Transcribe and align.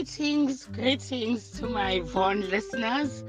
Greetings, 0.00 0.64
greetings 0.64 1.50
to 1.58 1.68
my 1.68 2.00
Von 2.00 2.48
listeners. 2.48 3.22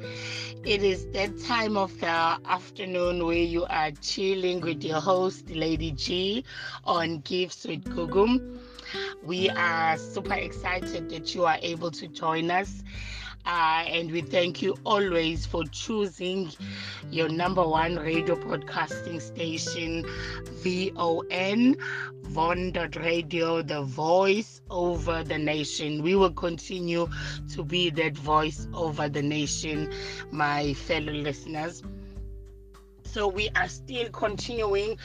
It 0.63 0.81
is 0.81 1.05
that 1.07 1.37
time 1.41 1.75
of 1.75 1.91
the 1.99 2.07
afternoon 2.07 3.25
where 3.25 3.35
you 3.35 3.65
are 3.65 3.91
chilling 3.91 4.61
with 4.61 4.81
your 4.81 5.01
host, 5.01 5.49
Lady 5.49 5.91
G, 5.91 6.45
on 6.85 7.19
Gifts 7.25 7.65
with 7.65 7.83
Gugum. 7.83 8.61
We 9.21 9.49
are 9.49 9.97
super 9.97 10.35
excited 10.35 11.09
that 11.09 11.35
you 11.35 11.43
are 11.43 11.57
able 11.61 11.91
to 11.91 12.07
join 12.07 12.49
us. 12.49 12.83
Uh, 13.45 13.83
and 13.87 14.11
we 14.11 14.21
thank 14.21 14.61
you 14.61 14.77
always 14.85 15.45
for 15.45 15.63
choosing 15.65 16.51
your 17.09 17.27
number 17.29 17.67
one 17.67 17.95
radio 17.97 18.35
broadcasting 18.35 19.19
station, 19.19 20.05
VON, 20.63 21.75
Von.radio, 22.23 23.61
the 23.61 23.81
voice 23.81 24.61
over 24.69 25.23
the 25.23 25.37
nation. 25.37 26.03
We 26.03 26.15
will 26.15 26.33
continue 26.33 27.09
to 27.53 27.63
be 27.63 27.89
that 27.91 28.15
voice 28.15 28.67
over 28.73 29.09
the 29.09 29.21
nation, 29.21 29.91
my 30.31 30.73
fellow 30.73 31.11
listeners. 31.11 31.81
So, 33.11 33.27
we 33.27 33.49
are 33.57 33.67
still 33.67 34.09
continuing 34.09 34.97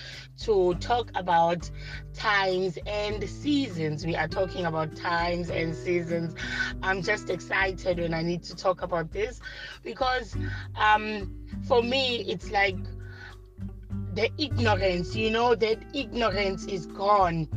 to 0.42 0.74
talk 0.74 1.10
about 1.16 1.68
times 2.14 2.78
and 2.86 3.28
seasons. 3.28 4.06
We 4.06 4.14
are 4.14 4.28
talking 4.28 4.64
about 4.64 4.94
times 4.94 5.50
and 5.50 5.74
seasons. 5.74 6.36
I'm 6.84 7.02
just 7.02 7.30
excited 7.30 7.98
when 7.98 8.14
I 8.14 8.22
need 8.22 8.44
to 8.44 8.54
talk 8.54 8.82
about 8.82 9.10
this 9.10 9.40
because 9.82 10.36
um, 10.76 11.34
for 11.66 11.82
me, 11.82 12.18
it's 12.28 12.52
like 12.52 12.78
the 14.14 14.30
ignorance, 14.38 15.16
you 15.16 15.32
know, 15.32 15.56
that 15.56 15.78
ignorance 15.92 16.64
is 16.66 16.86
gone 16.86 17.48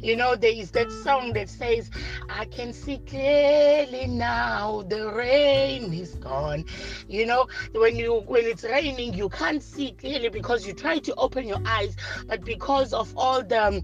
you 0.00 0.16
know, 0.16 0.36
there 0.36 0.52
is 0.52 0.70
that 0.72 0.90
song 0.90 1.32
that 1.34 1.48
says, 1.48 1.90
I 2.28 2.44
can 2.46 2.72
see 2.72 2.98
clearly 2.98 4.06
now 4.06 4.82
the 4.88 5.10
rain 5.12 5.92
is 5.92 6.14
gone. 6.16 6.64
You 7.08 7.26
know, 7.26 7.48
when 7.72 7.96
you 7.96 8.20
when 8.26 8.44
it's 8.44 8.64
raining, 8.64 9.14
you 9.14 9.28
can't 9.28 9.62
see 9.62 9.92
clearly 9.92 10.28
because 10.28 10.66
you 10.66 10.72
try 10.72 10.98
to 11.00 11.14
open 11.16 11.46
your 11.46 11.60
eyes, 11.66 11.96
but 12.26 12.44
because 12.44 12.92
of 12.92 13.12
all 13.16 13.42
the 13.42 13.82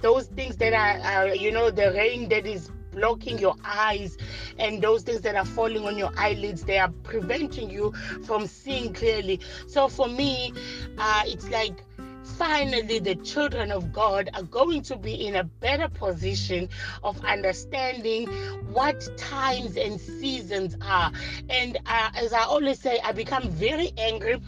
those 0.00 0.26
things 0.26 0.56
that 0.56 0.72
are, 0.72 1.00
are 1.00 1.34
you 1.34 1.52
know, 1.52 1.70
the 1.70 1.92
rain 1.92 2.28
that 2.30 2.46
is 2.46 2.70
blocking 2.96 3.38
your 3.38 3.54
eyes 3.62 4.16
and 4.58 4.82
those 4.82 5.02
things 5.02 5.20
that 5.20 5.36
are 5.36 5.44
falling 5.44 5.86
on 5.86 5.98
your 5.98 6.10
eyelids 6.16 6.64
they 6.64 6.78
are 6.78 6.88
preventing 7.02 7.68
you 7.68 7.92
from 8.24 8.46
seeing 8.46 8.90
clearly 8.94 9.38
so 9.66 9.86
for 9.86 10.08
me 10.08 10.50
uh, 10.96 11.22
it's 11.26 11.46
like 11.50 11.84
finally 12.26 12.98
the 12.98 13.14
children 13.16 13.70
of 13.70 13.92
God 13.92 14.30
are 14.34 14.42
going 14.42 14.82
to 14.82 14.96
be 14.96 15.26
in 15.26 15.36
a 15.36 15.44
better 15.44 15.88
position 15.88 16.68
of 17.02 17.24
understanding 17.24 18.26
what 18.72 19.08
times 19.16 19.76
and 19.76 20.00
seasons 20.00 20.76
are. 20.82 21.12
And 21.48 21.78
uh, 21.86 22.10
as 22.14 22.32
I 22.32 22.42
always 22.42 22.80
say, 22.80 22.98
I 23.02 23.12
become 23.12 23.50
very 23.50 23.92
angry 23.96 24.40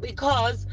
because 0.00 0.66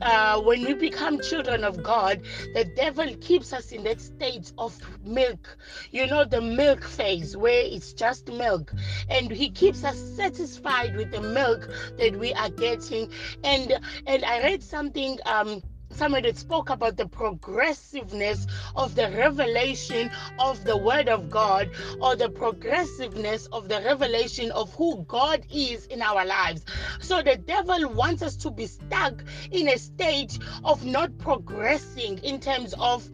uh, 0.00 0.40
when 0.40 0.64
we 0.64 0.74
become 0.74 1.20
children 1.20 1.64
of 1.64 1.82
God, 1.82 2.22
the 2.54 2.64
devil 2.64 3.06
keeps 3.20 3.52
us 3.52 3.72
in 3.72 3.84
that 3.84 4.00
state 4.00 4.52
of 4.58 4.78
milk, 5.04 5.56
you 5.90 6.06
know, 6.06 6.24
the 6.24 6.40
milk 6.40 6.84
phase 6.84 7.36
where 7.36 7.62
it's 7.64 7.92
just 7.92 8.28
milk, 8.28 8.72
and 9.08 9.30
he 9.30 9.50
keeps 9.50 9.84
us 9.84 9.98
satisfied 9.98 10.96
with 10.96 11.10
the 11.12 11.20
milk 11.20 11.68
that 11.98 12.16
we 12.16 12.32
are 12.34 12.50
getting. 12.50 13.10
And 13.44 13.72
and 14.06 14.24
I 14.24 14.42
read 14.42 14.62
something 14.62 15.18
um 15.26 15.62
somebody 15.96 16.32
spoke 16.34 16.70
about 16.70 16.96
the 16.96 17.06
progressiveness 17.06 18.46
of 18.74 18.94
the 18.94 19.10
revelation 19.10 20.10
of 20.38 20.62
the 20.64 20.76
word 20.76 21.08
of 21.08 21.30
God 21.30 21.70
or 22.00 22.16
the 22.16 22.28
progressiveness 22.28 23.46
of 23.46 23.68
the 23.68 23.80
revelation 23.82 24.50
of 24.52 24.72
who 24.74 25.04
God 25.08 25.44
is 25.50 25.86
in 25.86 26.02
our 26.02 26.24
lives. 26.24 26.64
So 27.00 27.22
the 27.22 27.36
devil 27.36 27.88
wants 27.92 28.22
us 28.22 28.36
to 28.36 28.50
be 28.50 28.66
stuck 28.66 29.24
in 29.50 29.68
a 29.68 29.78
state 29.78 30.38
of 30.64 30.84
not 30.84 31.16
progressing 31.18 32.18
in 32.18 32.40
terms 32.40 32.74
of 32.78 33.08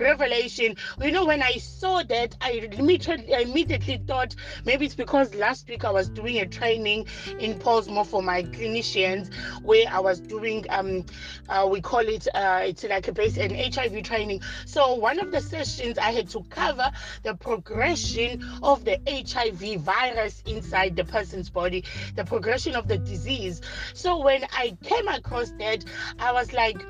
revelation. 0.00 0.76
You 1.00 1.12
know, 1.12 1.24
when 1.26 1.42
I 1.42 1.52
saw 1.52 2.02
that, 2.04 2.36
I 2.40 2.68
immediately, 2.72 3.34
I 3.34 3.40
immediately 3.40 4.00
thought 4.06 4.34
maybe 4.64 4.86
it's 4.86 4.94
because 4.94 5.34
last 5.34 5.68
week 5.68 5.84
I 5.84 5.90
was 5.90 6.08
doing 6.08 6.38
a 6.38 6.46
training 6.46 7.06
in 7.38 7.58
Pollsmoor 7.58 8.06
for 8.06 8.22
my 8.22 8.42
clinicians 8.42 9.32
where 9.62 9.86
I 9.90 10.00
was 10.00 10.20
doing, 10.20 10.66
um, 10.70 11.04
uh, 11.48 11.68
we 11.70 11.80
call 11.80 12.00
it, 12.00 12.26
uh, 12.34 12.62
it's 12.64 12.84
like 12.84 13.08
a 13.08 13.12
base 13.12 13.36
an 13.36 13.54
HIV 13.54 14.02
training. 14.02 14.40
So 14.66 14.94
one 14.94 15.18
of 15.18 15.30
the 15.30 15.40
sessions 15.40 15.98
I 15.98 16.12
had 16.12 16.28
to 16.30 16.42
cover 16.50 16.90
the 17.22 17.34
progression 17.34 18.44
of 18.62 18.84
the 18.84 18.98
HIV 19.06 19.80
virus 19.80 20.42
inside 20.46 20.96
the 20.96 21.04
person's 21.04 21.50
body, 21.50 21.84
the 22.16 22.24
progression 22.24 22.74
of 22.74 22.88
the 22.88 22.98
disease. 22.98 23.60
So 23.94 24.22
when 24.22 24.44
I 24.52 24.76
came 24.82 25.08
across 25.08 25.50
that, 25.58 25.84
I 26.18 26.32
was 26.32 26.52
like, 26.52 26.84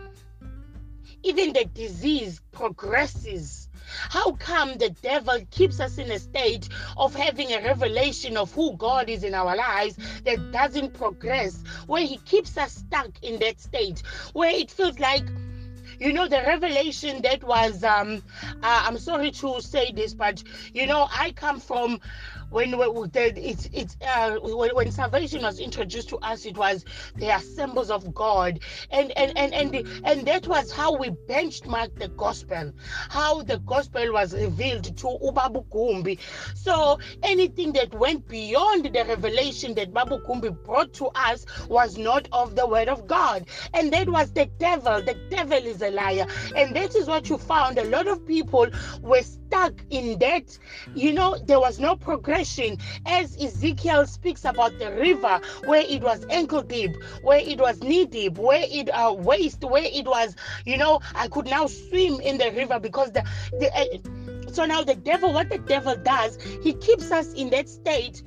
even 1.22 1.52
the 1.52 1.64
disease 1.64 2.40
progresses. 2.52 3.68
How 4.08 4.32
come 4.32 4.78
the 4.78 4.90
devil 4.90 5.38
keeps 5.50 5.80
us 5.80 5.98
in 5.98 6.10
a 6.10 6.18
state 6.18 6.68
of 6.96 7.14
having 7.14 7.52
a 7.52 7.62
revelation 7.62 8.36
of 8.36 8.52
who 8.52 8.76
God 8.76 9.08
is 9.08 9.24
in 9.24 9.34
our 9.34 9.56
lives 9.56 9.96
that 10.24 10.52
doesn't 10.52 10.94
progress, 10.94 11.62
where 11.86 12.04
he 12.06 12.18
keeps 12.18 12.56
us 12.56 12.72
stuck 12.72 13.10
in 13.22 13.38
that 13.40 13.60
state, 13.60 14.02
where 14.32 14.54
it 14.54 14.70
feels 14.70 14.98
like 14.98 15.24
you 15.98 16.12
know 16.14 16.26
the 16.26 16.42
revelation 16.46 17.20
that 17.22 17.44
was 17.44 17.84
um 17.84 18.22
uh, 18.62 18.84
i'm 18.86 18.96
sorry 18.98 19.30
to 19.30 19.60
say 19.60 19.92
this 19.92 20.14
but 20.14 20.42
you 20.72 20.86
know 20.86 21.06
i 21.12 21.30
come 21.32 21.60
from 21.60 22.00
when, 22.50 22.74
it's 22.74 23.96
uh, 24.06 24.36
when, 24.42 24.90
salvation 24.90 25.42
was 25.42 25.58
introduced 25.60 26.08
to 26.10 26.18
us, 26.18 26.44
it 26.44 26.56
was 26.56 26.84
the 27.16 27.38
symbols 27.38 27.90
of 27.90 28.12
God, 28.14 28.60
and 28.90 29.12
and 29.16 29.36
and 29.36 29.54
and 29.54 29.86
and 30.04 30.26
that 30.26 30.46
was 30.46 30.72
how 30.72 30.96
we 30.96 31.10
benchmarked 31.28 31.98
the 31.98 32.08
gospel, 32.08 32.72
how 33.08 33.42
the 33.42 33.58
gospel 33.60 34.12
was 34.12 34.34
revealed 34.34 34.84
to 34.84 35.06
Ubabu 35.06 35.64
Gumbi. 35.68 36.18
So 36.54 36.98
anything 37.22 37.72
that 37.74 37.94
went 37.94 38.26
beyond 38.28 38.86
the 38.86 39.04
revelation 39.04 39.74
that 39.74 39.92
Babu 39.92 40.18
Gumbi 40.26 40.50
brought 40.64 40.92
to 40.94 41.06
us 41.14 41.46
was 41.68 41.96
not 41.96 42.28
of 42.32 42.56
the 42.56 42.66
word 42.66 42.88
of 42.88 43.06
God, 43.06 43.46
and 43.74 43.92
that 43.92 44.08
was 44.08 44.32
the 44.32 44.46
devil. 44.58 45.02
The 45.02 45.14
devil 45.30 45.58
is 45.58 45.82
a 45.82 45.90
liar, 45.90 46.26
and 46.56 46.74
that 46.74 46.94
is 46.96 47.06
what 47.06 47.28
you 47.28 47.38
found. 47.38 47.78
A 47.78 47.84
lot 47.84 48.08
of 48.08 48.26
people 48.26 48.66
were 49.02 49.22
stuck 49.22 49.74
in 49.90 50.18
that. 50.18 50.58
You 50.94 51.12
know, 51.12 51.38
there 51.46 51.60
was 51.60 51.78
no 51.78 51.96
progress 51.96 52.39
as 53.06 53.36
Ezekiel 53.36 54.06
speaks 54.06 54.44
about 54.44 54.78
the 54.78 54.90
river 54.92 55.40
where 55.66 55.82
it 55.86 56.02
was 56.02 56.24
ankle 56.30 56.62
deep, 56.62 56.96
where 57.22 57.38
it 57.38 57.60
was 57.60 57.82
knee 57.82 58.06
deep, 58.06 58.38
where 58.38 58.64
it 58.66 58.88
uh, 58.88 59.12
waist, 59.12 59.62
where 59.62 59.84
it 59.84 60.06
was, 60.06 60.34
you 60.64 60.78
know, 60.78 61.00
I 61.14 61.28
could 61.28 61.46
now 61.46 61.66
swim 61.66 62.20
in 62.20 62.38
the 62.38 62.50
river 62.52 62.80
because 62.80 63.12
the, 63.12 63.24
the 63.58 63.70
uh, 63.76 64.52
so 64.52 64.64
now 64.64 64.82
the 64.82 64.94
devil, 64.94 65.32
what 65.32 65.50
the 65.50 65.58
devil 65.58 65.96
does, 65.96 66.38
he 66.62 66.72
keeps 66.72 67.10
us 67.10 67.32
in 67.34 67.50
that 67.50 67.68
state 67.68 68.22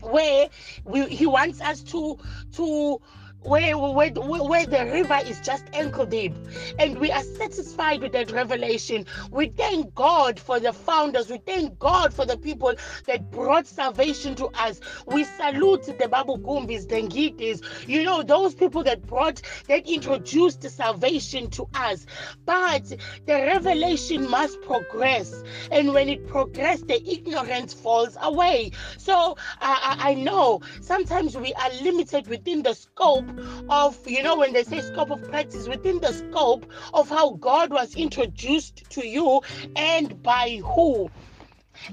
where 0.00 0.48
we, 0.84 1.06
he 1.08 1.26
wants 1.26 1.60
us 1.60 1.82
to 1.82 2.16
to 2.52 3.00
where, 3.42 3.76
where, 3.76 4.10
where 4.10 4.66
the 4.66 4.84
river 4.92 5.18
is 5.24 5.40
just 5.40 5.64
ankle 5.72 6.06
deep. 6.06 6.34
And 6.78 6.98
we 6.98 7.10
are 7.10 7.22
satisfied 7.22 8.02
with 8.02 8.12
that 8.12 8.30
revelation. 8.30 9.06
We 9.30 9.48
thank 9.48 9.94
God 9.94 10.38
for 10.38 10.60
the 10.60 10.72
founders. 10.72 11.30
We 11.30 11.38
thank 11.38 11.78
God 11.78 12.12
for 12.12 12.26
the 12.26 12.36
people 12.36 12.74
that 13.06 13.30
brought 13.30 13.66
salvation 13.66 14.34
to 14.36 14.46
us. 14.48 14.80
We 15.06 15.24
salute 15.24 15.84
the 15.98 16.08
Babu 16.08 16.36
Gumbis, 16.38 16.88
the 16.88 16.96
Ngitis, 16.96 17.88
you 17.88 18.04
know, 18.04 18.22
those 18.22 18.54
people 18.54 18.82
that 18.84 19.06
brought, 19.06 19.42
that 19.68 19.88
introduced 19.88 20.62
salvation 20.68 21.48
to 21.50 21.66
us. 21.74 22.06
But 22.44 22.88
the 22.88 23.34
revelation 23.34 24.28
must 24.28 24.60
progress. 24.62 25.42
And 25.70 25.94
when 25.94 26.08
it 26.08 26.26
progresses, 26.28 26.84
the 26.84 27.10
ignorance 27.10 27.72
falls 27.72 28.16
away. 28.20 28.72
So 28.98 29.36
I, 29.60 29.96
I 29.98 30.14
know 30.14 30.60
sometimes 30.80 31.36
we 31.36 31.54
are 31.54 31.70
limited 31.82 32.26
within 32.26 32.62
the 32.62 32.74
scope 32.74 33.29
of, 33.68 33.98
you 34.06 34.22
know, 34.22 34.36
when 34.36 34.52
they 34.52 34.64
say 34.64 34.80
scope 34.80 35.10
of 35.10 35.22
practice, 35.30 35.68
within 35.68 36.00
the 36.00 36.12
scope 36.12 36.70
of 36.94 37.08
how 37.08 37.32
God 37.32 37.70
was 37.70 37.94
introduced 37.94 38.88
to 38.90 39.06
you 39.06 39.42
and 39.76 40.22
by 40.22 40.60
who 40.64 41.10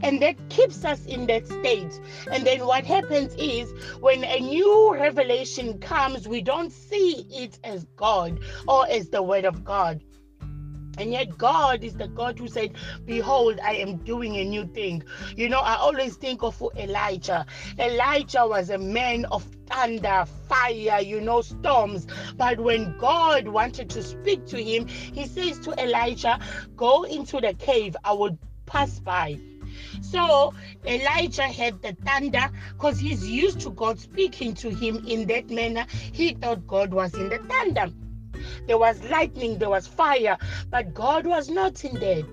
and 0.04 0.22
that 0.22 0.36
keeps 0.50 0.84
us 0.84 1.06
in 1.06 1.28
that 1.28 1.48
state. 1.48 2.00
And 2.32 2.46
then 2.46 2.66
what 2.66 2.86
happens 2.86 3.34
is 3.36 3.72
when 4.00 4.24
a 4.24 4.40
new 4.40 4.94
revelation 4.94 5.80
comes, 5.80 6.28
we 6.28 6.42
don't 6.42 6.72
see 6.72 7.26
it 7.30 7.60
as 7.64 7.86
God 7.96 8.40
or 8.68 8.88
as 8.90 9.10
the 9.10 9.24
Word 9.24 9.46
of 9.46 9.64
God. 9.64 10.04
And 10.98 11.12
yet, 11.12 11.38
God 11.38 11.84
is 11.84 11.94
the 11.94 12.08
God 12.08 12.40
who 12.40 12.48
said, 12.48 12.76
Behold, 13.06 13.60
I 13.64 13.76
am 13.76 13.98
doing 13.98 14.36
a 14.36 14.44
new 14.44 14.66
thing. 14.66 15.04
You 15.36 15.50
know, 15.50 15.60
I 15.60 15.76
always 15.76 16.16
think 16.16 16.44
of 16.44 16.62
Elijah. 16.76 17.46
Elijah 17.80 18.46
was 18.48 18.70
a 18.70 18.78
man 18.78 19.26
of 19.26 19.44
thunder, 19.68 20.26
fire, 20.48 21.02
you 21.02 21.22
know, 21.22 21.42
storms. 21.42 22.08
But 22.36 22.60
when 22.60 22.98
God 22.98 23.48
wanted 23.48 23.90
to 23.92 24.04
speak 24.04 24.46
to 24.48 24.62
him, 24.62 24.88
he 24.88 25.28
says 25.28 25.60
to 25.60 25.72
Elijah, 25.82 26.40
Go 26.76 27.04
into 27.04 27.40
the 27.40 27.54
cave, 27.54 27.96
I 28.04 28.14
will 28.14 28.38
pass 28.66 29.00
by. 29.00 29.40
So 30.02 30.54
Elijah 30.86 31.48
had 31.48 31.82
the 31.82 31.96
thunder 32.06 32.50
because 32.74 33.00
he's 33.00 33.28
used 33.28 33.60
to 33.62 33.70
God 33.70 34.00
speaking 34.00 34.54
to 34.56 34.70
him 34.70 35.06
in 35.08 35.28
that 35.28 35.50
manner. 35.50 35.86
He 35.90 36.34
thought 36.34 36.68
God 36.68 36.94
was 36.94 37.14
in 37.14 37.30
the 37.30 37.38
thunder. 37.40 37.92
There 38.68 38.78
was 38.78 39.02
lightning, 39.04 39.58
there 39.58 39.70
was 39.70 39.88
fire, 39.88 40.38
but 40.70 40.94
God 40.94 41.26
was 41.26 41.50
not 41.50 41.84
in 41.86 42.00
there. 42.00 42.24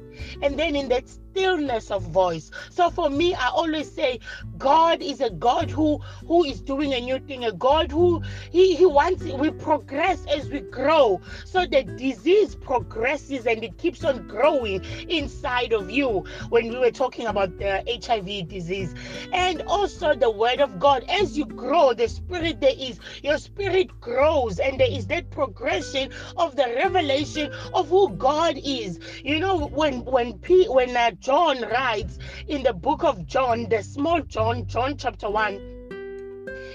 And 0.42 0.58
then 0.58 0.76
in 0.76 0.88
that 0.88 1.08
stillness 1.34 1.90
of 1.90 2.02
voice. 2.04 2.50
So 2.70 2.90
for 2.90 3.10
me, 3.10 3.34
I 3.34 3.48
always 3.48 3.90
say 3.90 4.20
God 4.56 5.02
is 5.02 5.20
a 5.20 5.30
God 5.30 5.70
who 5.70 6.00
who 6.26 6.44
is 6.44 6.60
doing 6.60 6.94
a 6.94 7.00
new 7.00 7.18
thing, 7.18 7.44
a 7.44 7.52
God 7.52 7.90
who 7.90 8.22
he, 8.50 8.76
he 8.76 8.86
wants 8.86 9.24
we 9.24 9.50
progress 9.50 10.24
as 10.26 10.48
we 10.48 10.60
grow. 10.60 11.20
So 11.44 11.66
the 11.66 11.82
disease 11.82 12.54
progresses 12.54 13.46
and 13.46 13.64
it 13.64 13.76
keeps 13.78 14.04
on 14.04 14.26
growing 14.28 14.84
inside 15.08 15.72
of 15.72 15.90
you 15.90 16.24
when 16.50 16.68
we 16.68 16.78
were 16.78 16.92
talking 16.92 17.26
about 17.26 17.58
the 17.58 17.82
HIV 18.06 18.48
disease. 18.48 18.94
And 19.32 19.62
also 19.62 20.14
the 20.14 20.30
word 20.30 20.60
of 20.60 20.78
God. 20.78 21.04
As 21.08 21.36
you 21.36 21.46
grow, 21.46 21.94
the 21.94 22.08
spirit 22.08 22.60
there 22.60 22.74
is, 22.78 23.00
your 23.22 23.38
spirit 23.38 24.00
grows, 24.00 24.60
and 24.60 24.78
there 24.78 24.90
is 24.90 25.06
that 25.08 25.30
progression 25.30 26.10
of 26.36 26.56
the 26.56 26.66
revelation 26.76 27.50
of 27.72 27.88
who 27.88 28.10
God 28.16 28.58
is. 28.62 29.00
You 29.24 29.40
know, 29.40 29.66
when 29.68 30.04
when 30.04 30.38
P, 30.38 30.66
when 30.68 30.96
uh, 30.96 31.12
John 31.24 31.62
writes 31.62 32.18
in 32.48 32.62
the 32.62 32.74
book 32.74 33.02
of 33.02 33.26
John, 33.26 33.66
the 33.70 33.82
small 33.82 34.20
John, 34.20 34.66
John 34.66 34.98
chapter 34.98 35.30
1, 35.30 35.73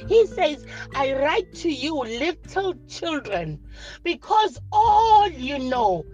he 0.08 0.26
says, 0.28 0.66
I 0.96 1.14
write 1.14 1.54
to 1.56 1.72
you, 1.72 1.96
little 1.96 2.76
children, 2.88 3.60
because 4.04 4.60
all 4.72 5.30
you 5.30 5.60
know, 5.60 6.06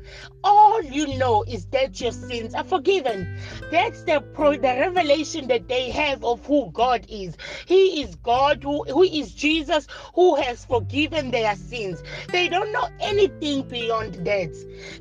all 0.43 0.81
you 0.83 1.17
know 1.17 1.43
is 1.47 1.65
that 1.67 1.99
your 2.01 2.11
sins 2.11 2.53
are 2.53 2.63
forgiven. 2.63 3.37
That's 3.71 4.03
the 4.03 4.21
pro- 4.33 4.57
the 4.57 4.61
revelation 4.61 5.47
that 5.47 5.67
they 5.67 5.89
have 5.91 6.23
of 6.23 6.45
who 6.45 6.71
God 6.71 7.05
is. 7.09 7.35
He 7.65 8.01
is 8.01 8.15
God 8.15 8.63
who, 8.63 8.83
who 8.85 9.03
is 9.03 9.33
Jesus 9.33 9.87
who 10.13 10.35
has 10.35 10.65
forgiven 10.65 11.31
their 11.31 11.55
sins. 11.55 12.03
They 12.31 12.47
don't 12.47 12.71
know 12.71 12.87
anything 12.99 13.67
beyond 13.67 14.15
that. 14.25 14.53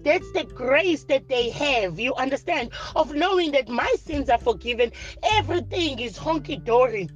That's 0.03 0.31
the 0.33 0.45
grace 0.45 1.05
that 1.05 1.29
they 1.29 1.51
have. 1.51 1.99
You 1.99 2.15
understand? 2.15 2.71
Of 2.97 3.15
knowing 3.15 3.53
that 3.53 3.69
my 3.69 3.93
sins 3.99 4.31
are 4.31 4.39
forgiven. 4.39 4.93
Everything 5.23 5.99
is 5.99 6.19
honky 6.19 6.63
dory 6.63 7.09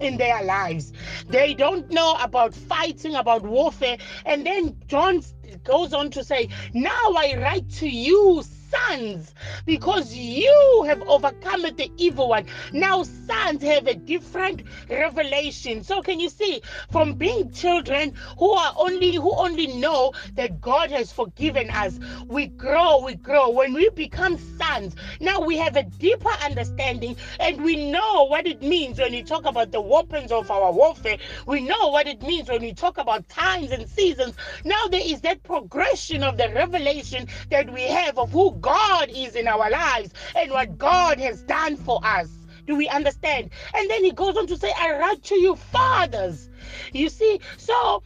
in 0.00 0.16
their 0.16 0.42
lives. 0.44 0.92
They 1.28 1.54
don't 1.54 1.90
know 1.90 2.16
about 2.20 2.54
fighting, 2.54 3.14
about 3.14 3.42
warfare. 3.42 3.98
And 4.24 4.44
then 4.46 4.76
John 4.86 5.22
goes 5.64 5.92
on 5.92 6.10
to 6.10 6.24
say, 6.24 6.48
Now 6.74 7.12
I 7.16 7.36
write 7.38 7.68
to 7.76 7.88
you, 7.88 8.42
sons 8.70 9.34
because 9.64 10.14
you 10.14 10.84
have 10.86 11.02
overcome 11.02 11.62
the 11.62 11.90
evil 11.96 12.28
one. 12.28 12.46
Now, 12.72 13.02
sons 13.02 13.62
have 13.62 13.86
a 13.86 13.94
different 13.94 14.62
revelation. 14.88 15.82
So, 15.82 16.02
can 16.02 16.20
you 16.20 16.28
see 16.28 16.62
from 16.90 17.14
being 17.14 17.50
children 17.52 18.14
who 18.38 18.52
are 18.52 18.74
only 18.76 19.14
who 19.14 19.34
only 19.34 19.66
know 19.66 20.12
that 20.34 20.60
God 20.60 20.90
has 20.90 21.12
forgiven 21.12 21.70
us, 21.70 21.98
we 22.26 22.46
grow, 22.46 23.04
we 23.04 23.14
grow. 23.14 23.50
When 23.50 23.74
we 23.74 23.88
become 23.90 24.38
sons, 24.58 24.94
now 25.20 25.40
we 25.40 25.56
have 25.58 25.76
a 25.76 25.84
deeper 25.84 26.30
understanding 26.44 27.16
and 27.40 27.62
we 27.62 27.90
know 27.90 28.24
what 28.24 28.46
it 28.46 28.62
means 28.62 28.98
when 28.98 29.12
we 29.12 29.22
talk 29.22 29.46
about 29.46 29.72
the 29.72 29.80
weapons 29.80 30.32
of 30.32 30.50
our 30.50 30.72
warfare. 30.72 31.18
We 31.46 31.60
know 31.60 31.88
what 31.88 32.06
it 32.06 32.22
means 32.22 32.48
when 32.48 32.62
we 32.62 32.72
talk 32.72 32.98
about 32.98 33.28
times 33.28 33.70
and 33.70 33.88
seasons. 33.88 34.34
Now, 34.64 34.86
there 34.90 35.02
is 35.04 35.20
that 35.22 35.42
progression 35.42 36.22
of 36.22 36.36
the 36.36 36.48
revelation 36.50 37.28
that 37.50 37.72
we 37.72 37.82
have 37.82 38.18
of 38.18 38.30
who 38.32 38.52
God 38.60 39.10
is 39.10 39.34
in 39.34 39.48
our 39.48 39.70
lives 39.70 40.12
and 40.34 40.50
what 40.50 40.78
God 40.78 41.18
has 41.18 41.42
done 41.42 41.76
for 41.76 42.00
us. 42.04 42.28
Do 42.66 42.76
we 42.76 42.88
understand? 42.88 43.50
And 43.74 43.88
then 43.88 44.02
he 44.04 44.12
goes 44.12 44.36
on 44.36 44.46
to 44.48 44.56
say, 44.56 44.72
I 44.76 44.98
write 44.98 45.22
to 45.24 45.36
you, 45.36 45.54
fathers. 45.56 46.50
You 46.92 47.08
see, 47.08 47.40
so 47.56 48.02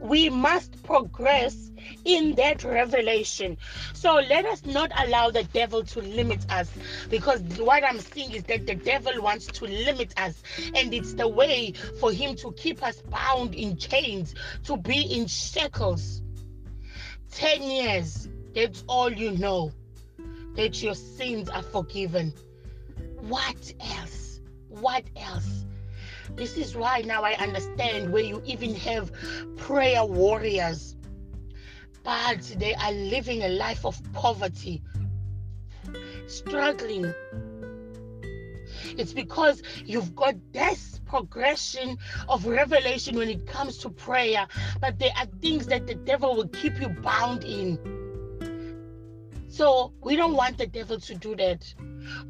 we 0.00 0.30
must 0.30 0.82
progress 0.82 1.70
in 2.04 2.34
that 2.36 2.64
revelation. 2.64 3.56
So 3.92 4.14
let 4.14 4.46
us 4.46 4.64
not 4.64 4.90
allow 4.96 5.30
the 5.30 5.44
devil 5.44 5.82
to 5.84 6.00
limit 6.00 6.44
us 6.50 6.70
because 7.10 7.42
what 7.58 7.84
I'm 7.84 7.98
seeing 7.98 8.32
is 8.32 8.44
that 8.44 8.66
the 8.66 8.74
devil 8.74 9.20
wants 9.20 9.46
to 9.46 9.64
limit 9.64 10.14
us, 10.18 10.42
and 10.74 10.94
it's 10.94 11.14
the 11.14 11.28
way 11.28 11.72
for 11.98 12.12
him 12.12 12.36
to 12.36 12.52
keep 12.52 12.82
us 12.82 13.02
bound 13.02 13.54
in 13.54 13.76
chains, 13.76 14.34
to 14.64 14.76
be 14.76 15.00
in 15.00 15.26
shackles. 15.26 16.22
10 17.32 17.62
years, 17.62 18.28
that's 18.54 18.84
all 18.88 19.12
you 19.12 19.32
know. 19.32 19.72
That 20.56 20.82
your 20.82 20.94
sins 20.94 21.48
are 21.48 21.62
forgiven. 21.62 22.34
What 23.20 23.72
else? 23.80 24.40
What 24.68 25.04
else? 25.16 25.64
This 26.36 26.56
is 26.56 26.74
why 26.76 27.02
now 27.02 27.22
I 27.22 27.34
understand 27.34 28.12
where 28.12 28.22
you 28.22 28.42
even 28.44 28.74
have 28.76 29.12
prayer 29.56 30.04
warriors, 30.04 30.96
but 32.02 32.42
they 32.56 32.74
are 32.74 32.92
living 32.92 33.42
a 33.42 33.48
life 33.48 33.84
of 33.84 34.00
poverty, 34.12 34.82
struggling. 36.26 37.12
It's 38.96 39.12
because 39.12 39.62
you've 39.84 40.14
got 40.14 40.34
this 40.52 41.00
progression 41.06 41.98
of 42.28 42.46
revelation 42.46 43.16
when 43.16 43.28
it 43.28 43.46
comes 43.46 43.78
to 43.78 43.90
prayer, 43.90 44.46
but 44.80 44.98
there 44.98 45.12
are 45.18 45.26
things 45.40 45.66
that 45.66 45.86
the 45.86 45.94
devil 45.94 46.36
will 46.36 46.48
keep 46.48 46.80
you 46.80 46.88
bound 46.88 47.44
in. 47.44 48.09
So 49.50 49.92
we 50.00 50.14
don't 50.14 50.34
want 50.34 50.58
the 50.58 50.66
devil 50.66 50.98
to 51.00 51.14
do 51.16 51.34
that. 51.36 51.74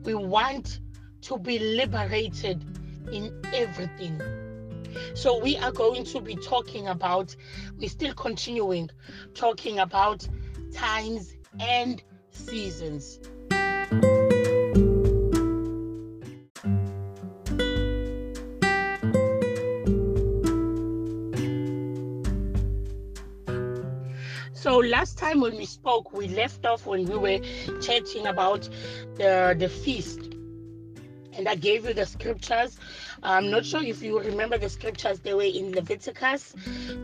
We 0.04 0.14
want 0.14 0.80
to 1.22 1.38
be 1.38 1.58
liberated 1.58 2.64
in 3.12 3.38
everything. 3.52 4.20
So 5.14 5.38
we 5.38 5.58
are 5.58 5.70
going 5.70 6.04
to 6.06 6.20
be 6.20 6.34
talking 6.34 6.88
about, 6.88 7.36
we're 7.78 7.90
still 7.90 8.14
continuing 8.14 8.88
talking 9.34 9.78
about 9.78 10.26
times 10.72 11.34
and 11.60 12.02
seasons. 12.30 13.20
So 24.60 24.76
last 24.76 25.16
time 25.16 25.40
when 25.40 25.56
we 25.56 25.64
spoke, 25.64 26.12
we 26.12 26.28
left 26.28 26.66
off 26.66 26.84
when 26.84 27.06
we 27.06 27.16
were 27.16 27.38
chatting 27.80 28.26
about 28.26 28.68
the 29.16 29.56
the 29.58 29.70
feast 29.70 30.20
and 31.32 31.48
I 31.48 31.54
gave 31.54 31.86
you 31.86 31.94
the 31.94 32.04
scriptures. 32.04 32.78
I'm 33.22 33.50
not 33.50 33.64
sure 33.64 33.82
if 33.82 34.02
you 34.02 34.20
remember 34.20 34.58
the 34.58 34.68
scriptures. 34.68 35.20
They 35.20 35.32
were 35.32 35.50
in 35.60 35.72
Leviticus 35.72 36.54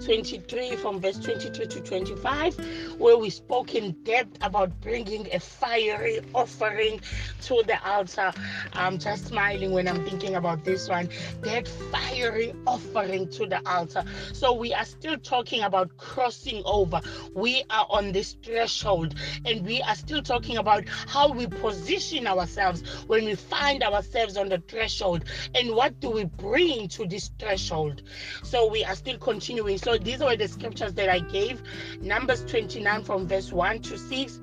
23 0.06 0.76
from 0.76 1.00
verse 1.00 1.18
22 1.18 1.66
to 1.66 1.80
25, 1.80 2.96
where 3.00 3.16
we 3.16 3.28
spoke 3.28 3.74
in 3.74 3.90
depth 4.04 4.38
about 4.40 4.70
bringing 4.80 5.26
a 5.34 5.40
fiery 5.40 6.20
offering 6.32 7.00
to 7.42 7.64
the 7.66 7.76
altar. 7.84 8.32
I'm 8.72 8.98
just 8.98 9.26
smiling 9.26 9.72
when 9.72 9.88
I'm 9.88 10.04
thinking 10.06 10.36
about 10.36 10.64
this 10.64 10.88
one. 10.88 11.08
That 11.40 11.66
fiery 11.66 12.54
offering 12.68 13.28
to 13.30 13.46
the 13.46 13.60
altar. 13.68 14.04
So 14.32 14.52
we 14.52 14.72
are 14.72 14.84
still 14.84 15.18
talking 15.18 15.64
about 15.64 15.96
crossing 15.96 16.62
over. 16.64 17.00
We 17.34 17.64
are 17.70 17.88
on 17.90 18.12
this 18.12 18.36
threshold, 18.44 19.16
and 19.44 19.66
we 19.66 19.82
are 19.82 19.96
still 19.96 20.22
talking 20.22 20.58
about 20.58 20.88
how 20.88 21.32
we 21.32 21.48
position 21.48 22.28
ourselves 22.28 22.84
when 23.08 23.24
we 23.24 23.34
find 23.34 23.82
ourselves 23.82 24.36
on 24.36 24.50
the 24.50 24.58
threshold 24.68 25.24
and 25.56 25.74
what 25.74 25.98
do 25.98 26.10
we 26.10 26.24
bring 26.24 26.86
to 26.88 27.06
this 27.06 27.30
threshold 27.40 28.02
so 28.42 28.70
we 28.70 28.84
are 28.84 28.94
still 28.94 29.18
continuing 29.18 29.78
so 29.78 29.95
these 29.98 30.20
are 30.22 30.36
the 30.36 30.48
scriptures 30.48 30.94
that 30.94 31.08
i 31.08 31.18
gave 31.18 31.62
numbers 32.00 32.44
29 32.44 33.04
from 33.04 33.26
verse 33.26 33.52
1 33.52 33.80
to 33.82 33.98
6 33.98 34.40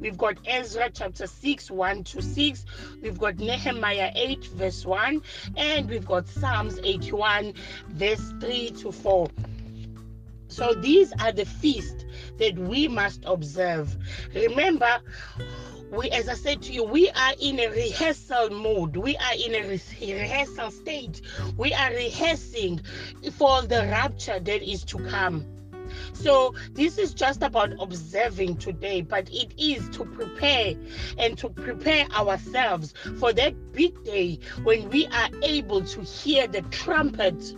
We've 0.00 0.16
got 0.16 0.38
Ezra 0.46 0.90
chapter 0.90 1.26
6, 1.26 1.70
1 1.70 2.04
to 2.04 2.22
6. 2.22 2.64
We've 3.02 3.18
got 3.18 3.36
Nehemiah 3.36 4.10
8, 4.14 4.46
verse 4.46 4.86
1. 4.86 5.20
And 5.58 5.90
we've 5.90 6.06
got 6.06 6.26
Psalms 6.26 6.78
81, 6.82 7.52
verse 7.88 8.32
3 8.40 8.70
to 8.78 8.90
4. 8.90 9.28
So 10.48 10.74
these 10.74 11.12
are 11.20 11.32
the 11.32 11.44
feasts 11.44 12.04
that 12.38 12.58
we 12.58 12.88
must 12.88 13.22
observe. 13.26 13.96
Remember, 14.34 15.00
we 15.90 16.08
as 16.10 16.28
i 16.28 16.34
said 16.34 16.62
to 16.62 16.72
you 16.72 16.84
we 16.84 17.10
are 17.10 17.32
in 17.40 17.58
a 17.60 17.68
rehearsal 17.68 18.50
mode. 18.50 18.96
We 18.96 19.16
are 19.16 19.34
in 19.34 19.54
a 19.54 19.66
rehearsal 19.66 20.70
stage. 20.70 21.22
We 21.56 21.72
are 21.72 21.90
rehearsing 21.90 22.80
for 23.32 23.62
the 23.62 23.82
rapture 23.90 24.38
that 24.38 24.62
is 24.62 24.84
to 24.84 24.98
come. 25.08 25.44
So 26.12 26.54
this 26.72 26.98
is 26.98 27.14
just 27.14 27.42
about 27.42 27.72
observing 27.80 28.58
today 28.58 29.00
but 29.00 29.28
it 29.30 29.52
is 29.58 29.88
to 29.90 30.04
prepare 30.04 30.74
and 31.18 31.36
to 31.38 31.48
prepare 31.48 32.06
ourselves 32.12 32.94
for 33.18 33.32
that 33.32 33.72
big 33.72 34.02
day 34.04 34.38
when 34.62 34.88
we 34.90 35.06
are 35.08 35.28
able 35.42 35.82
to 35.82 36.02
hear 36.02 36.46
the 36.46 36.62
trumpet 36.62 37.54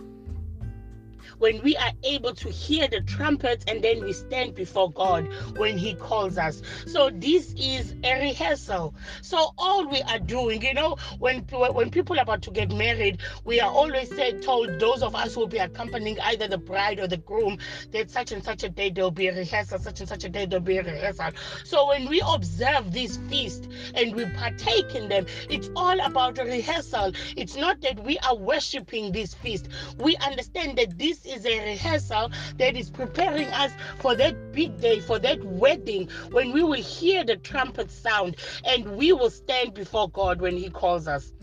when 1.43 1.61
we 1.61 1.75
are 1.75 1.91
able 2.03 2.33
to 2.33 2.49
hear 2.49 2.87
the 2.87 3.01
trumpets 3.01 3.65
and 3.67 3.83
then 3.83 4.01
we 4.01 4.13
stand 4.13 4.55
before 4.55 4.89
God 4.93 5.27
when 5.57 5.77
He 5.77 5.93
calls 5.93 6.37
us. 6.37 6.61
So 6.87 7.09
this 7.09 7.53
is 7.57 7.95
a 8.01 8.21
rehearsal. 8.21 8.95
So 9.21 9.49
all 9.57 9.89
we 9.89 10.01
are 10.03 10.19
doing, 10.19 10.61
you 10.61 10.73
know, 10.73 10.95
when 11.19 11.39
when 11.51 11.89
people 11.89 12.17
are 12.17 12.21
about 12.21 12.43
to 12.43 12.51
get 12.51 12.71
married, 12.71 13.19
we 13.43 13.59
are 13.59 13.69
always 13.69 14.07
said 14.15 14.41
told 14.41 14.79
those 14.79 15.03
of 15.03 15.15
us 15.15 15.33
who 15.33 15.41
will 15.41 15.47
be 15.47 15.57
accompanying 15.57 16.17
either 16.21 16.47
the 16.47 16.57
bride 16.57 17.01
or 17.01 17.07
the 17.07 17.17
groom 17.17 17.57
that 17.91 18.09
such 18.09 18.31
and 18.31 18.41
such 18.41 18.63
a 18.63 18.69
day 18.69 18.89
there'll 18.89 19.11
be 19.11 19.27
a 19.27 19.35
rehearsal, 19.35 19.79
such 19.79 19.99
and 19.99 20.07
such 20.07 20.23
a 20.23 20.29
day 20.29 20.45
there'll 20.45 20.63
be 20.63 20.77
a 20.77 20.83
rehearsal. 20.83 21.31
So 21.65 21.89
when 21.89 22.07
we 22.07 22.23
observe 22.25 22.93
this 22.93 23.17
feast 23.29 23.67
and 23.95 24.15
we 24.15 24.27
partake 24.27 24.95
in 24.95 25.09
them, 25.09 25.25
it's 25.49 25.69
all 25.75 25.99
about 25.99 26.39
a 26.39 26.45
rehearsal. 26.45 27.11
It's 27.35 27.57
not 27.57 27.81
that 27.81 28.01
we 28.01 28.17
are 28.19 28.37
worshiping 28.37 29.11
this 29.11 29.33
feast. 29.33 29.67
We 29.97 30.15
understand 30.17 30.77
that 30.77 30.97
this 30.97 31.25
is 31.25 31.32
a 31.45 31.59
rehearsal 31.59 32.31
that 32.57 32.75
is 32.75 32.89
preparing 32.89 33.47
us 33.47 33.71
for 33.99 34.15
that 34.15 34.51
big 34.51 34.79
day, 34.79 34.99
for 34.99 35.19
that 35.19 35.43
wedding, 35.43 36.09
when 36.31 36.51
we 36.53 36.63
will 36.63 36.73
hear 36.73 37.23
the 37.23 37.37
trumpet 37.37 37.91
sound 37.91 38.37
and 38.65 38.95
we 38.95 39.13
will 39.13 39.29
stand 39.29 39.73
before 39.73 40.09
God 40.09 40.41
when 40.41 40.57
He 40.57 40.69
calls 40.69 41.07
us 41.07 41.33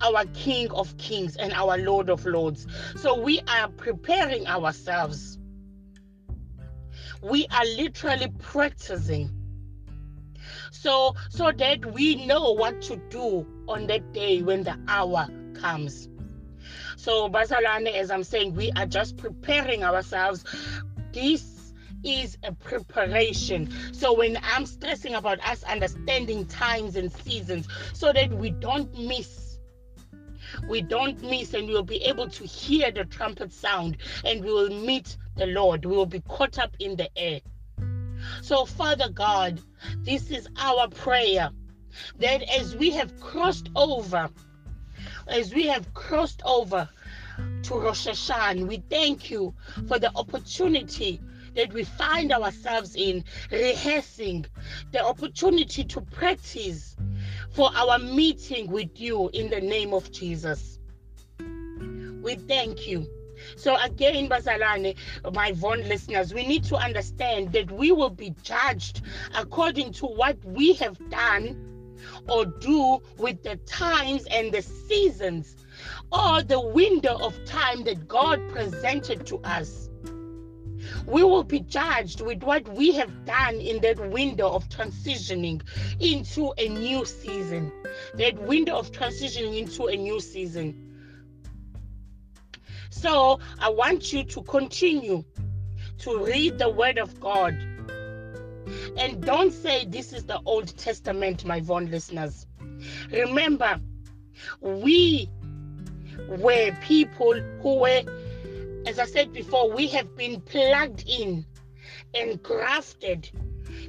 our 0.00 0.24
King 0.34 0.70
of 0.72 0.96
Kings 0.98 1.36
and 1.36 1.52
our 1.52 1.78
Lord 1.78 2.10
of 2.10 2.26
Lords. 2.26 2.66
So 2.96 3.18
we 3.18 3.40
are 3.48 3.68
preparing 3.68 4.46
ourselves. 4.46 5.38
We 7.22 7.46
are 7.50 7.64
literally 7.64 8.28
practicing. 8.38 9.30
So 10.70 11.14
so 11.28 11.52
that 11.52 11.84
we 11.92 12.26
know 12.26 12.52
what 12.52 12.80
to 12.82 12.96
do 13.10 13.46
on 13.68 13.86
that 13.88 14.12
day 14.12 14.42
when 14.42 14.62
the 14.62 14.78
hour 14.88 15.28
comes. 15.54 16.09
So 17.00 17.30
Bazalwane, 17.30 17.94
as 17.94 18.10
I'm 18.10 18.22
saying, 18.22 18.54
we 18.54 18.70
are 18.72 18.84
just 18.84 19.16
preparing 19.16 19.82
ourselves. 19.82 20.44
This 21.14 21.72
is 22.04 22.36
a 22.42 22.52
preparation. 22.52 23.70
So 23.92 24.12
when 24.12 24.38
I'm 24.42 24.66
stressing 24.66 25.14
about 25.14 25.40
us 25.48 25.62
understanding 25.62 26.44
times 26.44 26.96
and 26.96 27.10
seasons 27.10 27.68
so 27.94 28.12
that 28.12 28.30
we 28.34 28.50
don't 28.50 28.92
miss 28.98 29.58
we 30.68 30.82
don't 30.82 31.22
miss 31.22 31.54
and 31.54 31.68
we'll 31.68 31.84
be 31.84 32.02
able 32.02 32.28
to 32.28 32.44
hear 32.44 32.90
the 32.90 33.04
trumpet 33.04 33.52
sound 33.52 33.96
and 34.24 34.44
we 34.44 34.52
will 34.52 34.68
meet 34.68 35.16
the 35.36 35.46
Lord. 35.46 35.86
We 35.86 35.96
will 35.96 36.06
be 36.06 36.20
caught 36.20 36.58
up 36.58 36.76
in 36.80 36.96
the 36.96 37.08
air. 37.16 37.40
So, 38.42 38.66
Father 38.66 39.08
God, 39.08 39.60
this 40.02 40.30
is 40.30 40.48
our 40.58 40.88
prayer 40.88 41.50
that 42.18 42.42
as 42.42 42.76
we 42.76 42.90
have 42.90 43.18
crossed 43.20 43.70
over, 43.74 44.28
as 45.26 45.54
we 45.54 45.66
have 45.66 45.92
crossed 45.94 46.42
over 46.44 46.88
to 47.62 47.74
Rosh 47.74 48.06
Hashanah, 48.06 48.66
we 48.66 48.82
thank 48.88 49.30
you 49.30 49.54
for 49.88 49.98
the 49.98 50.10
opportunity 50.14 51.20
that 51.54 51.72
we 51.72 51.84
find 51.84 52.32
ourselves 52.32 52.94
in 52.94 53.24
rehearsing, 53.50 54.46
the 54.92 55.04
opportunity 55.04 55.84
to 55.84 56.00
practice 56.00 56.96
for 57.50 57.70
our 57.74 57.98
meeting 57.98 58.70
with 58.70 59.00
you 59.00 59.28
in 59.32 59.50
the 59.50 59.60
name 59.60 59.92
of 59.92 60.10
Jesus. 60.12 60.78
We 61.38 62.36
thank 62.36 62.86
you. 62.86 63.06
So 63.56 63.76
again, 63.76 64.28
Bazalwane, 64.28 64.96
my 65.32 65.52
Von 65.52 65.80
listeners, 65.88 66.34
we 66.34 66.46
need 66.46 66.64
to 66.64 66.76
understand 66.76 67.52
that 67.52 67.70
we 67.70 67.90
will 67.90 68.10
be 68.10 68.34
judged 68.42 69.00
according 69.34 69.92
to 69.94 70.06
what 70.06 70.36
we 70.44 70.74
have 70.74 70.98
done 71.10 71.69
or 72.28 72.46
do 72.46 73.00
with 73.18 73.42
the 73.42 73.56
times 73.66 74.26
and 74.26 74.52
the 74.52 74.62
seasons 74.62 75.56
or 76.12 76.42
the 76.42 76.60
window 76.60 77.16
of 77.18 77.44
time 77.44 77.84
that 77.84 78.06
God 78.06 78.40
presented 78.50 79.26
to 79.26 79.38
us 79.38 79.90
we 81.06 81.22
will 81.22 81.44
be 81.44 81.60
judged 81.60 82.20
with 82.20 82.42
what 82.42 82.68
we 82.68 82.92
have 82.92 83.24
done 83.24 83.56
in 83.56 83.80
that 83.80 84.10
window 84.10 84.48
of 84.50 84.68
transitioning 84.68 85.62
into 85.98 86.52
a 86.58 86.68
new 86.68 87.04
season. 87.04 87.72
That 88.14 88.38
window 88.38 88.76
of 88.76 88.92
transitioning 88.92 89.58
into 89.58 89.86
a 89.86 89.96
new 89.96 90.20
season. 90.20 90.86
So 92.90 93.40
I 93.58 93.70
want 93.70 94.12
you 94.12 94.24
to 94.24 94.42
continue 94.42 95.24
to 95.98 96.24
read 96.24 96.58
the 96.58 96.70
Word 96.70 96.98
of 96.98 97.20
God. 97.20 97.56
And 98.96 99.22
don't 99.22 99.52
say 99.52 99.84
this 99.84 100.12
is 100.12 100.24
the 100.24 100.40
Old 100.44 100.76
Testament, 100.76 101.44
my 101.44 101.60
Von 101.60 101.90
listeners. 101.90 102.46
Remember, 103.10 103.80
we 104.60 105.28
were 106.28 106.72
people 106.82 107.34
who 107.62 107.80
were 107.80 108.02
as 108.86 108.98
I 108.98 109.04
said 109.04 109.32
before, 109.32 109.70
we 109.70 109.88
have 109.88 110.16
been 110.16 110.40
plugged 110.40 111.04
in 111.06 111.44
and 112.14 112.42
grafted 112.42 113.30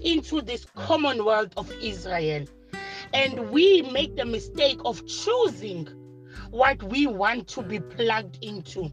into 0.02 0.42
this 0.42 0.66
commonwealth 0.76 1.54
of 1.58 1.72
Israel. 1.82 2.46
And 3.14 3.52
we 3.52 3.82
make 3.84 4.16
the 4.16 4.26
mistake 4.26 4.80
of 4.86 5.06
choosing 5.08 5.88
what 6.50 6.82
we 6.84 7.08
want 7.08 7.48
to 7.50 7.62
be 7.62 7.80
plugged 7.80 8.44
into. 8.44 8.92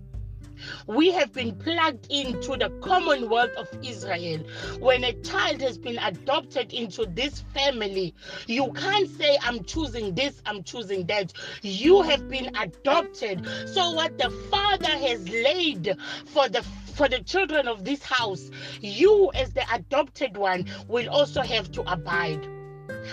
We 0.87 1.13
have 1.13 1.33
been 1.33 1.55
plugged 1.57 2.07
into 2.11 2.57
the 2.57 2.71
commonwealth 2.81 3.53
of 3.57 3.69
Israel. 3.83 4.41
When 4.81 5.05
a 5.05 5.13
child 5.15 5.61
has 5.61 5.79
been 5.79 5.99
adopted 5.99 6.73
into 6.73 7.07
this 7.07 7.45
family, 7.55 8.15
you 8.47 8.73
can't 8.73 9.09
say, 9.09 9.39
I'm 9.43 9.65
choosing 9.65 10.15
this, 10.15 10.43
I'm 10.47 10.63
choosing 10.63 11.07
that. 11.07 11.33
You 11.63 12.03
have 12.03 12.29
been 12.29 12.55
adopted. 12.57 13.47
So, 13.67 13.93
what 13.93 14.19
the 14.19 14.31
Father 14.51 14.89
has 14.89 15.29
laid 15.29 15.97
for 16.27 16.49
the 16.49 16.63
for 16.95 17.09
the 17.09 17.21
children 17.21 17.69
of 17.69 17.85
this 17.85 18.03
house, 18.03 18.51
you, 18.81 19.31
as 19.35 19.53
the 19.53 19.63
adopted 19.73 20.37
one, 20.37 20.67
will 20.89 21.09
also 21.09 21.43
have 21.43 21.71
to 21.73 21.83
abide. 21.83 22.45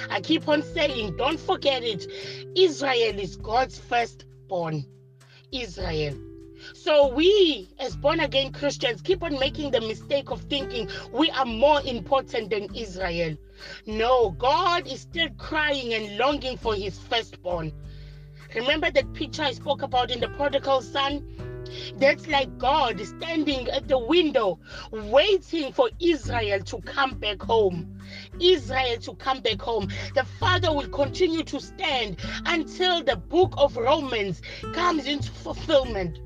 I 0.10 0.22
keep 0.22 0.48
on 0.48 0.64
saying, 0.64 1.18
don't 1.18 1.40
forget 1.40 1.84
it. 1.84 2.08
Israel 2.56 3.20
is 3.20 3.36
God's 3.36 3.78
firstborn. 3.78 4.86
Israel. 5.52 6.18
So 6.74 7.08
we, 7.08 7.70
as 7.80 7.96
born 7.96 8.20
again 8.20 8.52
Christians, 8.52 9.02
keep 9.02 9.24
on 9.24 9.40
making 9.40 9.72
the 9.72 9.82
mistake 9.82 10.32
of 10.32 10.42
thinking 10.42 10.90
we 11.12 11.30
are 11.32 11.46
more 11.46 11.82
important 11.82 12.50
than 12.50 12.74
Israel. 12.76 13.38
No, 13.86 14.32
God 14.32 14.88
is 14.88 15.02
still 15.02 15.30
crying 15.38 15.94
and 15.94 16.18
longing 16.18 16.58
for 16.58 16.76
his 16.76 16.98
firstborn. 16.98 17.72
Remember 18.54 18.90
that 18.92 19.14
picture 19.14 19.44
I 19.44 19.52
spoke 19.52 19.82
about 19.82 20.12
in 20.12 20.20
the 20.20 20.30
prodigal 20.30 20.82
son? 20.82 21.26
That's 21.98 22.28
like 22.28 22.58
God 22.58 23.02
standing 23.02 23.68
at 23.70 23.88
the 23.88 23.98
window, 23.98 24.60
waiting 24.92 25.74
for 25.74 25.90
Israel 26.00 26.60
to 26.62 26.82
come 26.82 27.16
back 27.16 27.42
home. 27.42 28.00
Israel 28.40 28.98
to 28.98 29.16
come 29.16 29.42
back 29.42 29.62
home. 29.62 29.90
The 30.14 30.24
Father 30.40 30.72
will 30.72 30.88
continue 30.88 31.44
to 31.44 31.60
stand 31.60 32.18
until 32.46 33.04
the 33.04 33.16
book 33.16 33.54
of 33.58 33.76
Romans 33.78 34.42
comes 34.74 35.08
into 35.08 35.32
fulfillment 35.32 36.20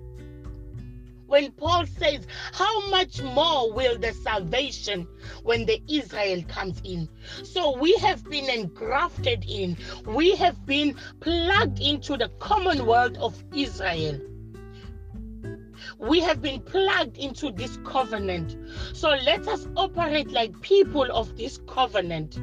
when 1.30 1.52
Paul 1.52 1.86
says, 1.86 2.26
How 2.54 2.90
much 2.90 3.22
more 3.22 3.72
will 3.72 3.98
the 3.98 4.14
salvation 4.14 5.08
when 5.44 5.66
the 5.66 5.82
Israel 5.88 6.44
comes 6.48 6.82
in? 6.84 7.08
So 7.44 7.78
we 7.78 7.94
have 7.98 8.24
been 8.26 8.50
engrafted 8.50 9.46
in, 9.48 9.78
we 10.06 10.36
have 10.36 10.66
been 10.66 10.96
plugged 11.20 11.80
into 11.80 12.18
the 12.18 12.30
commonwealth 12.40 13.18
of 13.18 13.42
Israel. 13.54 14.20
We 15.98 16.20
have 16.22 16.42
been 16.42 16.62
plugged 16.62 17.18
into 17.18 17.52
this 17.52 17.78
covenant. 17.84 18.58
So 18.94 19.10
let 19.10 19.48
us 19.48 19.68
operate 19.76 20.32
like 20.32 20.60
people 20.62 21.12
of 21.12 21.38
this 21.38 21.60
covenant 21.68 22.40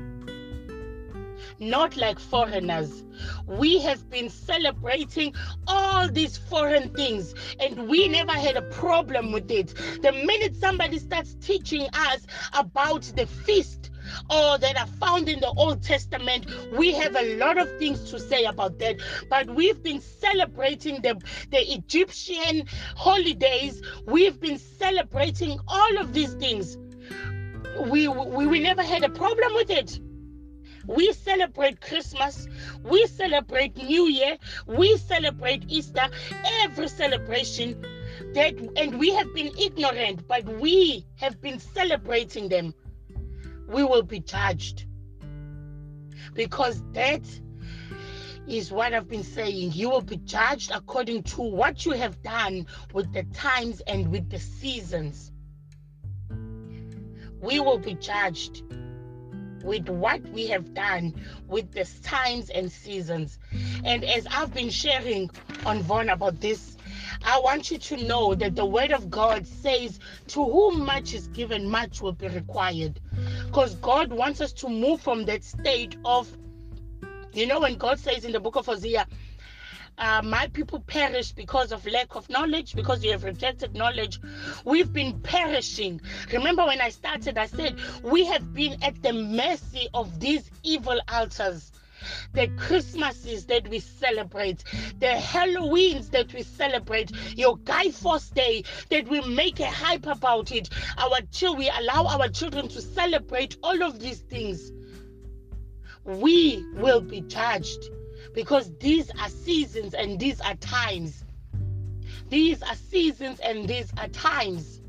not 1.59 1.97
like 1.97 2.19
foreigners. 2.19 3.05
We 3.47 3.79
have 3.81 4.09
been 4.11 4.29
celebrating 4.29 5.35
all 5.67 6.09
these 6.09 6.37
foreign 6.37 6.91
things 6.95 7.35
and 7.61 7.89
we 7.89 8.09
never 8.09 8.33
had 8.33 8.57
a 8.57 8.63
problem 8.63 9.33
with 9.33 9.51
it. 9.51 9.75
The 10.03 10.13
minute 10.13 10.57
somebody 10.57 10.99
starts 10.99 11.37
teaching 11.41 11.89
us 11.93 12.27
about 12.53 13.03
the 13.17 13.27
feast, 13.27 13.91
or 14.31 14.59
that 14.59 14.79
are 14.79 14.87
found 14.87 15.29
in 15.29 15.41
the 15.41 15.51
Old 15.57 15.83
Testament. 15.83 16.47
We 16.73 16.93
have 16.93 17.17
a 17.17 17.37
lot 17.37 17.59
of 17.59 17.69
things 17.79 18.11
to 18.11 18.19
say 18.19 18.45
about 18.45 18.79
that. 18.79 18.97
But 19.29 19.51
we've 19.51 19.83
been 19.83 20.01
celebrating 20.01 21.03
the, 21.03 21.21
the 21.51 21.73
Egyptian 21.73 22.67
holidays, 22.97 23.83
we've 24.07 24.41
been 24.41 24.59
celebrating 24.59 25.59
all 25.69 25.99
of 25.99 26.13
these 26.13 26.35
things. 26.35 26.79
We, 27.81 28.09
we, 28.09 28.47
we 28.47 28.61
never 28.61 28.83
had 28.83 29.05
a 29.05 29.11
problem 29.11 29.55
with 29.55 29.71
it. 29.71 30.01
We 30.87 31.13
celebrate 31.13 31.81
Christmas. 31.81 32.47
We 32.83 33.07
celebrate 33.07 33.77
New 33.77 34.07
Year. 34.09 34.37
We 34.67 34.97
celebrate 34.97 35.65
Easter. 35.69 36.09
Every 36.63 36.89
celebration 36.89 37.85
that, 38.35 38.55
and 38.77 38.99
we 38.99 39.11
have 39.15 39.33
been 39.35 39.53
ignorant, 39.59 40.27
but 40.29 40.45
we 40.45 41.07
have 41.17 41.41
been 41.41 41.59
celebrating 41.59 42.49
them. 42.49 42.75
We 43.69 43.83
will 43.83 44.03
be 44.03 44.21
judged 44.21 44.87
because 46.35 46.83
that 46.93 47.23
is 48.47 48.71
what 48.71 48.95
I've 48.95 49.09
been 49.09 49.25
saying. 49.25 49.73
You 49.73 49.91
will 49.91 50.03
be 50.03 50.19
judged 50.19 50.71
according 50.73 51.25
to 51.25 51.43
what 51.43 51.85
you 51.85 51.93
have 51.93 52.23
done 52.23 52.67
with 52.93 53.13
the 53.13 53.25
times 53.35 53.81
and 53.89 54.09
with 54.13 54.31
the 54.31 54.39
seasons. 54.39 55.33
We 57.41 57.61
will 57.61 57.79
be 57.79 57.95
judged 57.95 58.63
with 59.63 59.89
what 59.89 60.23
we 60.31 60.47
have 60.49 60.75
done 60.75 61.15
with 61.49 61.73
the 61.73 61.89
times 62.03 62.51
and 62.51 62.71
seasons. 62.71 63.39
And 63.85 64.05
as 64.05 64.27
I've 64.31 64.53
been 64.53 64.71
sharing 64.71 65.31
on 65.65 65.83
Von 65.83 66.09
about 66.09 66.41
this, 66.41 66.77
I 67.25 67.41
want 67.41 67.71
you 67.71 67.79
to 67.79 67.97
know 68.05 68.35
that 68.35 68.55
the 68.55 68.67
word 68.67 68.93
of 68.93 69.11
God 69.11 69.47
says, 69.47 69.99
To 70.29 70.45
whom 70.45 70.85
much 70.85 71.15
is 71.15 71.29
given, 71.29 71.69
much 71.69 72.01
will 72.01 72.13
be 72.13 72.29
required. 72.29 73.01
Because 73.47 73.75
God 73.77 74.13
wants 74.13 74.41
us 74.41 74.53
to 74.55 74.69
move 74.69 75.01
from 75.01 75.25
that 75.27 75.43
state 75.43 75.97
of, 76.05 76.31
you 77.33 77.47
know, 77.47 77.61
when 77.61 77.77
God 77.77 77.99
says 77.99 78.25
in 78.25 78.33
the 78.33 78.41
book 78.41 78.57
of 78.57 78.67
Hosea, 78.67 79.07
uh, 79.99 80.21
my 80.23 80.47
people 80.49 80.81
perish 80.81 81.33
because 81.33 81.73
of 81.73 81.87
lack 81.87 82.15
of 82.15 82.29
knowledge, 82.29 82.75
because 82.75 83.03
you 83.05 83.13
have 83.13 83.25
rejected 83.25 83.75
knowledge. 83.75 84.21
We've 84.65 84.93
been 84.93 85.21
perishing. 85.21 86.01
Remember 86.33 86.67
when 86.67 86.81
I 86.81 86.91
started, 86.91 87.39
I 87.39 87.47
said 87.47 87.77
we 88.03 88.25
have 88.27 88.53
been 88.53 88.83
at 88.83 89.03
the 89.03 89.13
mercy 89.13 89.89
of 89.95 90.21
these 90.21 90.51
evil 90.63 91.01
altars. 91.09 91.73
The 92.35 92.49
Christmases 92.57 93.47
that 93.47 93.67
we 93.69 93.81
celebrate, 93.81 94.63
the 95.01 95.07
Halloweens 95.07 96.11
that 96.11 96.33
we 96.33 96.43
celebrate, 96.43 97.11
your 97.37 97.57
Guy 97.57 97.91
Fawkes 97.91 98.31
Day 98.31 98.65
that 98.91 99.09
we 99.09 99.23
make 99.23 99.59
a 99.59 99.67
hype 99.71 100.07
about 100.07 100.53
it. 100.53 100.69
Our 100.99 101.21
children, 101.33 101.59
we 101.59 101.71
allow 101.71 102.07
our 102.07 102.29
children 102.29 102.69
to 102.69 102.81
celebrate 102.81 103.57
all 103.63 103.83
of 103.83 103.99
these 103.99 104.21
things. 104.21 104.71
We 106.05 106.65
will 106.75 107.01
be 107.01 107.23
judged 107.23 107.91
because 108.37 108.71
these 108.81 109.11
are 109.19 109.31
seasons 109.31 109.95
and 109.95 110.21
these 110.21 110.43
are 110.43 110.55
times. 110.57 111.25
These 112.29 112.63
are 112.63 112.75
seasons 112.75 113.41
and 113.41 113.67
these 113.67 113.91
are 113.97 114.09
times. 114.09 114.83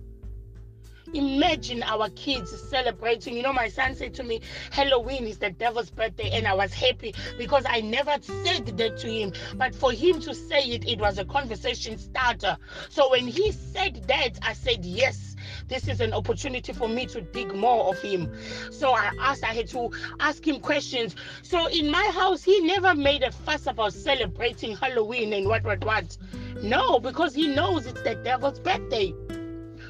Imagine 1.14 1.82
our 1.84 2.10
kids 2.10 2.52
celebrating. 2.70 3.38
You 3.38 3.44
know, 3.44 3.54
my 3.54 3.70
son 3.70 3.96
said 3.96 4.14
to 4.16 4.24
me, 4.26 4.42
Halloween 4.72 5.26
is 5.26 5.38
the 5.38 5.50
devil's 5.50 5.90
birthday, 5.90 6.30
and 6.32 6.46
I 6.46 6.54
was 6.54 6.74
happy 6.74 7.16
because 7.38 7.64
I 7.66 7.80
never 7.80 8.18
said 8.22 8.66
that 8.66 8.98
to 8.98 9.08
him. 9.08 9.32
But 9.56 9.74
for 9.74 9.94
him 9.94 10.20
to 10.22 10.36
say 10.36 10.64
it, 10.64 10.86
it 10.86 11.00
was 11.00 11.18
a 11.18 11.24
conversation 11.24 11.98
starter. 11.98 12.58
So 12.90 13.10
when 13.10 13.28
he 13.28 13.54
said 13.54 14.04
that, 14.10 14.32
I 14.42 14.52
said, 14.52 14.84
Yes, 14.84 15.27
this 15.68 15.88
is 15.88 16.02
an 16.02 16.14
opportunity 16.14 16.74
for 16.74 16.88
me 16.88 17.06
to 17.08 17.22
dig 17.22 17.54
more 17.54 17.86
of 17.90 18.00
him. 18.02 18.32
So 18.72 18.94
I 18.94 19.12
asked, 19.20 19.44
I 19.44 19.54
had 19.54 19.68
to 19.70 19.92
ask 20.20 20.48
him 20.48 20.60
questions. 20.60 21.16
So 21.42 21.68
in 21.68 21.92
my 21.92 22.06
house, 22.14 22.44
he 22.44 22.60
never 22.62 22.96
made 22.96 23.24
a 23.24 23.32
fuss 23.32 23.68
about 23.68 23.94
celebrating 23.94 24.76
Halloween 24.76 25.34
and 25.34 25.48
what, 25.48 25.64
what, 25.64 25.84
what. 25.84 26.18
No, 26.62 27.00
because 27.00 27.36
he 27.36 27.48
knows 27.48 27.86
it's 27.86 28.02
the 28.02 28.16
devil's 28.16 28.60
birthday 28.60 29.14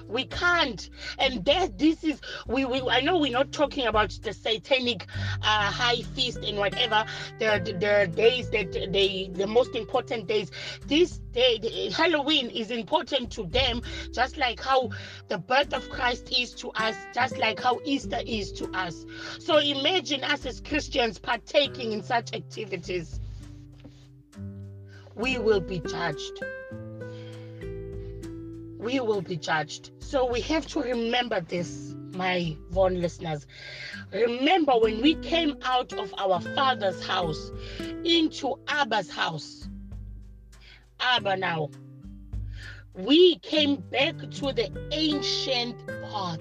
we 0.07 0.25
can't. 0.25 0.89
And 1.19 1.43
that 1.45 1.77
this 1.77 2.03
is 2.03 2.21
we, 2.47 2.65
we 2.65 2.81
i 2.89 3.01
know 3.01 3.17
we're 3.17 3.31
not 3.31 3.51
talking 3.51 3.87
about 3.87 4.09
the 4.23 4.33
satanic 4.33 5.05
uh, 5.41 5.71
high 5.71 6.01
feast 6.15 6.39
and 6.39 6.57
whatever. 6.57 7.05
The, 7.39 7.61
the, 7.63 7.73
the 7.73 8.11
days 8.15 8.49
that 8.51 8.71
they 8.91 9.29
the 9.33 9.47
most 9.47 9.75
important 9.75 10.27
days 10.27 10.51
this 10.85 11.19
day 11.33 11.59
the, 11.59 11.89
halloween 11.91 12.49
is 12.49 12.71
important 12.71 13.31
to 13.31 13.45
them 13.47 13.81
just 14.11 14.37
like 14.37 14.59
how 14.59 14.89
the 15.27 15.37
birth 15.37 15.73
of 15.73 15.89
christ 15.89 16.31
is 16.37 16.53
to 16.55 16.69
us 16.71 16.95
just 17.13 17.37
like 17.37 17.59
how 17.59 17.79
easter 17.85 18.19
is 18.25 18.51
to 18.53 18.69
us. 18.71 19.05
So 19.39 19.57
imagine 19.57 20.23
us 20.23 20.45
as 20.45 20.61
christians 20.61 21.19
partaking 21.19 21.91
in 21.91 22.03
such 22.03 22.33
activities. 22.33 23.19
We 25.15 25.39
will 25.39 25.59
be 25.59 25.79
judged 25.79 26.43
we 28.77 28.99
will 28.99 29.21
be 29.21 29.37
judged. 29.37 29.91
So 29.99 30.29
we 30.29 30.41
have 30.41 30.65
to 30.67 30.81
remember 30.81 31.41
this, 31.41 31.95
my 32.11 32.55
Von 32.69 33.01
listeners. 33.01 33.47
Remember 34.11 34.73
when 34.79 35.01
we 35.01 35.15
came 35.15 35.57
out 35.63 35.93
of 35.93 36.13
our 36.17 36.39
father's 36.41 37.05
house 37.05 37.51
into 38.03 38.55
Abba's 38.67 39.09
house. 39.09 39.67
Abba 40.99 41.37
now. 41.37 41.69
We 42.93 43.37
came 43.39 43.75
back 43.91 44.17
to 44.19 44.53
the 44.53 44.71
ancient 44.91 45.85
path. 45.87 46.39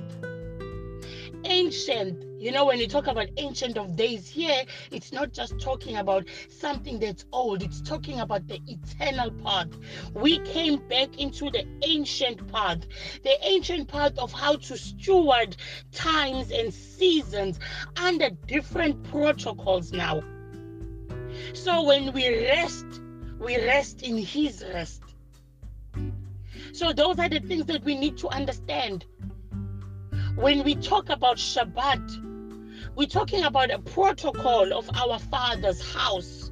Ancient 1.44 2.25
you 2.46 2.52
know, 2.52 2.64
when 2.64 2.78
you 2.78 2.86
talk 2.86 3.08
about 3.08 3.26
ancient 3.38 3.76
of 3.76 3.96
days 3.96 4.28
here, 4.28 4.62
it's 4.92 5.12
not 5.12 5.32
just 5.32 5.58
talking 5.58 5.96
about 5.96 6.28
something 6.48 7.00
that's 7.00 7.24
old, 7.32 7.60
it's 7.60 7.80
talking 7.80 8.20
about 8.20 8.46
the 8.46 8.60
eternal 8.68 9.32
path. 9.32 9.66
We 10.14 10.38
came 10.38 10.76
back 10.88 11.18
into 11.18 11.50
the 11.50 11.66
ancient 11.82 12.46
path, 12.52 12.86
the 13.24 13.36
ancient 13.42 13.88
path 13.88 14.16
of 14.16 14.30
how 14.30 14.54
to 14.54 14.78
steward 14.78 15.56
times 15.90 16.52
and 16.52 16.72
seasons 16.72 17.58
under 17.96 18.30
different 18.30 19.02
protocols 19.10 19.90
now. 19.90 20.22
So 21.52 21.82
when 21.82 22.12
we 22.12 22.28
rest, 22.46 22.86
we 23.40 23.56
rest 23.56 24.02
in 24.02 24.18
His 24.18 24.64
rest. 24.72 25.02
So 26.72 26.92
those 26.92 27.18
are 27.18 27.28
the 27.28 27.40
things 27.40 27.66
that 27.66 27.82
we 27.82 27.96
need 27.96 28.16
to 28.18 28.28
understand. 28.28 29.04
When 30.36 30.62
we 30.62 30.76
talk 30.76 31.08
about 31.10 31.38
Shabbat, 31.38 32.25
we're 32.96 33.06
talking 33.06 33.44
about 33.44 33.70
a 33.70 33.78
protocol 33.78 34.72
of 34.72 34.88
our 34.96 35.18
Father's 35.18 35.80
house. 35.94 36.50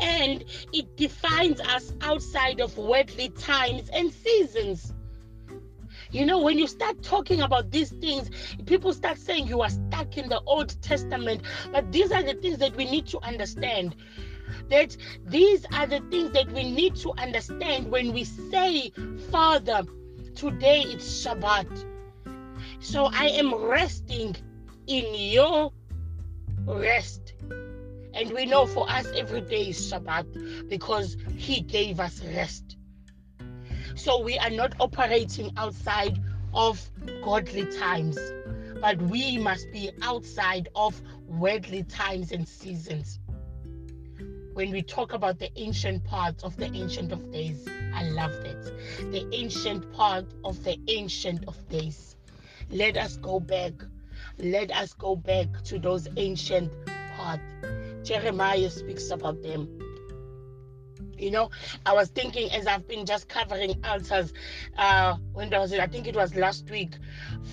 And 0.00 0.44
it 0.72 0.96
defines 0.96 1.60
us 1.60 1.92
outside 2.00 2.60
of 2.60 2.76
worldly 2.78 3.28
times 3.28 3.90
and 3.90 4.10
seasons. 4.10 4.94
You 6.10 6.26
know, 6.26 6.40
when 6.40 6.58
you 6.58 6.66
start 6.66 7.02
talking 7.02 7.42
about 7.42 7.70
these 7.70 7.90
things, 7.90 8.30
people 8.64 8.92
start 8.94 9.18
saying 9.18 9.48
you 9.48 9.60
are 9.60 9.70
stuck 9.70 10.16
in 10.16 10.30
the 10.30 10.40
Old 10.46 10.80
Testament. 10.82 11.42
But 11.70 11.92
these 11.92 12.10
are 12.10 12.22
the 12.22 12.34
things 12.34 12.58
that 12.58 12.74
we 12.74 12.86
need 12.86 13.06
to 13.08 13.22
understand. 13.22 13.94
That 14.70 14.96
these 15.26 15.66
are 15.72 15.86
the 15.86 16.00
things 16.10 16.32
that 16.32 16.50
we 16.52 16.70
need 16.70 16.96
to 16.96 17.12
understand 17.18 17.90
when 17.90 18.12
we 18.12 18.24
say, 18.24 18.92
Father, 19.30 19.82
today 20.34 20.82
it's 20.82 21.24
Shabbat. 21.24 21.86
So 22.80 23.04
I 23.12 23.26
am 23.26 23.54
resting 23.54 24.36
in 24.92 25.14
your 25.14 25.72
rest. 26.66 27.32
And 28.14 28.30
we 28.32 28.44
know 28.44 28.66
for 28.66 28.88
us 28.90 29.06
every 29.16 29.40
day 29.40 29.68
is 29.68 29.90
Shabbat 29.90 30.68
because 30.68 31.16
He 31.34 31.62
gave 31.62 31.98
us 31.98 32.22
rest. 32.22 32.76
So 33.94 34.20
we 34.20 34.38
are 34.38 34.50
not 34.50 34.74
operating 34.80 35.50
outside 35.56 36.20
of 36.52 36.90
godly 37.24 37.64
times, 37.78 38.18
but 38.82 39.00
we 39.00 39.38
must 39.38 39.72
be 39.72 39.90
outside 40.02 40.68
of 40.74 41.00
worldly 41.26 41.84
times 41.84 42.32
and 42.32 42.46
seasons. 42.46 43.18
When 44.52 44.70
we 44.70 44.82
talk 44.82 45.14
about 45.14 45.38
the 45.38 45.50
ancient 45.58 46.04
part 46.04 46.44
of 46.44 46.54
the 46.58 46.66
ancient 46.66 47.12
of 47.12 47.32
days, 47.32 47.66
I 47.94 48.10
love 48.10 48.32
that. 48.42 48.62
The 49.10 49.26
ancient 49.32 49.90
part 49.94 50.26
of 50.44 50.62
the 50.64 50.78
ancient 50.88 51.44
of 51.48 51.56
days. 51.70 52.16
Let 52.68 52.98
us 52.98 53.16
go 53.16 53.40
back 53.40 53.72
let 54.42 54.72
us 54.72 54.92
go 54.92 55.14
back 55.14 55.46
to 55.64 55.78
those 55.78 56.08
ancient 56.16 56.72
paths. 57.16 57.42
Jeremiah 58.02 58.68
speaks 58.68 59.10
about 59.10 59.40
them. 59.42 59.78
You 61.16 61.30
know, 61.30 61.50
I 61.86 61.92
was 61.92 62.08
thinking 62.08 62.50
as 62.50 62.66
I've 62.66 62.88
been 62.88 63.06
just 63.06 63.28
covering 63.28 63.80
altars. 63.84 64.32
Uh, 64.76 65.16
when 65.32 65.50
was? 65.50 65.72
I 65.72 65.86
think 65.86 66.08
it 66.08 66.16
was 66.16 66.34
last 66.34 66.68
week, 66.68 66.94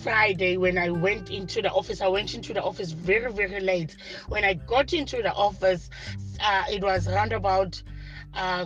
Friday, 0.01 0.57
when 0.57 0.79
I 0.79 0.89
went 0.89 1.29
into 1.29 1.61
the 1.61 1.71
office. 1.71 2.01
I 2.01 2.07
went 2.07 2.33
into 2.33 2.51
the 2.55 2.63
office 2.63 2.91
very, 2.91 3.31
very 3.31 3.59
late. 3.59 3.95
When 4.27 4.43
I 4.43 4.55
got 4.55 4.93
into 4.93 5.21
the 5.21 5.31
office, 5.31 5.91
uh, 6.39 6.63
it 6.71 6.81
was 6.81 7.07
around 7.07 7.31
about 7.31 7.81
uh, 8.33 8.65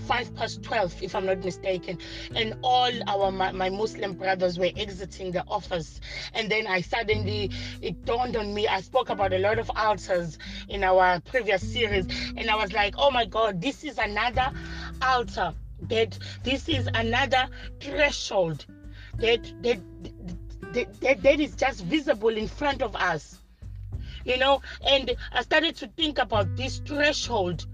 five 0.00 0.34
past 0.36 0.62
12 0.62 1.02
if 1.02 1.14
i'm 1.14 1.26
not 1.26 1.44
mistaken 1.44 1.98
and 2.34 2.54
all 2.62 2.90
our 3.06 3.30
my, 3.30 3.52
my, 3.52 3.68
muslim 3.68 4.12
brothers 4.12 4.58
were 4.58 4.70
exiting 4.76 5.32
the 5.32 5.44
office. 5.48 6.00
And 6.34 6.50
then 6.50 6.66
i 6.66 6.80
suddenly 6.80 7.50
it 7.82 8.04
dawned 8.04 8.36
on 8.36 8.54
me 8.54 8.68
i 8.68 8.80
spoke 8.80 9.10
about 9.10 9.32
a 9.32 9.38
lot 9.38 9.58
of 9.58 9.70
altars 9.74 10.38
in 10.68 10.84
our 10.84 11.20
previous 11.20 11.62
series. 11.62 12.06
And 12.36 12.50
i 12.50 12.54
was 12.56 12.72
like 12.72 12.94
oh 12.98 13.10
my 13.10 13.24
god 13.24 13.60
this 13.60 13.84
is 13.84 13.98
another 13.98 14.50
altar 15.02 15.52
that 15.82 16.18
this 16.42 16.68
is 16.68 16.88
another 16.94 17.48
threshold 17.80 18.64
that 19.18 19.52
that 19.62 19.80
that, 20.72 21.00
that, 21.00 21.22
that 21.22 21.40
is 21.40 21.54
just 21.54 21.84
visible 21.84 22.28
in 22.28 22.48
front 22.48 22.82
of 22.82 22.94
us. 22.96 23.38
You 24.24 24.36
know 24.38 24.60
and 24.84 25.14
i 25.32 25.42
started 25.42 25.76
to 25.76 25.86
think 25.86 26.18
about 26.18 26.56
this 26.56 26.78
threshold 26.84 27.66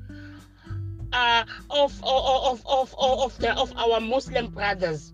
uh, 1.13 1.45
of, 1.71 1.93
of, 2.03 2.63
of, 2.67 2.95
of, 2.99 3.39
the, 3.39 3.55
of 3.57 3.77
our 3.77 4.01
Muslim 4.01 4.49
brothers. 4.49 5.13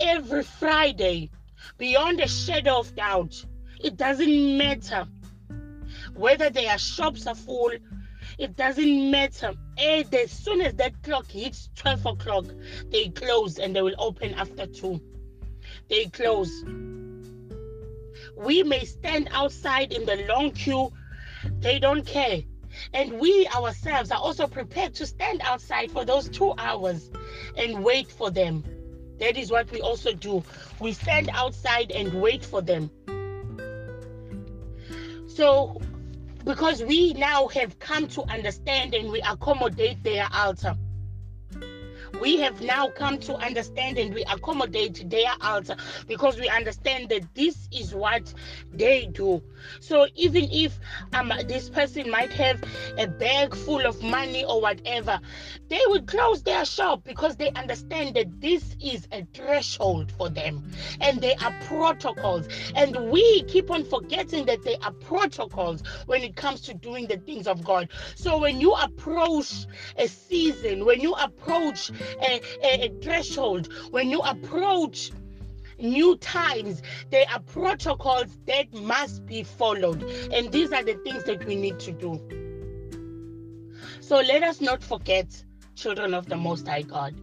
Every 0.00 0.42
Friday, 0.42 1.30
beyond 1.78 2.20
a 2.20 2.28
shadow 2.28 2.80
of 2.80 2.94
doubt, 2.94 3.44
it 3.82 3.96
doesn't 3.96 4.58
matter 4.58 5.06
whether 6.14 6.50
their 6.50 6.78
shops 6.78 7.26
are 7.26 7.34
full, 7.34 7.72
It 8.38 8.56
doesn't 8.56 9.10
matter. 9.10 9.54
And 9.78 10.14
as 10.14 10.30
soon 10.30 10.60
as 10.60 10.74
that 10.74 11.02
clock 11.02 11.26
hits 11.30 11.70
12 11.76 12.06
o'clock, 12.06 12.44
they 12.90 13.08
close 13.08 13.58
and 13.58 13.74
they 13.74 13.82
will 13.82 13.94
open 13.98 14.34
after 14.34 14.66
2. 14.66 15.00
They 15.88 16.06
close. 16.06 16.64
We 18.36 18.62
may 18.62 18.84
stand 18.84 19.28
outside 19.32 19.92
in 19.92 20.04
the 20.04 20.26
long 20.28 20.50
queue, 20.50 20.92
they 21.60 21.78
don't 21.78 22.04
care. 22.04 22.42
And 22.92 23.20
we 23.20 23.46
ourselves 23.48 24.10
are 24.10 24.18
also 24.18 24.46
prepared 24.46 24.94
to 24.94 25.06
stand 25.06 25.40
outside 25.42 25.90
for 25.90 26.04
those 26.04 26.28
two 26.28 26.54
hours 26.58 27.10
and 27.56 27.82
wait 27.84 28.10
for 28.10 28.30
them. 28.30 28.64
That 29.18 29.36
is 29.36 29.50
what 29.50 29.70
we 29.70 29.80
also 29.80 30.12
do. 30.12 30.44
We 30.80 30.92
stand 30.92 31.30
outside 31.32 31.90
and 31.90 32.20
wait 32.20 32.44
for 32.44 32.60
them. 32.60 32.90
So, 35.26 35.80
because 36.44 36.82
we 36.82 37.12
now 37.14 37.48
have 37.48 37.78
come 37.78 38.08
to 38.08 38.22
understand 38.22 38.94
and 38.94 39.10
we 39.10 39.20
accommodate 39.20 40.02
their 40.02 40.28
altar 40.32 40.76
we 42.20 42.38
have 42.38 42.60
now 42.60 42.88
come 42.88 43.18
to 43.20 43.34
understand 43.34 43.98
and 43.98 44.14
we 44.14 44.22
accommodate 44.24 45.08
their 45.08 45.32
altar 45.40 45.76
because 46.06 46.38
we 46.38 46.48
understand 46.48 47.08
that 47.10 47.22
this 47.34 47.68
is 47.72 47.94
what 47.94 48.32
they 48.72 49.06
do. 49.06 49.42
So 49.80 50.06
even 50.14 50.48
if 50.50 50.78
um 51.12 51.32
this 51.46 51.68
person 51.68 52.10
might 52.10 52.32
have 52.32 52.62
a 52.98 53.06
bag 53.06 53.54
full 53.54 53.84
of 53.86 54.02
money 54.02 54.44
or 54.44 54.60
whatever, 54.60 55.20
they 55.68 55.80
would 55.88 56.06
close 56.06 56.42
their 56.42 56.64
shop 56.64 57.02
because 57.04 57.36
they 57.36 57.50
understand 57.52 58.14
that 58.16 58.40
this 58.40 58.76
is 58.82 59.08
a 59.12 59.26
threshold 59.34 60.12
for 60.12 60.28
them 60.28 60.62
and 61.00 61.20
they 61.20 61.34
are 61.36 61.54
protocols. 61.62 62.48
And 62.74 63.10
we 63.10 63.42
keep 63.44 63.70
on 63.70 63.84
forgetting 63.84 64.46
that 64.46 64.62
they 64.62 64.76
are 64.76 64.92
protocols 64.92 65.82
when 66.06 66.22
it 66.22 66.36
comes 66.36 66.60
to 66.62 66.74
doing 66.74 67.06
the 67.06 67.18
things 67.18 67.46
of 67.46 67.64
God. 67.64 67.88
So 68.14 68.38
when 68.38 68.60
you 68.60 68.72
approach 68.74 69.66
a 69.96 70.06
season, 70.06 70.84
when 70.84 71.00
you 71.00 71.14
approach 71.14 71.90
a, 72.20 72.40
a, 72.62 72.86
a 72.86 73.00
threshold, 73.00 73.72
when 73.90 74.10
you 74.10 74.20
approach 74.20 75.12
new 75.78 76.16
times, 76.16 76.82
there 77.10 77.26
are 77.32 77.40
protocols 77.40 78.38
that 78.46 78.72
must 78.72 79.26
be 79.26 79.42
followed. 79.42 80.02
And 80.32 80.50
these 80.50 80.72
are 80.72 80.82
the 80.82 80.94
things 81.04 81.24
that 81.24 81.44
we 81.44 81.56
need 81.56 81.78
to 81.80 81.92
do. 81.92 82.20
So 84.00 84.16
let 84.16 84.42
us 84.42 84.60
not 84.60 84.82
forget, 84.82 85.44
children 85.74 86.14
of 86.14 86.26
the 86.26 86.36
Most 86.36 86.66
High 86.66 86.82
God 86.82 87.14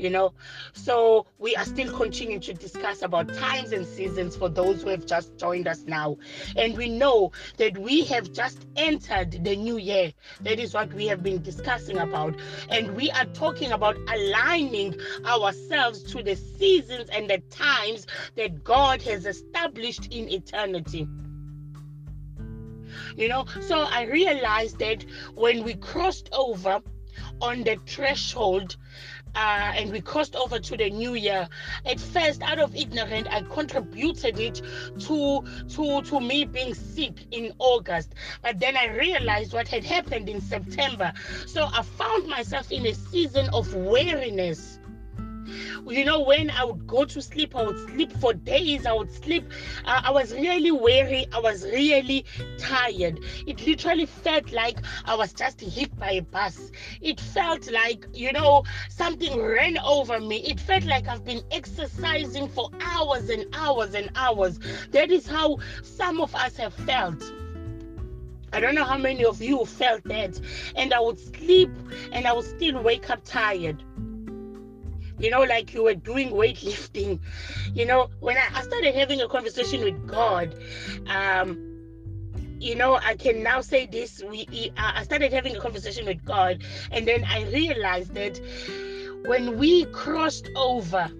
you 0.00 0.10
know? 0.10 0.32
So 0.72 1.26
we 1.38 1.54
are 1.56 1.64
still 1.64 1.94
continuing 1.96 2.40
to 2.42 2.54
discuss 2.54 3.02
about 3.02 3.32
times 3.34 3.72
and 3.72 3.86
seasons 3.86 4.36
for 4.36 4.48
those 4.48 4.82
who 4.82 4.88
have 4.88 5.06
just 5.06 5.36
joined 5.36 5.68
us 5.68 5.84
now. 5.86 6.16
And 6.56 6.76
we 6.76 6.88
know 6.88 7.32
that 7.58 7.76
we 7.78 8.04
have 8.04 8.32
just 8.32 8.66
entered 8.76 9.44
the 9.44 9.56
new 9.56 9.76
year. 9.76 10.12
That 10.40 10.58
is 10.58 10.74
what 10.74 10.92
we 10.94 11.06
have 11.06 11.22
been 11.22 11.42
discussing 11.42 11.98
about. 11.98 12.36
And 12.68 12.96
we 12.96 13.10
are 13.10 13.26
talking 13.26 13.72
about 13.72 13.96
aligning 14.08 14.96
ourselves 15.26 16.02
to 16.12 16.22
the 16.22 16.36
seasons 16.36 17.08
and 17.10 17.28
the 17.28 17.38
times 17.50 18.06
that 18.36 18.64
god 18.64 19.02
has 19.02 19.26
established 19.26 20.12
in 20.12 20.28
eternity. 20.28 21.06
You 23.16 23.28
know 23.28 23.44
so 23.60 23.80
i 23.80 24.04
realized 24.04 24.78
that 24.78 25.04
when 25.34 25.64
we 25.64 25.74
crossed 25.74 26.28
over 26.32 26.80
on 27.40 27.64
the 27.64 27.76
threshold 27.86 28.76
uh, 29.34 29.72
and 29.74 29.92
we 29.92 30.00
crossed 30.00 30.36
over 30.36 30.58
to 30.58 30.76
the 30.76 30.90
new 30.90 31.14
year. 31.14 31.48
At 31.86 32.00
first, 32.00 32.42
out 32.42 32.58
of 32.58 32.74
ignorance, 32.74 33.28
I 33.30 33.42
contributed 33.42 34.38
it 34.38 34.62
to 35.00 35.44
to 35.70 36.02
to 36.02 36.20
me 36.20 36.44
being 36.44 36.74
sick 36.74 37.26
in 37.30 37.52
August. 37.58 38.14
But 38.42 38.58
then 38.58 38.76
I 38.76 38.88
realized 38.88 39.52
what 39.52 39.68
had 39.68 39.84
happened 39.84 40.28
in 40.28 40.40
September. 40.40 41.12
So 41.46 41.68
I 41.72 41.82
found 41.82 42.28
myself 42.28 42.72
in 42.72 42.86
a 42.86 42.94
season 42.94 43.48
of 43.52 43.74
weariness 43.74 44.79
you 45.86 46.04
know, 46.04 46.20
when 46.20 46.50
I 46.50 46.64
would 46.64 46.86
go 46.86 47.04
to 47.04 47.22
sleep, 47.22 47.56
I 47.56 47.62
would 47.62 47.78
sleep 47.90 48.12
for 48.12 48.32
days. 48.32 48.86
I 48.86 48.92
would 48.92 49.10
sleep. 49.10 49.44
Uh, 49.84 50.02
I 50.04 50.10
was 50.10 50.32
really 50.32 50.70
weary. 50.70 51.26
I 51.32 51.40
was 51.40 51.64
really 51.64 52.24
tired. 52.58 53.20
It 53.46 53.66
literally 53.66 54.06
felt 54.06 54.52
like 54.52 54.78
I 55.04 55.14
was 55.14 55.32
just 55.32 55.60
hit 55.60 55.96
by 55.98 56.12
a 56.12 56.22
bus. 56.22 56.70
It 57.00 57.20
felt 57.20 57.70
like, 57.70 58.06
you 58.12 58.32
know, 58.32 58.64
something 58.88 59.40
ran 59.40 59.78
over 59.78 60.20
me. 60.20 60.38
It 60.38 60.60
felt 60.60 60.84
like 60.84 61.08
I've 61.08 61.24
been 61.24 61.42
exercising 61.50 62.48
for 62.48 62.70
hours 62.80 63.30
and 63.30 63.46
hours 63.54 63.94
and 63.94 64.10
hours. 64.14 64.58
That 64.90 65.10
is 65.10 65.26
how 65.26 65.58
some 65.82 66.20
of 66.20 66.34
us 66.34 66.56
have 66.56 66.74
felt. 66.74 67.22
I 68.52 68.58
don't 68.58 68.74
know 68.74 68.84
how 68.84 68.98
many 68.98 69.24
of 69.24 69.40
you 69.40 69.64
felt 69.64 70.02
that. 70.04 70.40
And 70.74 70.92
I 70.92 71.00
would 71.00 71.18
sleep 71.18 71.70
and 72.12 72.26
I 72.26 72.32
would 72.32 72.44
still 72.44 72.82
wake 72.82 73.08
up 73.08 73.20
tired 73.24 73.82
you 75.20 75.30
know, 75.30 75.42
like 75.42 75.74
you 75.74 75.84
were 75.84 75.94
doing 75.94 76.30
weightlifting. 76.30 77.20
You 77.74 77.86
know, 77.86 78.08
when 78.20 78.36
I, 78.36 78.62
started 78.62 78.94
having 78.94 79.20
a 79.20 79.28
conversation 79.28 79.84
with 79.84 80.06
God, 80.06 80.54
um, 81.06 81.66
you 82.58 82.74
know, 82.74 82.96
I 82.96 83.16
can 83.16 83.42
now 83.42 83.60
say 83.60 83.86
this. 83.86 84.22
We, 84.22 84.72
I 84.76 85.02
started 85.04 85.32
having 85.32 85.56
a 85.56 85.60
conversation 85.60 86.06
with 86.06 86.24
God, 86.24 86.62
and 86.90 87.06
then 87.06 87.24
I 87.24 87.44
realized 87.50 88.14
that 88.14 88.40
when 89.26 89.58
we 89.58 89.84
crossed 89.86 90.48
over 90.56 91.10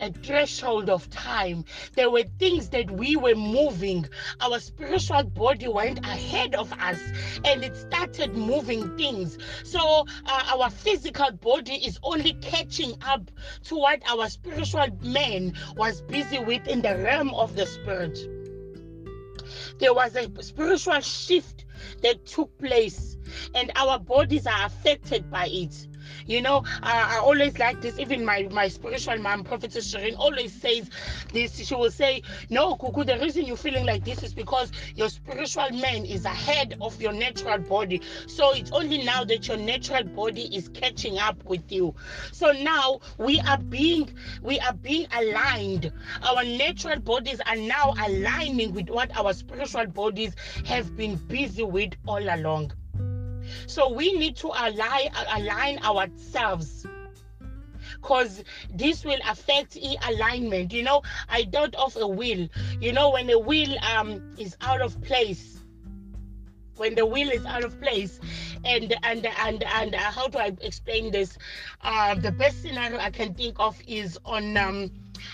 a 0.00 0.12
threshold 0.12 0.90
of 0.90 1.08
time. 1.10 1.64
There 1.94 2.10
were 2.10 2.24
things 2.38 2.68
that 2.70 2.90
we 2.90 3.16
were 3.16 3.34
moving. 3.34 4.06
Our 4.40 4.60
spiritual 4.60 5.24
body 5.24 5.68
went 5.68 6.00
ahead 6.00 6.54
of 6.54 6.72
us 6.72 7.00
and 7.44 7.64
it 7.64 7.76
started 7.76 8.34
moving 8.34 8.96
things. 8.96 9.38
So 9.64 10.06
uh, 10.26 10.54
our 10.54 10.70
physical 10.70 11.32
body 11.32 11.74
is 11.74 11.98
only 12.02 12.34
catching 12.34 12.94
up 13.02 13.30
to 13.64 13.76
what 13.76 14.02
our 14.08 14.28
spiritual 14.28 14.88
man 15.02 15.54
was 15.76 16.02
busy 16.02 16.38
with 16.38 16.66
in 16.68 16.82
the 16.82 16.96
realm 16.98 17.34
of 17.34 17.56
the 17.56 17.66
spirit. 17.66 18.18
There 19.78 19.94
was 19.94 20.16
a 20.16 20.30
spiritual 20.42 21.00
shift 21.00 21.64
that 22.02 22.26
took 22.26 22.56
place, 22.58 23.16
and 23.54 23.70
our 23.76 23.98
bodies 23.98 24.46
are 24.46 24.66
affected 24.66 25.30
by 25.30 25.46
it. 25.46 25.88
You 26.26 26.42
know, 26.42 26.64
I, 26.82 27.16
I 27.16 27.18
always 27.18 27.58
like 27.58 27.80
this. 27.80 27.98
Even 27.98 28.24
my 28.24 28.48
my 28.50 28.68
spiritual 28.68 29.18
mom, 29.18 29.44
Prophetess 29.44 29.92
Shireen, 29.94 30.16
always 30.18 30.52
says 30.52 30.90
this. 31.32 31.56
She 31.56 31.74
will 31.74 31.90
say, 31.90 32.22
"No, 32.50 32.76
Kuku, 32.76 33.06
the 33.06 33.18
reason 33.18 33.44
you're 33.44 33.56
feeling 33.56 33.86
like 33.86 34.04
this 34.04 34.22
is 34.22 34.34
because 34.34 34.70
your 34.94 35.08
spiritual 35.08 35.70
man 35.70 36.04
is 36.04 36.24
ahead 36.24 36.76
of 36.80 37.00
your 37.00 37.12
natural 37.12 37.58
body. 37.58 38.00
So 38.26 38.52
it's 38.54 38.70
only 38.72 39.04
now 39.04 39.24
that 39.24 39.48
your 39.48 39.56
natural 39.56 40.04
body 40.04 40.54
is 40.56 40.68
catching 40.68 41.18
up 41.18 41.42
with 41.44 41.70
you. 41.70 41.94
So 42.32 42.52
now 42.52 43.00
we 43.18 43.40
are 43.40 43.58
being 43.58 44.14
we 44.42 44.58
are 44.60 44.72
being 44.72 45.06
aligned. 45.12 45.92
Our 46.22 46.44
natural 46.44 46.98
bodies 47.00 47.40
are 47.46 47.56
now 47.56 47.94
aligning 48.06 48.72
with 48.74 48.88
what 48.90 49.16
our 49.16 49.32
spiritual 49.32 49.86
bodies 49.86 50.34
have 50.66 50.96
been 50.96 51.16
busy 51.16 51.62
with 51.62 51.94
all 52.06 52.22
along. 52.22 52.72
So 53.66 53.92
we 53.92 54.12
need 54.14 54.36
to 54.36 54.48
align 54.48 55.10
align 55.34 55.78
ourselves 55.84 56.86
because 58.00 58.42
this 58.72 59.04
will 59.04 59.20
affect 59.28 59.76
alignment. 60.08 60.72
You 60.72 60.82
know, 60.82 61.02
I 61.28 61.44
thought 61.44 61.74
of 61.74 61.96
a 61.96 62.06
wheel. 62.06 62.48
You 62.80 62.92
know, 62.92 63.10
when 63.10 63.30
a 63.30 63.38
wheel 63.38 63.76
um 63.94 64.22
is 64.38 64.56
out 64.60 64.80
of 64.80 65.00
place, 65.02 65.60
when 66.76 66.94
the 66.94 67.06
wheel 67.06 67.30
is 67.30 67.44
out 67.44 67.64
of 67.64 67.78
place, 67.80 68.20
and 68.64 68.94
and 69.02 69.26
and 69.26 69.64
and 69.64 69.94
uh, 69.94 69.98
how 69.98 70.28
do 70.28 70.38
I 70.38 70.56
explain 70.60 71.10
this? 71.10 71.36
Uh, 71.82 72.14
the 72.14 72.32
best 72.32 72.62
scenario 72.62 72.98
I 72.98 73.10
can 73.10 73.34
think 73.34 73.56
of 73.58 73.80
is 73.86 74.18
on 74.24 74.56
um 74.56 74.90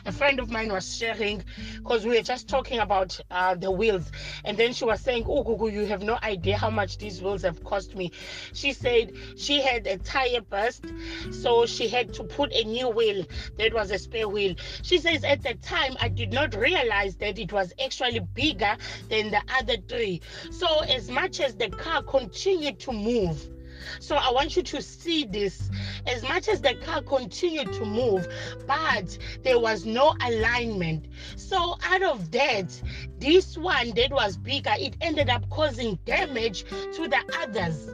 a 0.06 0.12
friend 0.12 0.38
of 0.40 0.50
mine 0.50 0.72
was 0.72 0.96
sharing 0.96 1.42
because 1.76 2.04
we 2.04 2.16
were 2.16 2.22
just 2.22 2.48
talking 2.48 2.78
about 2.78 3.18
uh, 3.30 3.54
the 3.54 3.70
wheels 3.70 4.10
and 4.44 4.56
then 4.56 4.72
she 4.72 4.84
was 4.84 5.00
saying 5.00 5.24
oh 5.28 5.44
Gugu, 5.44 5.72
you 5.72 5.86
have 5.86 6.02
no 6.02 6.18
idea 6.22 6.56
how 6.56 6.70
much 6.70 6.98
these 6.98 7.22
wheels 7.22 7.42
have 7.42 7.62
cost 7.64 7.94
me. 7.94 8.10
She 8.52 8.72
said 8.72 9.12
she 9.36 9.60
had 9.60 9.86
a 9.86 9.98
tire 9.98 10.40
burst 10.40 10.84
so 11.30 11.66
she 11.66 11.88
had 11.88 12.12
to 12.14 12.24
put 12.24 12.52
a 12.52 12.64
new 12.64 12.88
wheel. 12.88 13.24
That 13.58 13.74
was 13.74 13.90
a 13.90 13.98
spare 13.98 14.28
wheel. 14.28 14.54
She 14.82 14.98
says 14.98 15.24
at 15.24 15.42
the 15.42 15.54
time 15.54 15.96
i 16.00 16.08
did 16.08 16.32
not 16.32 16.54
realize 16.54 17.16
that 17.16 17.38
it 17.38 17.52
was 17.52 17.72
actually 17.82 18.20
bigger 18.20 18.76
than 19.08 19.30
the 19.30 19.42
other 19.58 19.76
three. 19.88 20.20
So 20.50 20.80
as 20.80 21.10
much 21.10 21.40
as 21.40 21.54
the 21.54 21.70
car 21.70 22.02
continued 22.02 22.78
to 22.80 22.92
move 22.92 23.53
so 24.00 24.16
I 24.16 24.30
want 24.30 24.56
you 24.56 24.62
to 24.62 24.82
see 24.82 25.24
this. 25.24 25.70
As 26.06 26.22
much 26.22 26.48
as 26.48 26.60
the 26.60 26.74
car 26.74 27.02
continued 27.02 27.72
to 27.74 27.84
move, 27.84 28.26
but 28.66 29.16
there 29.42 29.58
was 29.58 29.84
no 29.84 30.14
alignment. 30.20 31.06
So 31.36 31.76
out 31.84 32.02
of 32.02 32.30
that, 32.32 32.80
this 33.18 33.56
one 33.56 33.90
that 33.92 34.12
was 34.12 34.36
bigger, 34.36 34.74
it 34.78 34.96
ended 35.00 35.30
up 35.30 35.48
causing 35.50 35.98
damage 36.04 36.64
to 36.64 37.08
the 37.08 37.20
others. 37.40 37.90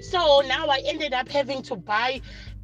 So 0.00 0.42
now 0.46 0.66
I 0.66 0.82
ended 0.84 1.12
up 1.12 1.28
having 1.28 1.62
to 1.62 1.76
buy 1.76 2.20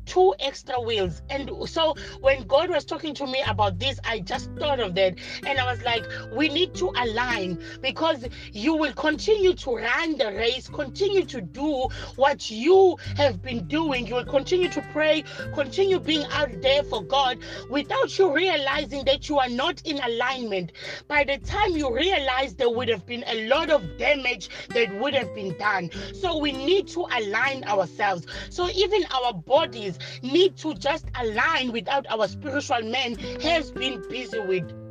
two 0.08 0.34
extra 0.40 0.80
wheels. 0.80 1.22
And 1.30 1.50
so 1.68 1.94
when 2.20 2.46
God 2.46 2.70
was 2.70 2.84
talking 2.84 3.14
to 3.14 3.26
me 3.26 3.42
about 3.46 3.78
this, 3.78 4.00
I 4.04 4.20
just 4.20 4.50
thought 4.58 4.80
of 4.80 4.94
that. 4.94 5.16
And 5.44 5.58
I 5.58 5.70
was 5.70 5.82
like, 5.82 6.04
we 6.32 6.48
need 6.48 6.74
to 6.76 6.90
align 6.96 7.62
because 7.82 8.26
you 8.52 8.74
will 8.74 8.94
continue 8.94 9.54
to 9.54 9.76
run 9.76 10.16
the 10.16 10.32
race, 10.32 10.68
continue 10.68 11.24
to 11.26 11.40
do 11.42 11.88
what 12.16 12.50
you 12.50 12.96
have 13.16 13.42
been 13.42 13.66
doing. 13.68 14.06
You 14.06 14.14
will 14.16 14.24
continue 14.24 14.70
to 14.70 14.82
pray, 14.92 15.24
continue 15.54 16.00
being 16.00 16.26
out 16.30 16.62
there 16.62 16.82
for 16.82 17.02
God 17.02 17.38
without 17.68 18.18
you 18.18 18.34
realizing 18.34 19.04
that 19.04 19.28
you 19.28 19.38
are 19.38 19.48
not 19.48 19.82
in 19.82 19.98
alignment. 19.98 20.72
By 21.06 21.24
the 21.24 21.38
time 21.38 21.72
you 21.76 21.94
realize 21.94 22.54
there 22.54 22.70
would 22.70 22.88
have 22.88 23.04
been 23.04 23.24
a 23.26 23.46
lot 23.48 23.70
of 23.70 23.98
damage 23.98 24.48
that 24.70 24.94
would 24.98 25.12
have 25.14 25.34
been 25.34 25.56
done. 25.58 25.90
So 26.14 26.38
we 26.38 26.52
need 26.52 26.88
to 26.88 27.06
align 27.12 27.64
ourselves. 27.64 28.26
So 28.48 28.68
even 28.70 29.04
our 29.10 29.34
bodies 29.34 29.97
need 30.22 30.56
to 30.58 30.74
just 30.74 31.06
align 31.20 31.72
without 31.72 32.06
our 32.10 32.28
spiritual 32.28 32.82
man 32.82 33.14
has 33.42 33.70
been 33.70 34.02
busy 34.08 34.38
with. 34.40 34.87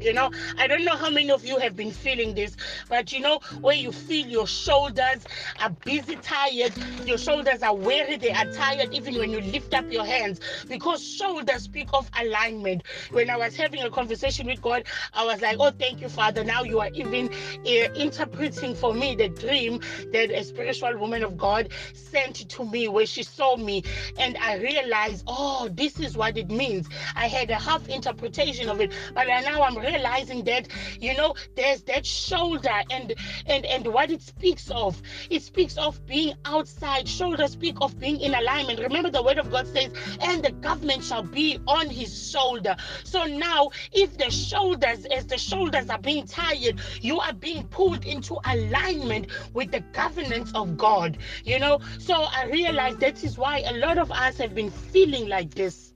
You 0.00 0.14
know, 0.14 0.30
I 0.58 0.66
don't 0.66 0.84
know 0.84 0.96
how 0.96 1.10
many 1.10 1.30
of 1.30 1.44
you 1.44 1.58
have 1.58 1.76
been 1.76 1.90
feeling 1.90 2.34
this, 2.34 2.56
but 2.88 3.12
you 3.12 3.20
know, 3.20 3.40
where 3.60 3.76
you 3.76 3.92
feel 3.92 4.26
your 4.26 4.46
shoulders 4.46 5.24
are 5.60 5.70
busy, 5.84 6.16
tired, 6.16 6.72
your 7.04 7.18
shoulders 7.18 7.62
are 7.62 7.74
weary, 7.74 8.16
they 8.16 8.30
are 8.30 8.46
tired, 8.46 8.94
even 8.94 9.18
when 9.18 9.30
you 9.30 9.40
lift 9.40 9.74
up 9.74 9.90
your 9.92 10.04
hands, 10.04 10.40
because 10.68 11.04
shoulders 11.06 11.64
speak 11.64 11.88
of 11.92 12.10
alignment. 12.18 12.82
When 13.10 13.28
I 13.28 13.36
was 13.36 13.56
having 13.56 13.82
a 13.82 13.90
conversation 13.90 14.46
with 14.46 14.62
God, 14.62 14.84
I 15.12 15.24
was 15.24 15.42
like, 15.42 15.58
Oh, 15.60 15.70
thank 15.70 16.00
you, 16.00 16.08
Father. 16.08 16.44
Now 16.44 16.62
you 16.62 16.80
are 16.80 16.90
even 16.94 17.28
uh, 17.66 17.92
interpreting 17.94 18.74
for 18.74 18.94
me 18.94 19.14
the 19.14 19.28
dream 19.28 19.80
that 20.12 20.30
a 20.30 20.42
spiritual 20.44 20.96
woman 20.98 21.22
of 21.22 21.36
God 21.36 21.68
sent 21.92 22.48
to 22.48 22.64
me, 22.64 22.88
where 22.88 23.06
she 23.06 23.22
saw 23.22 23.56
me, 23.56 23.82
and 24.18 24.36
I 24.38 24.56
realized, 24.56 25.24
Oh, 25.26 25.68
this 25.70 26.00
is 26.00 26.16
what 26.16 26.38
it 26.38 26.50
means. 26.50 26.88
I 27.14 27.26
had 27.28 27.50
a 27.50 27.56
half 27.56 27.86
interpretation 27.88 28.68
of 28.70 28.80
it, 28.80 28.92
but 29.14 29.26
now 29.26 29.62
I'm 29.62 29.76
realizing 29.90 30.44
that 30.44 30.68
you 31.00 31.14
know 31.16 31.34
there's 31.56 31.82
that 31.82 32.06
shoulder 32.06 32.80
and 32.90 33.14
and 33.46 33.66
and 33.66 33.86
what 33.86 34.10
it 34.10 34.22
speaks 34.22 34.70
of. 34.70 35.00
It 35.30 35.42
speaks 35.42 35.76
of 35.76 36.04
being 36.06 36.34
outside. 36.44 37.08
Shoulder 37.08 37.48
speak 37.48 37.76
of 37.80 37.98
being 37.98 38.20
in 38.20 38.34
alignment. 38.34 38.78
Remember 38.80 39.10
the 39.10 39.22
word 39.22 39.38
of 39.38 39.50
god 39.50 39.66
says 39.66 39.92
and 40.20 40.42
the 40.44 40.52
government 40.52 41.04
shall 41.04 41.22
be 41.22 41.58
on 41.66 41.88
his 41.88 42.30
shoulder. 42.30 42.76
So 43.04 43.24
now 43.24 43.70
if 43.92 44.16
the 44.16 44.30
shoulders 44.30 45.06
as 45.06 45.26
the 45.26 45.38
shoulders 45.38 45.88
are 45.90 45.98
being 45.98 46.26
tired 46.26 46.80
you 47.00 47.20
are 47.20 47.32
being 47.32 47.66
pulled 47.68 48.04
into 48.04 48.36
alignment 48.44 49.26
with 49.52 49.70
the 49.70 49.80
governance 49.92 50.52
of 50.54 50.76
god 50.76 51.18
you 51.44 51.58
know? 51.58 51.80
So 51.98 52.14
i 52.14 52.46
realize 52.46 52.96
that 52.96 53.22
is 53.24 53.38
why 53.38 53.60
a 53.66 53.74
lot 53.78 53.98
of 53.98 54.10
us 54.10 54.38
have 54.38 54.54
been 54.54 54.70
feeling 54.70 55.28
like 55.28 55.54
this. 55.54 55.92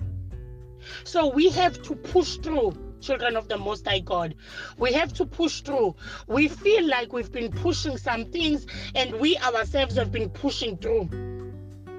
So 1.05 1.29
we 1.29 1.51
have 1.51 1.83
to 1.83 1.95
push 1.95 2.37
through 2.37 2.73
children 3.05 3.37
of 3.37 3.49
the 3.49 3.59
Most 3.59 3.87
High 3.87 4.01
God. 4.01 4.35
We 4.79 4.93
have 4.95 5.13
to 5.15 5.27
push 5.27 5.61
through. 5.61 5.95
We 6.27 6.49
feel 6.49 6.89
like 6.89 7.13
we've 7.13 7.33
been 7.33 7.53
pushing 7.53 7.99
some 7.99 8.25
things 8.27 8.67
and 8.95 9.15
we 9.21 9.37
ourselves 9.39 9.97
have 9.97 10.11
been 10.11 10.31
pushing 10.31 10.77
through 10.79 11.09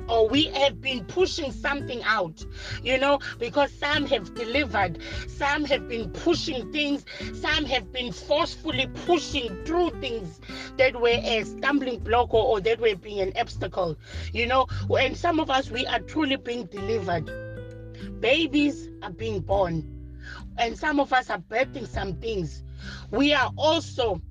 or 0.08 0.28
we 0.28 0.46
have 0.46 0.82
been 0.82 1.04
pushing 1.06 1.52
something 1.52 2.04
out, 2.04 2.46
you 2.84 2.98
know, 2.98 3.20
because 3.40 3.72
some 3.72 4.06
have 4.06 4.36
delivered, 4.36 5.00
some 5.28 5.66
have 5.66 5.88
been 5.88 6.12
pushing 6.12 6.72
things, 6.72 7.06
some 7.34 7.66
have 7.66 7.92
been 7.92 8.12
forcefully 8.12 8.88
pushing 9.06 9.64
through 9.66 9.90
things 10.02 10.40
that 10.78 11.00
were 11.00 11.08
a 11.10 11.44
stumbling 11.44 12.00
block 12.00 12.34
or, 12.34 12.46
or 12.46 12.62
that 12.62 12.80
were 12.80 12.96
being 12.96 13.20
an 13.20 13.34
obstacle, 13.40 13.98
you 14.32 14.46
know, 14.46 14.68
and 15.00 15.18
some 15.18 15.40
of 15.40 15.50
us 15.50 15.72
we 15.72 15.88
are 15.88 16.00
truly 16.02 16.36
being 16.36 16.66
delivered. 16.68 17.26
Babies 18.22 18.90
are 19.02 19.12
being 19.12 19.40
born 19.40 19.95
and 20.58 20.78
some 20.78 21.00
of 21.00 21.14
us 21.14 21.30
are 21.30 21.40
birthing 21.40 21.88
some 21.88 22.14
things. 22.14 22.64
We 23.12 23.34
are 23.34 23.52
also 23.58 24.22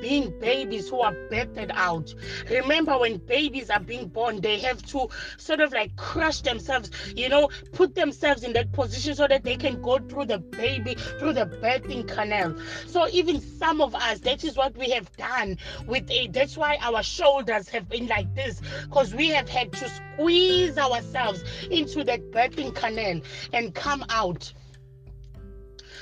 being 0.00 0.38
babies 0.40 0.88
who 0.88 1.00
are 1.00 1.14
birthed 1.30 1.70
out. 1.72 2.14
Remember, 2.50 2.98
when 2.98 3.16
babies 3.18 3.70
are 3.70 3.80
being 3.80 4.08
born, 4.08 4.40
they 4.40 4.58
have 4.58 4.82
to 4.86 5.08
sort 5.36 5.60
of 5.60 5.72
like 5.72 5.94
crush 5.96 6.42
themselves, 6.42 6.90
you 7.16 7.28
know, 7.28 7.48
put 7.72 7.94
themselves 7.94 8.42
in 8.42 8.52
that 8.52 8.72
position 8.72 9.14
so 9.14 9.26
that 9.26 9.44
they 9.44 9.56
can 9.56 9.80
go 9.80 9.98
through 9.98 10.26
the 10.26 10.38
baby, 10.38 10.94
through 11.18 11.32
the 11.32 11.46
birthing 11.46 12.06
canal. 12.06 12.54
So, 12.86 13.08
even 13.08 13.40
some 13.40 13.80
of 13.80 13.94
us, 13.94 14.20
that 14.20 14.44
is 14.44 14.56
what 14.56 14.76
we 14.76 14.90
have 14.90 15.10
done 15.16 15.56
with 15.86 16.10
a 16.10 16.28
that's 16.28 16.56
why 16.56 16.78
our 16.80 17.02
shoulders 17.02 17.68
have 17.70 17.88
been 17.88 18.06
like 18.06 18.34
this, 18.34 18.60
because 18.82 19.14
we 19.14 19.28
have 19.28 19.48
had 19.48 19.72
to 19.72 19.88
squeeze 19.88 20.76
ourselves 20.78 21.42
into 21.70 22.04
that 22.04 22.30
birthing 22.30 22.74
canal 22.74 23.20
and 23.52 23.74
come 23.74 24.04
out. 24.10 24.52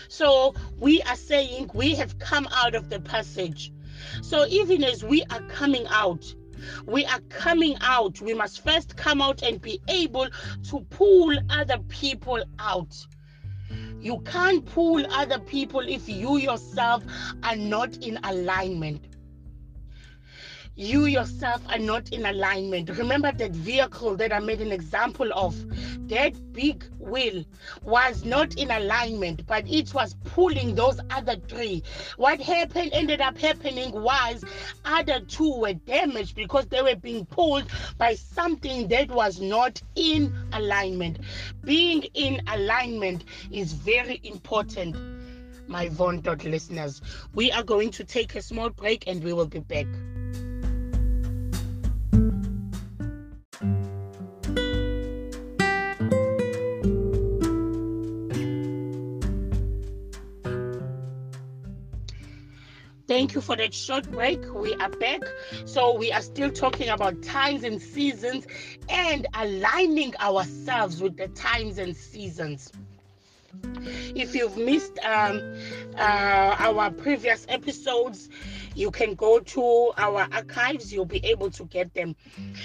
So 0.08 0.54
we 0.78 1.02
are 1.02 1.16
saying 1.16 1.70
we 1.74 1.94
have 1.94 2.18
come 2.18 2.48
out 2.52 2.74
of 2.74 2.90
the 2.90 3.00
passage. 3.00 3.72
So 4.22 4.46
even 4.46 4.84
as 4.84 5.02
we 5.02 5.24
are 5.30 5.40
coming 5.42 5.86
out, 5.88 6.34
we 6.86 7.04
are 7.06 7.20
coming 7.28 7.76
out. 7.80 8.20
We 8.20 8.34
must 8.34 8.64
first 8.64 8.96
come 8.96 9.20
out 9.20 9.42
and 9.42 9.60
be 9.60 9.80
able 9.88 10.28
to 10.70 10.80
pull 10.90 11.36
other 11.50 11.78
people 11.88 12.42
out. 12.58 13.06
You 14.00 14.20
can't 14.20 14.64
pull 14.64 15.04
other 15.12 15.38
people 15.38 15.80
if 15.80 16.08
you 16.08 16.36
yourself 16.36 17.02
are 17.42 17.56
not 17.56 17.96
in 17.98 18.18
alignment 18.22 19.15
you 20.76 21.06
yourself 21.06 21.62
are 21.70 21.78
not 21.78 22.10
in 22.10 22.26
alignment. 22.26 22.90
Remember 22.90 23.32
that 23.32 23.52
vehicle 23.52 24.14
that 24.16 24.30
I 24.30 24.40
made 24.40 24.60
an 24.60 24.72
example 24.72 25.30
of? 25.34 25.56
That 26.08 26.52
big 26.52 26.84
wheel 26.98 27.44
was 27.82 28.26
not 28.26 28.54
in 28.56 28.70
alignment, 28.70 29.46
but 29.46 29.66
it 29.66 29.94
was 29.94 30.14
pulling 30.24 30.74
those 30.74 31.00
other 31.10 31.36
three. 31.48 31.82
What 32.18 32.40
happened 32.40 32.90
ended 32.92 33.22
up 33.22 33.38
happening 33.38 33.90
was 33.90 34.44
other 34.84 35.20
two 35.20 35.58
were 35.58 35.72
damaged 35.72 36.36
because 36.36 36.66
they 36.66 36.82
were 36.82 36.96
being 36.96 37.24
pulled 37.24 37.70
by 37.96 38.14
something 38.14 38.86
that 38.88 39.10
was 39.10 39.40
not 39.40 39.80
in 39.94 40.34
alignment. 40.52 41.20
Being 41.64 42.02
in 42.12 42.42
alignment 42.48 43.24
is 43.50 43.72
very 43.72 44.20
important 44.24 44.94
my 45.68 45.88
Von 45.88 46.20
Dot 46.20 46.44
listeners. 46.44 47.02
We 47.34 47.50
are 47.50 47.64
going 47.64 47.90
to 47.90 48.04
take 48.04 48.36
a 48.36 48.42
small 48.42 48.70
break 48.70 49.08
and 49.08 49.24
we 49.24 49.32
will 49.32 49.46
be 49.46 49.58
back. 49.58 49.86
Thank 63.06 63.34
you 63.34 63.40
for 63.40 63.54
that 63.56 63.72
short 63.72 64.10
break. 64.10 64.52
We 64.52 64.74
are 64.74 64.88
back. 64.88 65.22
So, 65.64 65.94
we 65.96 66.10
are 66.10 66.22
still 66.22 66.50
talking 66.50 66.88
about 66.88 67.22
times 67.22 67.62
and 67.62 67.80
seasons 67.80 68.46
and 68.88 69.26
aligning 69.34 70.16
ourselves 70.16 71.00
with 71.00 71.16
the 71.16 71.28
times 71.28 71.78
and 71.78 71.96
seasons. 71.96 72.72
If 74.16 74.34
you've 74.34 74.56
missed 74.56 74.98
um, 75.04 75.40
uh, 75.96 76.56
our 76.58 76.90
previous 76.90 77.46
episodes, 77.48 78.28
you 78.76 78.90
can 78.90 79.14
go 79.14 79.40
to 79.40 79.92
our 79.96 80.28
archives, 80.32 80.92
you'll 80.92 81.04
be 81.04 81.24
able 81.24 81.50
to 81.50 81.64
get 81.64 81.92
them. 81.94 82.14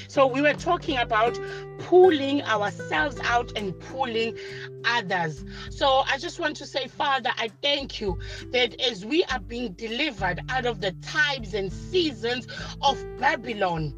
So, 0.08 0.28
we 0.28 0.42
were 0.42 0.54
talking 0.54 0.98
about 0.98 1.40
pulling 1.80 2.42
ourselves 2.44 3.20
out 3.24 3.52
and 3.56 3.80
pulling 3.80 4.38
others. 4.86 5.44
So, 5.70 6.04
I 6.08 6.18
just 6.18 6.40
want 6.40 6.56
to 6.58 6.66
say, 6.66 6.88
Father, 6.88 7.32
I 7.38 7.50
thank 7.62 8.02
you 8.02 8.20
that 8.52 8.80
as 8.82 9.06
we 9.06 9.24
are 9.26 9.40
being 9.40 9.74
delivered 9.74 10.42
out 10.50 10.66
of 10.66 10.82
the 10.82 10.92
times 11.02 11.54
and 11.54 11.72
seasons 11.72 12.48
of 12.82 13.04
Babylon, 13.18 13.96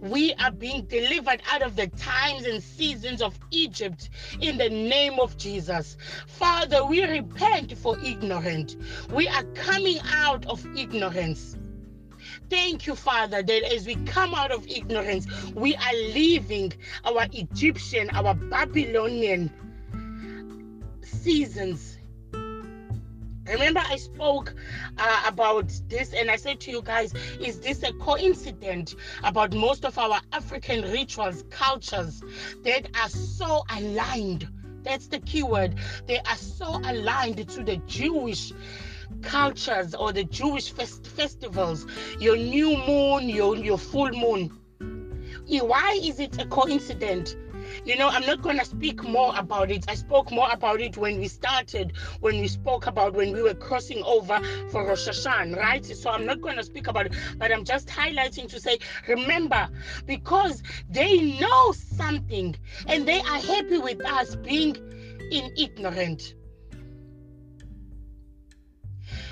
we 0.00 0.34
are 0.34 0.50
being 0.50 0.84
delivered 0.86 1.42
out 1.50 1.62
of 1.62 1.76
the 1.76 1.86
times 1.88 2.46
and 2.46 2.62
seasons 2.62 3.22
of 3.22 3.38
Egypt 3.50 4.10
in 4.40 4.58
the 4.58 4.68
name 4.68 5.18
of 5.20 5.36
Jesus. 5.36 5.96
Father, 6.26 6.84
we 6.84 7.04
repent 7.04 7.76
for 7.78 7.98
ignorance. 8.00 8.76
We 9.12 9.28
are 9.28 9.44
coming 9.54 9.98
out 10.12 10.46
of 10.46 10.64
ignorance. 10.76 11.56
Thank 12.50 12.86
you, 12.86 12.94
Father, 12.94 13.42
that 13.42 13.72
as 13.72 13.86
we 13.86 13.96
come 14.06 14.34
out 14.34 14.50
of 14.50 14.66
ignorance, 14.66 15.26
we 15.54 15.74
are 15.74 15.94
leaving 16.12 16.72
our 17.04 17.26
Egyptian, 17.32 18.10
our 18.10 18.34
Babylonian 18.34 19.50
seasons 21.02 21.93
Remember, 23.46 23.80
I 23.84 23.96
spoke 23.96 24.54
uh, 24.96 25.24
about 25.26 25.68
this 25.88 26.14
and 26.14 26.30
I 26.30 26.36
said 26.36 26.60
to 26.60 26.70
you 26.70 26.82
guys, 26.82 27.12
is 27.40 27.60
this 27.60 27.82
a 27.82 27.92
coincidence 27.94 28.94
about 29.22 29.52
most 29.52 29.84
of 29.84 29.98
our 29.98 30.20
African 30.32 30.82
rituals, 30.82 31.44
cultures 31.50 32.22
that 32.62 32.88
are 33.00 33.08
so 33.08 33.64
aligned? 33.76 34.48
That's 34.82 35.08
the 35.08 35.18
key 35.20 35.42
word. 35.42 35.76
They 36.06 36.18
are 36.18 36.36
so 36.36 36.80
aligned 36.84 37.48
to 37.48 37.62
the 37.62 37.76
Jewish 37.86 38.52
cultures 39.22 39.94
or 39.94 40.12
the 40.12 40.24
Jewish 40.24 40.70
fest- 40.70 41.06
festivals, 41.06 41.86
your 42.18 42.36
new 42.36 42.76
moon, 42.76 43.28
your, 43.28 43.56
your 43.56 43.78
full 43.78 44.10
moon. 44.10 44.58
Why 45.46 46.00
is 46.02 46.20
it 46.20 46.40
a 46.40 46.46
coincidence 46.46 47.36
You 47.84 47.96
know, 47.96 48.08
I'm 48.08 48.26
not 48.26 48.42
going 48.42 48.58
to 48.58 48.64
speak 48.64 49.02
more 49.02 49.34
about 49.36 49.70
it. 49.70 49.84
I 49.88 49.94
spoke 49.94 50.30
more 50.30 50.48
about 50.50 50.80
it 50.80 50.96
when 50.96 51.18
we 51.18 51.28
started, 51.28 51.92
when 52.20 52.40
we 52.40 52.48
spoke 52.48 52.86
about 52.86 53.14
when 53.14 53.32
we 53.32 53.42
were 53.42 53.54
crossing 53.54 54.02
over 54.04 54.40
for 54.70 54.86
Rosh 54.86 55.08
Hashanah, 55.08 55.56
right? 55.56 55.84
So 55.84 56.10
I'm 56.10 56.26
not 56.26 56.40
going 56.40 56.56
to 56.56 56.64
speak 56.64 56.86
about 56.86 57.06
it, 57.06 57.14
but 57.38 57.52
I'm 57.52 57.64
just 57.64 57.88
highlighting 57.88 58.48
to 58.48 58.60
say, 58.60 58.78
remember, 59.08 59.68
because 60.06 60.62
they 60.88 61.38
know 61.40 61.72
something 61.72 62.56
and 62.86 63.06
they 63.06 63.20
are 63.20 63.40
happy 63.40 63.78
with 63.78 64.04
us 64.04 64.36
being 64.36 64.76
in 65.30 65.52
ignorant. 65.56 66.34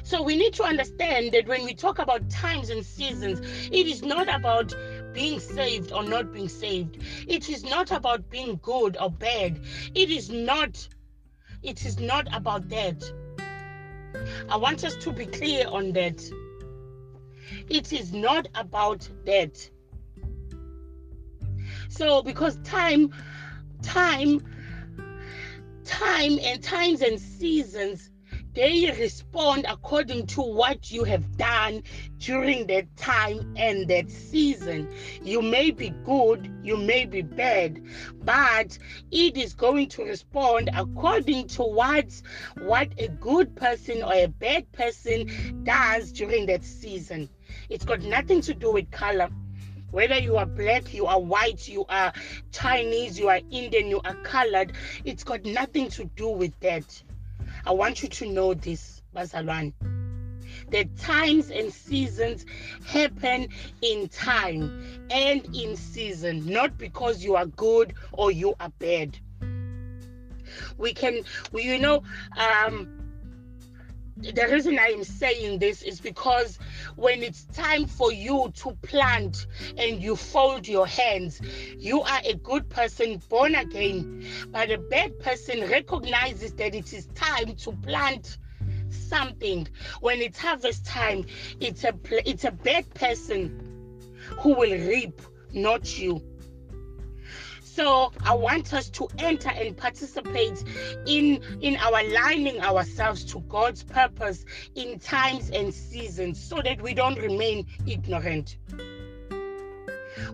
So 0.05 0.23
we 0.23 0.37
need 0.37 0.53
to 0.55 0.65
understand 0.65 1.33
that 1.33 1.47
when 1.47 1.65
we 1.65 1.75
talk 1.75 1.99
about 1.99 2.29
times 2.29 2.71
and 2.71 2.85
seasons, 2.85 3.41
it 3.73 3.87
is 3.87 4.03
not 4.03 4.29
about 4.29 4.75
being 5.13 5.41
saved 5.41 5.93
or 5.93 6.03
not 6.03 6.33
being 6.33 6.49
saved. 6.49 6.99
It 7.29 7.49
is 7.49 7.65
not 7.65 7.91
about 7.91 8.31
being 8.31 8.59
good 8.63 8.97
or 9.01 9.11
bad. 9.11 9.61
It 9.95 10.11
is 10.11 10.31
not 10.31 10.89
it 11.63 11.85
is 11.87 12.01
not 12.01 12.27
about 12.35 12.69
that. 12.71 13.03
I 14.49 14.57
want 14.57 14.85
us 14.85 14.97
to 14.97 15.13
be 15.13 15.27
clear 15.27 15.67
on 15.69 15.93
that. 15.93 16.23
It 17.69 17.93
is 17.93 18.13
not 18.13 18.49
about 18.55 19.09
that. 19.27 19.71
So 21.89 22.23
because 22.23 22.57
time 22.65 23.13
time 23.83 24.41
time 25.85 26.39
and 26.43 26.63
times 26.63 27.03
and 27.03 27.21
seasons 27.21 28.12
they 28.55 28.95
respond 28.99 29.65
according 29.69 30.27
to 30.27 30.43
what 30.43 30.91
you 30.91 31.05
have 31.05 31.37
done 31.37 31.83
during 32.19 32.67
that 32.67 32.95
time 32.97 33.55
and 33.57 33.89
that 33.89 34.11
season. 34.11 34.89
You 35.23 35.41
may 35.41 35.71
be 35.71 35.91
good, 36.05 36.53
you 36.63 36.77
may 36.77 37.07
be 37.07 37.23
bad, 37.23 37.83
but 38.23 38.79
it 39.11 39.37
is 39.37 39.55
going 39.55 39.89
to 39.91 40.05
respond 40.05 40.71
according 40.75 41.49
to 41.49 41.63
what, 41.63 42.21
what 42.61 42.89
a 42.99 43.09
good 43.09 43.55
person 43.57 44.03
or 44.03 44.13
a 44.13 44.27
bad 44.27 44.71
person 44.73 45.63
does 45.65 46.13
during 46.13 46.47
that 46.47 46.65
season. 46.65 47.29
It's 47.71 47.85
got 47.85 48.03
nothing 48.03 48.43
to 48.43 48.55
do 48.55 48.73
with 48.73 48.91
color 48.91 49.31
whether 49.93 50.19
you 50.19 50.39
are 50.39 50.47
black, 50.47 50.95
you 50.95 51.05
are 51.05 51.21
white, 51.21 51.69
you 51.69 51.85
are 51.91 52.15
Chinese, 52.51 53.19
you 53.19 53.29
are 53.29 53.41
Indian, 53.51 53.89
you 53.89 54.01
are 54.07 54.15
colored, 54.23 54.73
it's 55.05 55.23
got 55.23 55.45
nothing 55.45 55.91
to 55.91 56.07
do 56.17 56.31
with 56.31 56.59
that. 56.61 57.03
I 57.65 57.73
want 57.73 58.03
you 58.03 58.09
to 58.09 58.27
know 58.27 58.55
this, 58.55 59.03
Bazalwan. 59.15 59.73
The 60.71 60.85
times 60.99 61.51
and 61.51 61.73
seasons 61.73 62.45
happen 62.87 63.49
in 63.83 64.09
time 64.09 65.07
and 65.11 65.45
in 65.55 65.77
season, 65.77 66.47
not 66.47 66.77
because 66.79 67.23
you 67.23 67.37
are 67.37 67.47
good 67.47 67.95
or 68.13 68.31
you 68.31 68.55
are 68.61 68.71
bad. 68.79 69.19
We 70.77 70.93
can, 70.93 71.23
we, 71.53 71.63
you 71.63 71.79
know, 71.79 72.03
um, 72.37 73.02
the 74.23 74.49
reason 74.51 74.79
I 74.79 74.89
am 74.89 75.05
saying 75.05 75.59
this 75.59 75.83
is 75.83 76.01
because 76.01 76.59
when 76.97 77.23
it's 77.23 77.45
time 77.47 77.87
for 77.87 78.13
you 78.13 78.53
to 78.57 78.73
plant 78.83 79.47
and 79.77 80.03
you 80.03 80.15
fold 80.15 80.69
your 80.69 80.87
hands, 80.87 81.41
you 81.77 82.03
are 82.03 82.21
a 82.25 82.35
good 82.35 82.69
person 82.69 83.21
born 83.29 83.55
again. 83.55 84.25
But 84.51 84.71
a 84.71 84.79
bad 84.79 85.19
person 85.19 85.69
recognizes 85.69 86.53
that 86.55 86.75
it 86.75 86.93
is 86.93 87.07
time 87.15 87.57
to 87.57 87.73
plant 87.73 88.39
something. 88.91 89.67
When 90.01 90.21
it's 90.21 90.39
harvest 90.39 90.87
time, 90.87 91.25
it's 91.61 91.85
a 91.85 91.95
it's 92.29 92.45
a 92.45 92.53
bad 92.53 92.93
person 92.95 93.99
who 94.39 94.55
will 94.55 94.79
reap, 94.89 95.21
not 95.53 95.99
you. 95.99 96.23
So 97.75 98.13
I 98.23 98.35
want 98.35 98.75
us 98.75 98.91
to 98.91 99.09
enter 99.17 99.49
and 99.49 99.75
participate 99.75 100.63
in 101.07 101.43
in 101.63 101.77
our 101.77 102.01
aligning 102.01 102.61
ourselves 102.61 103.25
to 103.33 103.41
God's 103.41 103.83
purpose 103.83 104.45
in 104.75 104.99
times 104.99 105.49
and 105.49 105.73
seasons 105.73 106.39
so 106.39 106.61
that 106.63 106.83
we 106.83 106.93
don't 106.93 107.19
remain 107.19 107.67
ignorant. 107.87 108.59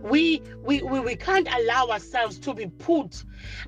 We, 0.03 0.43
we, 0.65 0.83
we, 0.83 0.99
we 0.99 1.15
can't 1.15 1.49
allow 1.49 1.87
ourselves 1.87 2.39
to 2.41 2.55
be 2.55 2.67
put 2.67 3.23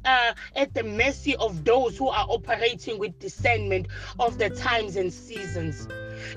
uh, 0.05 0.33
at 0.57 0.75
the 0.75 0.83
mercy 0.83 1.37
of 1.37 1.65
those 1.65 1.97
who 1.97 2.09
are 2.09 2.27
operating 2.29 2.99
with 2.99 3.21
discernment 3.21 3.87
of 4.19 4.37
the 4.37 4.51
times 4.51 4.97
and 4.97 5.13
seasons. 5.13 5.87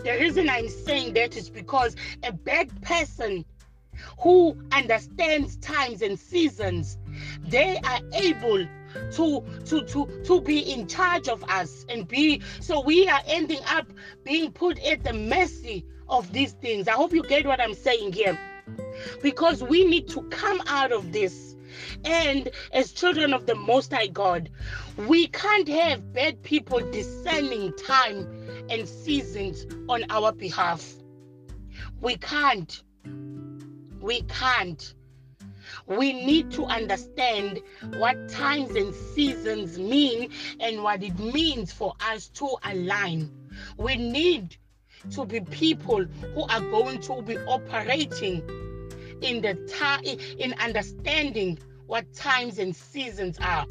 The 0.04 0.18
reason 0.20 0.50
I'm 0.50 0.70
saying 0.70 1.14
that 1.16 1.36
is 1.36 1.50
because 1.50 1.96
a 2.22 2.32
bad 2.32 2.70
person 2.84 3.44
who 4.20 4.58
understands 4.72 5.58
times 5.58 6.02
and 6.02 6.20
seasons 6.20 6.98
they 7.48 7.80
are 7.84 8.00
able 8.14 8.66
to 9.12 9.44
to 9.66 9.84
to 9.86 10.08
to 10.24 10.42
be 10.42 10.60
in 10.60 10.88
charge 10.88 11.28
of 11.28 11.44
us 11.46 11.86
and 11.90 12.08
be 12.08 12.42
so 12.60 12.82
we 12.82 13.08
are 13.08 13.22
ending 13.28 13.62
up 13.68 13.88
being 14.24 14.52
put 14.52 14.80
at 14.86 15.04
the 15.04 15.14
mercy 15.14 15.86
of 16.10 16.32
these 16.32 16.54
things. 16.54 16.88
I 16.88 16.92
hope 16.92 17.14
you 17.14 17.24
get 17.24 17.46
what 17.46 17.60
i'm 17.60 17.74
saying 17.74 18.14
here. 18.14 18.38
Because 19.22 19.64
we 19.64 19.86
need 19.86 20.08
to 20.10 20.22
come 20.24 20.62
out 20.68 20.92
of 20.92 21.12
this. 21.12 21.56
And 22.06 22.50
as 22.72 22.92
children 22.92 23.34
of 23.34 23.46
the 23.46 23.56
most 23.56 23.92
high 23.92 24.08
god 24.08 24.50
we 24.98 25.28
can't 25.28 25.68
have 25.68 26.14
bad 26.14 26.44
people 26.44 26.80
discerning 26.92 27.74
time 27.74 28.28
and 28.70 28.88
seasons 28.88 29.66
on 29.90 30.06
our 30.10 30.32
behalf. 30.32 30.94
We 32.00 32.18
can't 32.18 32.84
we 34.04 34.22
can't 34.24 34.94
we 35.88 36.14
need 36.14 36.52
to 36.52 36.66
understand 36.66 37.62
what 37.98 38.30
times 38.30 38.76
and 38.76 38.94
seasons 38.94 39.80
mean 39.80 40.30
and 40.60 40.84
what 40.84 41.02
it 41.02 41.18
means 41.20 41.72
for 41.72 41.94
us 42.02 42.28
to 42.30 42.50
align. 42.66 43.32
We 43.78 43.96
need 43.96 44.58
to 45.12 45.26
be 45.26 45.40
people 45.42 46.04
who 46.04 46.44
are 46.44 46.62
going 46.62 47.02
to 47.02 47.22
be 47.22 47.38
operating 47.40 48.42
in 49.22 49.42
the 49.42 49.58
in 50.38 50.54
understanding 50.60 51.60
what 51.88 52.14
times 52.14 52.60
and 52.60 52.76
seasons 52.76 53.38
are. 53.40 53.66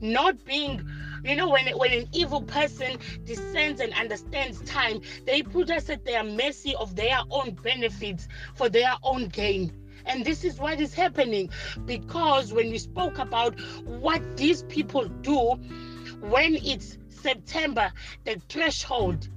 Not 0.00 0.44
being 0.44 0.88
you 1.22 1.36
know, 1.36 1.50
when, 1.50 1.66
when 1.76 1.92
an 1.92 2.08
evil 2.12 2.42
person 2.42 2.98
descends 3.24 3.80
and 3.80 3.92
understands 3.92 4.60
time, 4.62 5.00
they 5.26 5.42
put 5.42 5.70
us 5.70 5.90
at 5.90 6.04
their 6.04 6.24
mercy 6.24 6.74
of 6.76 6.96
their 6.96 7.18
own 7.30 7.56
benefits 7.62 8.26
for 8.54 8.68
their 8.68 8.94
own 9.02 9.28
gain. 9.28 9.72
And 10.06 10.24
this 10.24 10.44
is 10.44 10.58
what 10.58 10.80
is 10.80 10.94
happening 10.94 11.50
because 11.84 12.52
when 12.52 12.70
we 12.70 12.78
spoke 12.78 13.18
about 13.18 13.60
what 13.84 14.36
these 14.36 14.62
people 14.64 15.06
do 15.06 15.56
when 16.20 16.56
it's 16.56 16.96
September, 17.08 17.92
the 18.24 18.40
threshold 18.48 19.28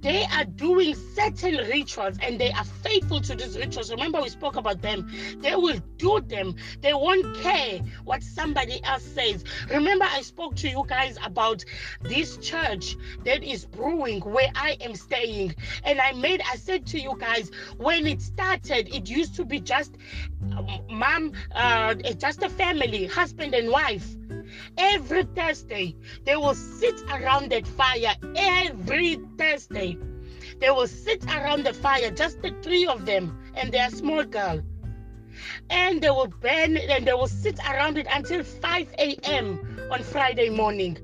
they 0.00 0.24
are 0.24 0.44
doing 0.44 0.94
certain 1.14 1.56
rituals 1.68 2.18
and 2.22 2.38
they 2.38 2.52
are 2.52 2.64
faithful 2.64 3.20
to 3.20 3.34
these 3.34 3.58
rituals. 3.58 3.90
Remember, 3.90 4.20
we 4.20 4.28
spoke 4.28 4.56
about 4.56 4.82
them. 4.82 5.10
They 5.40 5.54
will 5.54 5.80
do 5.96 6.20
them, 6.20 6.56
they 6.80 6.94
won't 6.94 7.36
care 7.36 7.80
what 8.04 8.22
somebody 8.22 8.82
else 8.84 9.02
says. 9.02 9.44
Remember, 9.70 10.04
I 10.04 10.22
spoke 10.22 10.56
to 10.56 10.68
you 10.68 10.84
guys 10.86 11.18
about 11.24 11.64
this 12.02 12.36
church 12.38 12.96
that 13.24 13.42
is 13.42 13.64
brewing 13.64 14.20
where 14.20 14.50
I 14.54 14.76
am 14.80 14.94
staying. 14.94 15.54
And 15.84 16.00
I 16.00 16.12
made, 16.12 16.42
I 16.50 16.56
said 16.56 16.86
to 16.86 17.00
you 17.00 17.16
guys, 17.18 17.50
when 17.76 18.06
it 18.06 18.22
started, 18.22 18.94
it 18.94 19.08
used 19.08 19.34
to 19.36 19.44
be 19.44 19.60
just 19.60 19.96
um, 20.56 20.68
mom, 20.90 21.32
uh, 21.54 21.94
just 21.94 22.42
a 22.42 22.48
family, 22.48 23.06
husband 23.06 23.54
and 23.54 23.70
wife 23.70 24.06
Every 24.76 25.24
Thursday, 25.24 25.96
they 26.24 26.36
will 26.36 26.54
sit 26.54 27.00
around 27.10 27.50
that 27.50 27.66
fire. 27.66 28.14
Every 28.36 29.18
Thursday, 29.38 29.73
they 29.74 30.70
will 30.70 30.86
sit 30.86 31.24
around 31.26 31.64
the 31.64 31.74
fire, 31.74 32.10
just 32.10 32.40
the 32.42 32.54
three 32.62 32.86
of 32.86 33.06
them 33.06 33.38
and 33.54 33.72
their 33.72 33.90
small 33.90 34.24
girl. 34.24 34.62
And 35.68 36.00
they 36.00 36.10
will 36.10 36.28
burn 36.28 36.76
and 36.76 37.06
they 37.06 37.12
will 37.12 37.26
sit 37.26 37.58
around 37.58 37.98
it 37.98 38.06
until 38.10 38.44
5 38.44 38.88
a.m. 38.98 39.88
on 39.90 40.02
Friday 40.02 40.48
morning. 40.48 40.96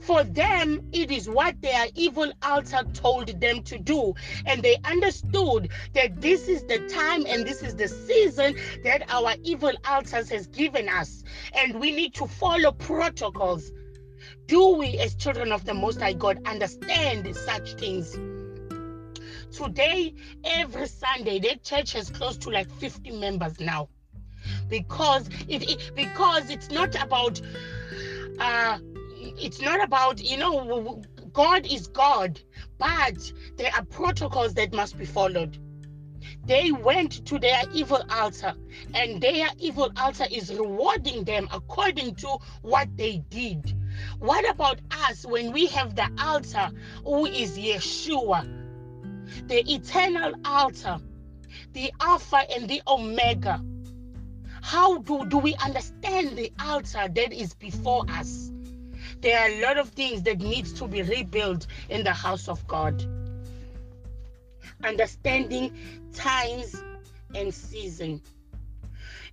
For 0.00 0.24
them, 0.24 0.88
it 0.92 1.10
is 1.10 1.28
what 1.28 1.60
their 1.60 1.86
evil 1.94 2.32
altar 2.42 2.84
told 2.94 3.38
them 3.40 3.62
to 3.64 3.78
do. 3.78 4.14
And 4.46 4.62
they 4.62 4.76
understood 4.84 5.70
that 5.92 6.20
this 6.20 6.48
is 6.48 6.62
the 6.64 6.88
time 6.88 7.26
and 7.26 7.46
this 7.46 7.62
is 7.62 7.76
the 7.76 7.88
season 7.88 8.56
that 8.82 9.10
our 9.10 9.34
evil 9.42 9.72
altars 9.86 10.30
has 10.30 10.46
given 10.46 10.88
us. 10.88 11.22
And 11.52 11.78
we 11.78 11.90
need 11.90 12.14
to 12.14 12.26
follow 12.26 12.72
protocols. 12.72 13.70
Do 14.46 14.76
we, 14.76 14.98
as 14.98 15.14
children 15.16 15.50
of 15.50 15.64
the 15.64 15.74
Most 15.74 16.00
High 16.00 16.12
God, 16.12 16.40
understand 16.46 17.34
such 17.36 17.74
things? 17.74 18.12
Today, 19.50 20.14
every 20.44 20.86
Sunday, 20.86 21.40
that 21.40 21.64
church 21.64 21.92
has 21.94 22.10
close 22.10 22.36
to 22.38 22.50
like 22.50 22.70
50 22.70 23.10
members 23.12 23.58
now 23.58 23.88
because 24.68 25.28
it, 25.48 25.68
it 25.68 25.90
because 25.96 26.50
it's 26.50 26.70
not 26.70 26.94
about 27.02 27.40
uh 28.38 28.78
it's 29.18 29.60
not 29.60 29.82
about 29.82 30.22
you 30.22 30.36
know 30.36 31.02
god 31.32 31.66
is 31.66 31.88
god 31.88 32.40
but 32.78 33.32
there 33.56 33.72
are 33.74 33.84
protocols 33.86 34.54
that 34.54 34.72
must 34.72 34.96
be 34.96 35.04
followed 35.04 35.58
they 36.46 36.70
went 36.70 37.26
to 37.26 37.38
their 37.38 37.62
evil 37.74 38.02
altar, 38.08 38.54
and 38.94 39.20
their 39.20 39.48
evil 39.58 39.90
altar 39.96 40.26
is 40.30 40.54
rewarding 40.54 41.24
them 41.24 41.48
according 41.52 42.14
to 42.16 42.38
what 42.62 42.88
they 42.96 43.18
did. 43.28 43.74
What 44.18 44.48
about 44.48 44.80
us 45.08 45.24
when 45.24 45.52
we 45.52 45.66
have 45.66 45.94
the 45.94 46.08
altar 46.18 46.70
who 47.04 47.26
is 47.26 47.58
Yeshua, 47.58 48.46
the 49.48 49.72
eternal 49.72 50.34
altar, 50.44 50.98
the 51.72 51.92
Alpha 52.00 52.42
and 52.50 52.68
the 52.68 52.82
Omega? 52.86 53.62
How 54.62 54.98
do, 54.98 55.24
do 55.26 55.38
we 55.38 55.54
understand 55.56 56.36
the 56.36 56.52
altar 56.60 57.08
that 57.08 57.32
is 57.32 57.54
before 57.54 58.04
us? 58.08 58.50
There 59.20 59.38
are 59.38 59.48
a 59.48 59.62
lot 59.62 59.78
of 59.78 59.90
things 59.90 60.22
that 60.24 60.40
needs 60.40 60.72
to 60.74 60.88
be 60.88 61.02
rebuilt 61.02 61.66
in 61.88 62.04
the 62.04 62.12
house 62.12 62.48
of 62.48 62.66
God. 62.66 63.04
Understanding 64.84 65.76
times 66.12 66.82
and 67.34 67.54
season. 67.54 68.22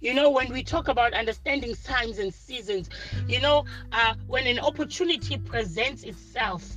You 0.04 0.14
know, 0.14 0.32
when 0.32 0.51
we 0.51 0.64
talk 0.64 0.89
about 0.89 1.14
understanding 1.14 1.74
times 1.82 2.20
and 2.20 2.34
seasons, 2.34 2.89
you 3.26 3.39
know, 3.39 3.64
uh, 3.93 4.16
when 4.28 4.45
an 4.47 4.60
opportunity 4.60 5.38
presents 5.38 6.04
itself, 6.04 6.70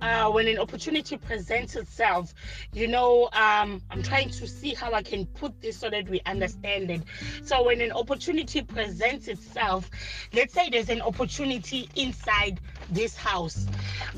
uh, 0.00 0.30
when 0.30 0.46
an 0.46 0.56
opportunity 0.58 1.16
presents 1.16 1.74
itself, 1.74 2.32
you 2.72 2.86
know, 2.86 3.24
um, 3.32 3.82
I'm 3.90 4.04
trying 4.04 4.30
to 4.30 4.46
see 4.46 4.72
how 4.72 4.92
I 4.92 5.02
can 5.02 5.26
put 5.26 5.60
this 5.60 5.76
so 5.76 5.90
that 5.90 6.08
we 6.08 6.20
understand 6.26 6.92
it. 6.92 7.02
So, 7.42 7.64
when 7.64 7.80
an 7.80 7.90
opportunity 7.90 8.62
presents 8.62 9.26
itself, 9.26 9.90
let's 10.32 10.54
say 10.54 10.70
there's 10.70 10.90
an 10.90 11.02
opportunity 11.02 11.88
inside 11.96 12.60
this 12.92 13.16
house, 13.16 13.66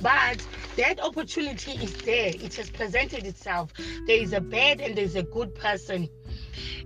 but 0.02 0.46
that 0.76 1.00
opportunity 1.02 1.72
is 1.72 1.96
there, 2.02 2.32
it 2.34 2.54
has 2.56 2.68
presented 2.68 3.24
itself. 3.24 3.72
There 4.06 4.20
is 4.20 4.34
a 4.34 4.42
bad 4.42 4.82
and 4.82 4.94
there's 4.94 5.16
a 5.16 5.22
good 5.22 5.54
person 5.54 6.06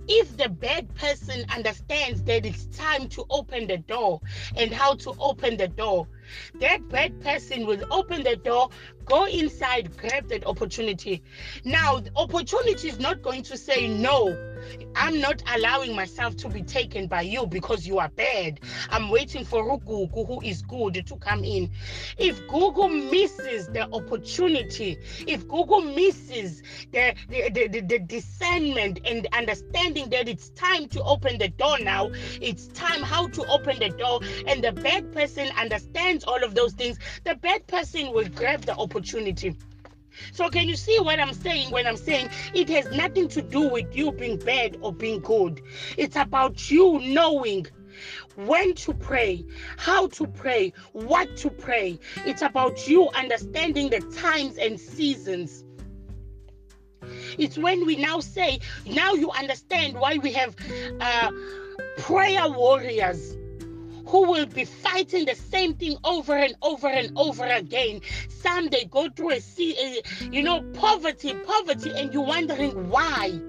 if 0.07 0.35
the 0.37 0.49
bad 0.49 0.93
person 0.95 1.45
understands 1.55 2.23
that 2.23 2.45
it's 2.45 2.65
time 2.67 3.07
to 3.09 3.25
open 3.29 3.67
the 3.67 3.77
door 3.77 4.21
and 4.55 4.73
how 4.73 4.95
to 4.95 5.13
open 5.19 5.57
the 5.57 5.67
door, 5.67 6.07
that 6.55 6.87
bad 6.89 7.19
person 7.21 7.65
will 7.65 7.81
open 7.91 8.23
the 8.23 8.35
door, 8.35 8.69
go 9.05 9.25
inside, 9.25 9.95
grab 9.97 10.27
that 10.29 10.45
opportunity. 10.45 11.21
Now, 11.63 11.99
the 11.99 12.11
opportunity 12.15 12.89
is 12.89 12.99
not 12.99 13.21
going 13.21 13.43
to 13.43 13.57
say 13.57 13.87
no. 13.87 14.52
I'm 14.95 15.19
not 15.19 15.41
allowing 15.55 15.95
myself 15.95 16.35
to 16.37 16.49
be 16.49 16.61
taken 16.61 17.07
by 17.07 17.21
you 17.21 17.45
because 17.47 17.87
you 17.87 17.99
are 17.99 18.09
bad. 18.09 18.59
I'm 18.89 19.09
waiting 19.09 19.43
for 19.45 19.63
Gugu, 19.79 20.27
who 20.27 20.41
is 20.41 20.61
good, 20.61 21.05
to 21.05 21.15
come 21.17 21.43
in. 21.43 21.69
If 22.17 22.39
Gugu 22.47 23.09
misses 23.11 23.67
the 23.67 23.89
opportunity, 23.91 24.97
if 25.27 25.47
Gugu 25.47 25.95
misses 25.95 26.61
the, 26.91 27.15
the, 27.29 27.49
the, 27.49 27.67
the, 27.67 27.79
the 27.81 27.99
discernment 27.99 28.99
and 29.05 29.27
understanding 29.33 30.09
that 30.11 30.27
it's 30.29 30.49
time 30.51 30.87
to 30.89 31.03
open 31.03 31.37
the 31.37 31.49
door 31.49 31.79
now, 31.79 32.11
it's 32.41 32.67
time 32.67 33.01
how 33.01 33.27
to 33.27 33.45
open 33.47 33.79
the 33.79 33.89
door, 33.89 34.19
and 34.47 34.63
the 34.63 34.71
bad 34.71 35.11
person 35.13 35.49
understands 35.57 36.23
all 36.23 36.43
of 36.43 36.55
those 36.55 36.73
things, 36.73 36.97
the 37.23 37.35
bad 37.35 37.65
person 37.67 38.11
will 38.13 38.27
grab 38.29 38.61
the 38.61 38.75
opportunity. 38.75 39.55
So, 40.31 40.49
can 40.49 40.67
you 40.67 40.75
see 40.75 40.99
what 40.99 41.19
I'm 41.19 41.33
saying 41.33 41.71
when 41.71 41.87
I'm 41.87 41.97
saying 41.97 42.29
it 42.53 42.69
has 42.69 42.89
nothing 42.95 43.27
to 43.29 43.41
do 43.41 43.67
with 43.67 43.95
you 43.95 44.11
being 44.11 44.37
bad 44.37 44.77
or 44.81 44.93
being 44.93 45.19
good? 45.19 45.61
It's 45.97 46.15
about 46.15 46.69
you 46.69 46.99
knowing 46.99 47.67
when 48.35 48.73
to 48.73 48.93
pray, 48.93 49.45
how 49.77 50.07
to 50.07 50.27
pray, 50.27 50.73
what 50.93 51.35
to 51.37 51.49
pray. 51.49 51.99
It's 52.25 52.41
about 52.41 52.87
you 52.87 53.09
understanding 53.09 53.89
the 53.89 53.99
times 53.99 54.57
and 54.57 54.79
seasons. 54.79 55.63
It's 57.37 57.57
when 57.57 57.85
we 57.85 57.95
now 57.95 58.19
say, 58.19 58.59
now 58.85 59.13
you 59.13 59.31
understand 59.31 59.95
why 59.95 60.17
we 60.17 60.31
have 60.33 60.55
uh, 60.99 61.31
prayer 61.97 62.49
warriors 62.49 63.37
who 64.13 64.29
will 64.29 64.45
be 64.45 64.63
fighting 64.63 65.25
the 65.25 65.33
same 65.33 65.73
thing 65.73 65.97
over 66.03 66.37
and 66.37 66.53
over 66.61 66.87
and 66.87 67.11
over 67.17 67.45
again. 67.45 67.99
Some 68.29 68.69
they 68.69 68.85
go 68.85 69.09
through 69.09 69.31
a, 69.31 69.41
sea, 69.41 70.03
you 70.29 70.43
know, 70.43 70.61
poverty, 70.73 71.33
poverty, 71.33 71.89
and 71.95 72.13
you're 72.13 72.21
wondering 72.21 72.91
why. 72.91 73.39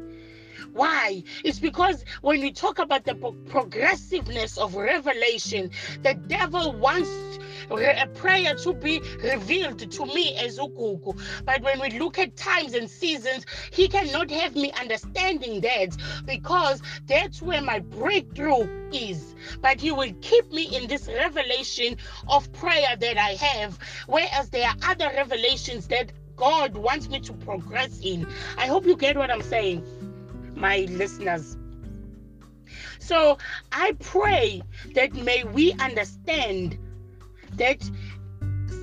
Why? 0.75 1.23
It's 1.45 1.61
because 1.61 2.05
when 2.21 2.41
we 2.41 2.51
talk 2.51 2.81
about 2.81 3.05
the 3.05 3.15
progressiveness 3.49 4.59
of 4.59 4.75
revelation, 4.75 5.71
the 6.03 6.15
devil 6.15 6.73
wants 6.73 7.39
a 7.71 8.09
prayer 8.15 8.57
to 8.57 8.75
be 8.75 9.01
revealed 9.23 9.89
to 9.91 10.07
me 10.07 10.37
as 10.37 10.59
Ukuku. 10.59 11.17
But 11.45 11.63
when 11.63 11.81
we 11.81 11.91
look 11.99 12.19
at 12.19 12.37
times 12.37 12.75
and 12.75 12.91
seasons, 12.91 13.47
he 13.71 13.87
cannot 13.87 14.33
have 14.33 14.57
me 14.57 14.73
understanding 14.73 15.61
that 15.61 15.97
because 16.27 16.83
that's 17.07 17.41
where 17.41 17.63
my 17.63 17.79
breakthrough 17.79 18.69
is. 18.93 19.37
But 19.63 19.81
he 19.81 19.93
will 19.93 20.13
keep 20.23 20.53
me 20.53 20.77
in 20.77 20.89
this 20.89 21.07
revelation 21.07 21.99
of 22.27 22.53
prayer 22.53 22.97
that 22.97 23.17
I 23.17 23.35
have, 23.35 23.79
whereas 24.09 24.51
there 24.51 24.69
are 24.69 24.77
other 24.83 25.07
revelations 25.15 25.87
that 25.87 26.11
God 26.37 26.77
wants 26.77 27.09
me 27.09 27.21
to 27.21 27.33
progress 27.33 28.01
in. 28.03 28.27
I 28.59 28.67
hope 28.67 28.87
you 28.87 28.97
get 28.97 29.17
what 29.17 29.31
I'm 29.31 29.43
saying, 29.43 29.85
my 30.57 30.87
listeners. 30.91 31.57
So 32.99 33.39
I 33.73 33.93
pray 34.01 34.63
that 34.95 35.15
may 35.15 35.45
we 35.45 35.73
understand 35.75 36.79
that 37.57 37.83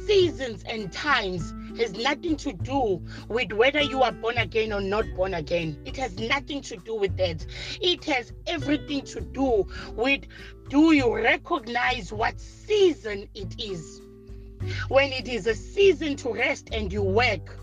seasons 0.06 0.64
and 0.68 0.92
times 0.92 1.54
has 1.78 1.94
nothing 1.94 2.36
to 2.38 2.54
do 2.54 3.02
with 3.28 3.52
whether 3.54 3.82
you 3.82 4.04
are 4.04 4.12
born 4.12 4.38
again 4.38 4.74
or 4.74 4.82
not 4.82 5.06
born 5.16 5.34
again. 5.34 5.78
It 5.86 5.98
has 5.98 6.18
nothing 6.20 6.62
to 6.64 6.78
do 6.78 6.96
with 6.96 7.16
that. 7.18 7.46
It 7.82 8.04
has 8.06 8.34
everything 8.48 9.06
to 9.06 9.22
do 9.22 9.68
with 9.96 10.22
do 10.70 10.94
you 10.94 11.14
recognize 11.14 12.14
what 12.14 12.40
season 12.40 13.28
it 13.34 13.56
is? 13.60 14.02
When 14.90 15.12
it 15.12 15.28
is 15.28 15.48
a 15.48 15.56
season 15.56 16.16
to 16.18 16.34
rest 16.34 16.70
and 16.72 16.94
you 16.94 17.02
work, 17.02 17.58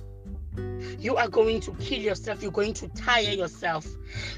you 0.99 1.17
are 1.17 1.29
going 1.29 1.61
to 1.61 1.73
kill 1.75 2.01
yourself. 2.01 2.43
You're 2.43 2.51
going 2.51 2.75
to 2.75 2.89
tire 2.89 3.31
yourself. 3.31 3.87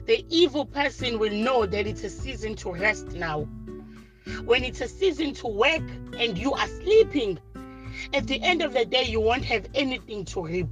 The 0.06 0.24
evil 0.28 0.64
person 0.64 1.18
will 1.18 1.32
know 1.32 1.66
that 1.66 1.86
it's 1.86 2.04
a 2.04 2.10
season 2.10 2.54
to 2.56 2.72
rest 2.72 3.12
now 3.12 3.48
when 4.44 4.64
it's 4.64 4.80
a 4.80 4.88
season 4.88 5.34
to 5.34 5.46
work 5.46 5.82
and 6.18 6.36
you 6.36 6.52
are 6.52 6.68
sleeping, 6.68 7.38
at 8.14 8.26
the 8.26 8.40
end 8.42 8.62
of 8.62 8.72
the 8.72 8.84
day, 8.84 9.04
you 9.04 9.20
won't 9.20 9.44
have 9.44 9.66
anything 9.74 10.24
to 10.26 10.44
reap. 10.44 10.68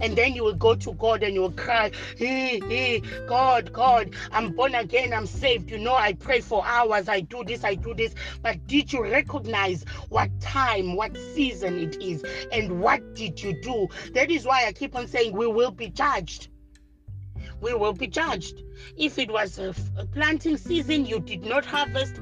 And 0.00 0.16
then 0.16 0.34
you 0.34 0.44
will 0.44 0.54
go 0.54 0.74
to 0.74 0.92
God 0.94 1.22
and 1.22 1.34
you 1.34 1.42
will 1.42 1.52
cry, 1.52 1.90
hey, 2.16 2.60
hey, 2.68 3.00
God, 3.26 3.72
God, 3.72 4.14
I'm 4.32 4.52
born 4.52 4.74
again, 4.74 5.12
I'm 5.12 5.26
saved. 5.26 5.70
You 5.70 5.78
know, 5.78 5.94
I 5.94 6.12
pray 6.12 6.40
for 6.40 6.64
hours, 6.64 7.08
I 7.08 7.20
do 7.20 7.44
this, 7.44 7.64
I 7.64 7.74
do 7.74 7.94
this. 7.94 8.14
But 8.42 8.66
did 8.66 8.92
you 8.92 9.02
recognize 9.02 9.84
what 10.08 10.28
time, 10.40 10.96
what 10.96 11.16
season 11.34 11.78
it 11.78 12.00
is? 12.02 12.24
And 12.52 12.80
what 12.80 13.14
did 13.14 13.42
you 13.42 13.60
do? 13.60 13.88
That 14.14 14.30
is 14.30 14.44
why 14.44 14.66
I 14.66 14.72
keep 14.72 14.94
on 14.94 15.06
saying 15.06 15.32
we 15.32 15.46
will 15.46 15.70
be 15.70 15.88
judged 15.88 16.48
we 17.60 17.74
will 17.74 17.92
be 17.92 18.06
judged. 18.06 18.62
If 18.96 19.18
it 19.18 19.30
was 19.30 19.58
a, 19.58 19.74
planting 20.12 20.56
season, 20.56 21.06
you 21.06 21.20
did 21.20 21.44
not 21.44 21.64
harvest, 21.64 22.20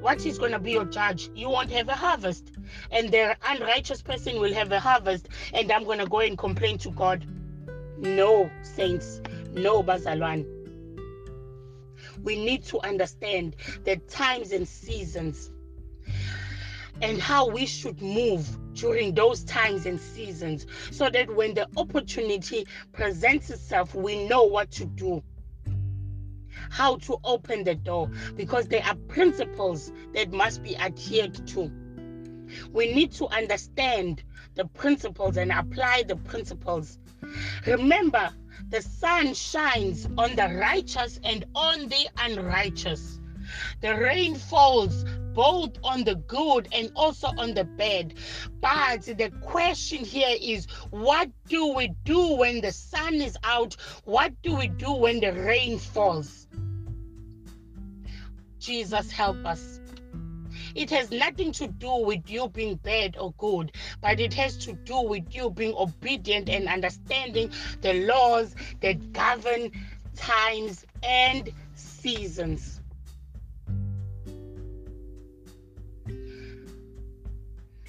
what 0.00 0.24
is 0.24 0.38
going 0.38 0.52
to 0.52 0.58
be 0.58 0.72
your 0.72 0.84
judge? 0.84 1.30
You 1.34 1.50
won't 1.50 1.70
have 1.70 1.88
a 1.88 1.94
harvest. 1.94 2.52
And 2.90 3.10
the 3.10 3.36
unrighteous 3.46 4.02
person 4.02 4.40
will 4.40 4.52
have 4.54 4.72
a 4.72 4.80
harvest. 4.80 5.28
And 5.52 5.70
I'm 5.70 5.84
going 5.84 5.98
to 5.98 6.06
go 6.06 6.20
and 6.20 6.36
complain 6.36 6.78
to 6.78 6.90
God. 6.90 7.26
No, 7.98 8.50
saints. 8.62 9.20
No, 9.52 9.82
Bazalwan. 9.82 10.46
We 12.22 12.42
need 12.42 12.64
to 12.64 12.80
understand 12.80 13.56
the 13.84 13.96
times 13.96 14.52
and 14.52 14.66
seasons 14.66 15.50
and 17.00 17.20
how 17.20 17.48
we 17.48 17.64
should 17.64 18.02
move 18.02 18.46
during 18.74 19.14
those 19.14 19.44
times 19.44 19.86
and 19.86 20.00
seasons 20.00 20.66
so 20.90 21.08
that 21.10 21.32
when 21.34 21.54
the 21.54 21.68
opportunity 21.76 22.66
presents 22.92 23.50
itself, 23.50 23.94
we 23.94 24.26
know 24.26 24.44
what 24.44 24.70
to 24.72 24.84
do 24.84 25.22
how 26.70 26.96
to 26.96 27.18
open 27.24 27.64
the 27.64 27.74
door 27.74 28.10
because 28.36 28.66
there 28.68 28.84
are 28.84 28.94
principles 29.08 29.92
that 30.14 30.32
must 30.32 30.62
be 30.62 30.76
adhered 30.76 31.46
to. 31.46 31.70
We 32.72 32.92
need 32.92 33.12
to 33.12 33.26
understand 33.28 34.22
the 34.54 34.64
principles 34.66 35.36
and 35.36 35.52
apply 35.52 36.04
the 36.06 36.16
principles. 36.16 36.98
Remember, 37.66 38.30
the 38.70 38.82
sun 38.82 39.34
shines 39.34 40.06
on 40.18 40.36
the 40.36 40.56
righteous 40.60 41.20
and 41.24 41.44
on 41.54 41.88
the 41.88 42.08
unrighteous. 42.18 43.20
The 43.80 43.94
rain 43.94 44.34
falls 44.34 45.04
both 45.38 45.78
on 45.84 46.02
the 46.02 46.16
good 46.16 46.68
and 46.72 46.90
also 46.96 47.28
on 47.38 47.54
the 47.54 47.64
bad. 47.64 48.14
But 48.60 49.02
the 49.02 49.30
question 49.40 50.04
here 50.04 50.36
is 50.40 50.66
what 50.90 51.30
do 51.48 51.74
we 51.74 51.94
do 52.04 52.36
when 52.36 52.60
the 52.60 52.72
sun 52.72 53.14
is 53.14 53.36
out? 53.44 53.76
What 54.04 54.32
do 54.42 54.56
we 54.56 54.66
do 54.66 54.92
when 54.92 55.20
the 55.20 55.32
rain 55.32 55.78
falls? 55.78 56.48
Jesus, 58.58 59.12
help 59.12 59.46
us. 59.46 59.77
It 60.78 60.90
has 60.90 61.10
nothing 61.10 61.50
to 61.54 61.66
do 61.66 61.92
with 61.96 62.30
you 62.30 62.48
being 62.48 62.76
bad 62.76 63.16
or 63.18 63.32
good, 63.32 63.72
but 64.00 64.20
it 64.20 64.32
has 64.34 64.56
to 64.58 64.74
do 64.74 65.00
with 65.00 65.24
you 65.34 65.50
being 65.50 65.74
obedient 65.74 66.48
and 66.48 66.68
understanding 66.68 67.50
the 67.80 67.94
laws 67.94 68.54
that 68.80 69.12
govern 69.12 69.72
times 70.14 70.86
and 71.02 71.52
seasons. 71.74 72.80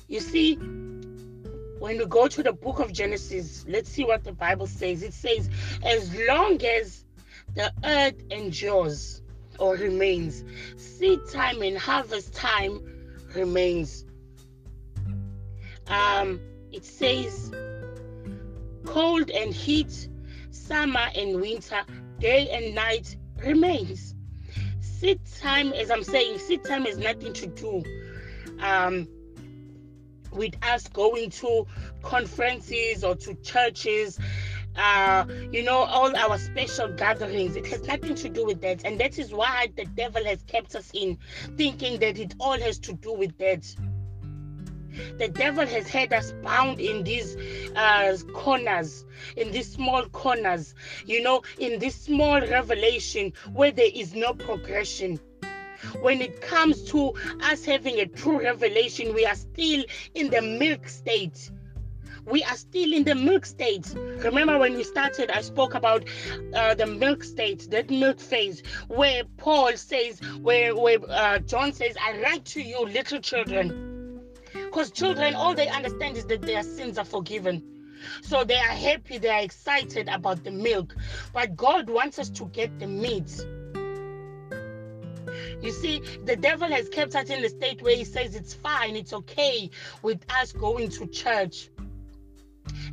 You 0.07 0.19
see, 0.19 0.55
when 0.55 1.99
we 1.99 2.05
go 2.07 2.27
to 2.27 2.41
the 2.41 2.53
book 2.53 2.79
of 2.79 2.91
Genesis, 2.91 3.65
let's 3.67 3.91
see 3.91 4.03
what 4.03 4.23
the 4.23 4.33
Bible 4.33 4.65
says. 4.65 5.03
It 5.03 5.13
says, 5.13 5.47
as 5.83 6.11
long 6.27 6.59
as 6.63 7.05
the 7.53 7.71
earth 7.83 8.19
endures 8.31 9.21
or 9.59 9.75
remains, 9.75 10.43
seed 10.77 11.19
time 11.31 11.61
and 11.61 11.77
harvest 11.77 12.33
time 12.33 12.79
remains. 13.35 14.05
Um, 15.87 16.39
it 16.71 16.85
says, 16.85 17.51
cold 18.85 19.29
and 19.29 19.53
heat, 19.53 20.09
summer 20.51 21.07
and 21.15 21.41
winter, 21.41 21.81
day 22.19 22.49
and 22.49 22.75
night 22.75 23.17
remains. 23.43 24.15
Seed 24.81 25.19
time, 25.39 25.73
as 25.73 25.89
I'm 25.89 26.03
saying, 26.03 26.39
seed 26.39 26.63
time 26.63 26.85
has 26.85 26.97
nothing 26.97 27.33
to 27.33 27.47
do 27.47 27.83
um, 28.59 29.07
with 30.31 30.55
us 30.63 30.87
going 30.89 31.29
to 31.31 31.65
conferences 32.03 33.03
or 33.03 33.15
to 33.15 33.33
churches 33.35 34.19
uh, 34.79 35.25
you 35.51 35.61
know, 35.63 35.79
all 35.79 36.15
our 36.15 36.37
special 36.37 36.87
gatherings. 36.87 37.55
It 37.57 37.67
has 37.67 37.85
nothing 37.85 38.15
to 38.15 38.29
do 38.29 38.45
with 38.45 38.61
that. 38.61 38.85
And 38.85 38.99
that 38.99 39.19
is 39.19 39.33
why 39.33 39.67
the 39.75 39.85
devil 39.85 40.23
has 40.23 40.41
kept 40.43 40.73
us 40.75 40.89
in 40.93 41.17
thinking 41.57 41.99
that 41.99 42.17
it 42.17 42.33
all 42.39 42.57
has 42.57 42.79
to 42.79 42.93
do 42.93 43.13
with 43.13 43.37
that. 43.39 43.65
The 45.17 45.27
devil 45.27 45.65
has 45.65 45.87
had 45.87 46.13
us 46.13 46.33
bound 46.43 46.79
in 46.79 47.03
these 47.03 47.35
uh, 47.75 48.17
corners, 48.33 49.05
in 49.37 49.51
these 49.51 49.71
small 49.71 50.05
corners, 50.09 50.73
you 51.05 51.21
know, 51.21 51.43
in 51.59 51.79
this 51.79 51.95
small 51.95 52.39
revelation 52.41 53.33
where 53.53 53.71
there 53.71 53.91
is 53.93 54.15
no 54.15 54.33
progression 54.33 55.19
when 56.01 56.21
it 56.21 56.41
comes 56.41 56.83
to 56.83 57.13
us 57.41 57.63
having 57.63 57.99
a 57.99 58.05
true 58.05 58.41
revelation, 58.41 59.13
we 59.13 59.25
are 59.25 59.35
still 59.35 59.83
in 60.13 60.29
the 60.29 60.41
milk 60.41 60.87
state. 60.89 61.51
We 62.29 62.43
are 62.43 62.55
still 62.57 62.93
in 62.93 63.03
the 63.05 63.15
milk 63.15 63.45
stage. 63.45 63.87
Remember 63.95 64.59
when 64.59 64.75
we 64.75 64.83
started, 64.83 65.31
I 65.31 65.41
spoke 65.41 65.73
about 65.73 66.05
uh, 66.53 66.75
the 66.75 66.85
milk 66.85 67.23
stage, 67.23 67.67
that 67.69 67.89
milk 67.89 68.19
phase, 68.19 68.61
where 68.87 69.23
Paul 69.37 69.75
says, 69.75 70.19
where, 70.41 70.75
where 70.75 70.99
uh, 71.09 71.39
John 71.39 71.73
says, 71.73 71.95
I 71.99 72.21
write 72.21 72.45
to 72.45 72.61
you, 72.61 72.85
little 72.85 73.19
children. 73.19 74.21
Because 74.53 74.91
children, 74.91 75.33
all 75.33 75.55
they 75.55 75.69
understand 75.69 76.17
is 76.17 76.25
that 76.25 76.43
their 76.43 76.61
sins 76.61 76.99
are 76.99 77.05
forgiven. 77.05 77.63
So 78.21 78.43
they 78.43 78.57
are 78.57 78.75
happy, 78.89 79.17
they 79.17 79.29
are 79.29 79.41
excited 79.41 80.07
about 80.07 80.43
the 80.43 80.51
milk. 80.51 80.95
But 81.33 81.55
God 81.55 81.89
wants 81.89 82.19
us 82.19 82.29
to 82.31 82.45
get 82.45 82.77
the 82.79 82.87
meat. 82.87 83.43
You 85.61 85.71
see, 85.71 86.01
the 86.25 86.35
devil 86.35 86.69
has 86.69 86.89
kept 86.89 87.15
us 87.15 87.29
in 87.29 87.41
the 87.41 87.49
state 87.49 87.81
where 87.81 87.95
he 87.95 88.03
says 88.03 88.35
it's 88.35 88.53
fine, 88.53 88.95
it's 88.95 89.13
okay 89.13 89.69
with 90.03 90.23
us 90.29 90.51
going 90.51 90.89
to 90.89 91.07
church 91.07 91.69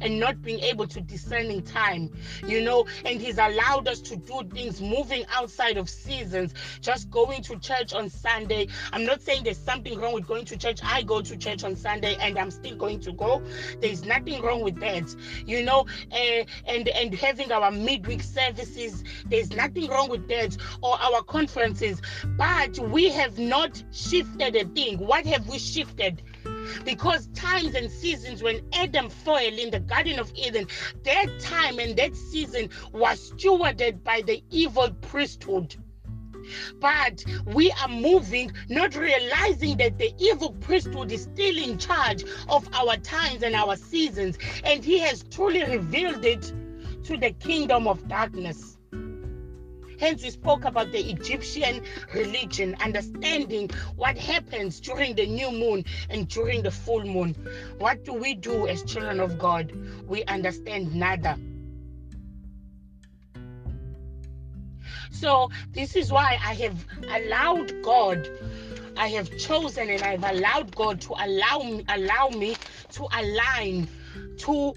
and 0.00 0.18
not 0.18 0.42
being 0.42 0.60
able 0.60 0.86
to 0.86 1.00
discern 1.00 1.46
in 1.46 1.62
time, 1.62 2.10
you 2.46 2.62
know, 2.62 2.86
and 3.04 3.20
He's 3.20 3.38
allowed 3.38 3.88
us 3.88 4.00
to 4.00 4.16
do 4.16 4.42
things 4.52 4.80
moving 4.80 5.24
outside 5.34 5.76
of 5.76 5.88
seasons, 5.88 6.54
just 6.80 7.10
going 7.10 7.42
to 7.42 7.58
church 7.58 7.92
on 7.92 8.08
Sunday. 8.08 8.68
I'm 8.92 9.04
not 9.04 9.22
saying 9.22 9.44
there's 9.44 9.58
something 9.58 9.98
wrong 9.98 10.14
with 10.14 10.26
going 10.26 10.44
to 10.46 10.56
church. 10.56 10.80
I 10.82 11.02
go 11.02 11.20
to 11.20 11.36
church 11.36 11.64
on 11.64 11.76
Sunday 11.76 12.16
and 12.20 12.38
I'm 12.38 12.50
still 12.50 12.76
going 12.76 13.00
to 13.00 13.12
go. 13.12 13.42
There's 13.80 14.04
nothing 14.04 14.42
wrong 14.42 14.62
with 14.62 14.78
that, 14.80 15.14
you 15.46 15.62
know, 15.62 15.86
uh, 16.12 16.44
and 16.66 16.88
and 16.88 17.14
having 17.14 17.52
our 17.52 17.70
midweek 17.70 18.22
services. 18.22 19.04
There's 19.26 19.50
nothing 19.50 19.88
wrong 19.88 20.08
with 20.08 20.28
that 20.28 20.56
or 20.82 21.00
our 21.00 21.22
conferences, 21.22 22.00
but 22.36 22.78
we 22.78 23.10
have 23.10 23.38
not 23.38 23.82
shifted 23.92 24.56
a 24.56 24.64
thing. 24.64 24.98
What 24.98 25.26
have 25.26 25.48
we 25.48 25.58
shifted? 25.58 26.22
Because 26.84 27.28
times 27.28 27.74
and 27.74 27.90
seasons 27.90 28.42
when 28.42 28.60
Adam 28.72 29.08
fell 29.08 29.36
in 29.36 29.70
the 29.70 29.80
Garden 29.80 30.18
of 30.18 30.32
Eden, 30.34 30.66
that 31.04 31.40
time 31.40 31.78
and 31.78 31.96
that 31.96 32.16
season 32.16 32.70
was 32.92 33.32
stewarded 33.32 34.02
by 34.04 34.22
the 34.22 34.42
evil 34.50 34.90
priesthood. 35.00 35.76
But 36.80 37.24
we 37.44 37.72
are 37.72 37.88
moving, 37.88 38.52
not 38.68 38.94
realizing 38.94 39.76
that 39.78 39.98
the 39.98 40.14
evil 40.18 40.52
priesthood 40.52 41.10
is 41.10 41.22
still 41.24 41.56
in 41.56 41.78
charge 41.78 42.24
of 42.48 42.68
our 42.72 42.96
times 42.98 43.42
and 43.42 43.54
our 43.54 43.76
seasons, 43.76 44.38
and 44.64 44.84
he 44.84 44.98
has 45.00 45.24
truly 45.24 45.64
revealed 45.64 46.24
it 46.24 46.52
to 47.04 47.16
the 47.16 47.32
kingdom 47.32 47.88
of 47.88 48.06
darkness. 48.08 48.75
Hence, 49.98 50.22
we 50.22 50.30
spoke 50.30 50.64
about 50.64 50.92
the 50.92 51.10
Egyptian 51.10 51.82
religion, 52.14 52.76
understanding 52.80 53.70
what 53.96 54.16
happens 54.16 54.80
during 54.80 55.14
the 55.14 55.26
new 55.26 55.50
moon 55.50 55.84
and 56.10 56.28
during 56.28 56.62
the 56.62 56.70
full 56.70 57.04
moon. 57.04 57.34
What 57.78 58.04
do 58.04 58.12
we 58.12 58.34
do 58.34 58.66
as 58.66 58.82
children 58.82 59.20
of 59.20 59.38
God? 59.38 59.72
We 60.06 60.24
understand 60.24 60.94
nada. 60.94 61.38
So, 65.10 65.50
this 65.72 65.96
is 65.96 66.12
why 66.12 66.38
I 66.44 66.54
have 66.54 66.84
allowed 67.08 67.82
God 67.82 68.28
I 68.96 69.08
have 69.08 69.36
chosen 69.36 69.90
and 69.90 70.02
I've 70.02 70.24
allowed 70.24 70.74
God 70.74 71.00
to 71.02 71.14
allow 71.18 71.58
me, 71.58 71.84
allow 71.88 72.28
me 72.28 72.56
to 72.92 73.06
align 73.12 73.88
to 74.38 74.74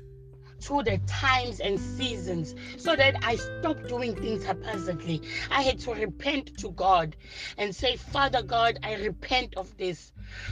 through 0.60 0.84
the 0.84 1.00
times 1.08 1.60
and 1.60 1.80
seasons 1.80 2.56
so 2.78 2.96
that 2.96 3.16
I 3.24 3.36
stopped 3.36 3.88
doing 3.88 4.16
things 4.16 4.44
haphazardly. 4.44 5.22
I 5.50 5.62
had 5.62 5.80
to 5.82 5.94
repent 5.94 6.58
to 6.60 6.72
God 6.72 7.16
and 7.58 7.76
say, 7.76 7.96
Father 7.96 8.42
God, 8.42 8.80
I 8.84 8.96
repent 8.96 9.56
of 9.56 9.76
this. 9.78 10.12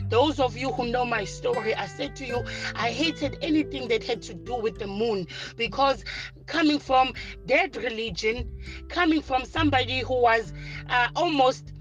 Those 0.09 0.39
of 0.39 0.57
you 0.57 0.71
who 0.71 0.87
know 0.87 1.05
my 1.05 1.23
story, 1.23 1.75
I 1.75 1.85
said 1.85 2.15
to 2.17 2.25
you, 2.25 2.43
I 2.75 2.91
hated 2.91 3.37
anything 3.41 3.87
that 3.89 4.03
had 4.03 4.21
to 4.23 4.33
do 4.33 4.55
with 4.55 4.79
the 4.79 4.87
moon 4.87 5.27
because 5.55 6.03
coming 6.47 6.79
from 6.79 7.13
that 7.45 7.75
religion, 7.75 8.49
coming 8.89 9.21
from 9.21 9.45
somebody 9.45 9.99
who 9.99 10.19
was 10.21 10.51
uh, 10.89 11.09
almost 11.15 11.73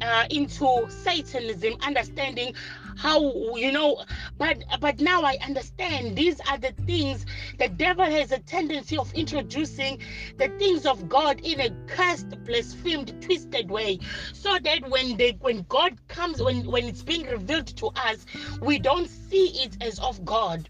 uh, 0.00 0.24
into 0.30 0.86
Satanism, 0.88 1.76
understanding 1.80 2.54
how 2.96 3.56
you 3.56 3.72
know 3.72 4.02
but 4.36 4.62
but 4.80 5.00
now 5.00 5.22
i 5.22 5.36
understand 5.42 6.14
these 6.16 6.38
are 6.48 6.58
the 6.58 6.72
things 6.86 7.24
the 7.58 7.68
devil 7.68 8.04
has 8.04 8.30
a 8.30 8.38
tendency 8.40 8.98
of 8.98 9.10
introducing 9.14 9.98
the 10.36 10.48
things 10.58 10.84
of 10.84 11.08
god 11.08 11.40
in 11.40 11.60
a 11.60 11.70
cursed 11.86 12.28
blasphemed 12.44 13.14
twisted 13.22 13.70
way. 13.70 13.98
So 14.32 14.58
that 14.58 14.88
when 14.88 15.16
they 15.16 15.32
when 15.40 15.64
god 15.68 15.96
comes 16.08 16.42
when 16.42 16.70
when 16.70 16.84
it's 16.84 17.02
being 17.02 17.26
revealed 17.26 17.68
to 17.78 17.86
us 17.88 18.26
we 18.60 18.78
don't 18.78 19.08
see 19.08 19.46
it 19.62 19.82
as 19.82 19.98
of 20.00 20.24
god 20.24 20.68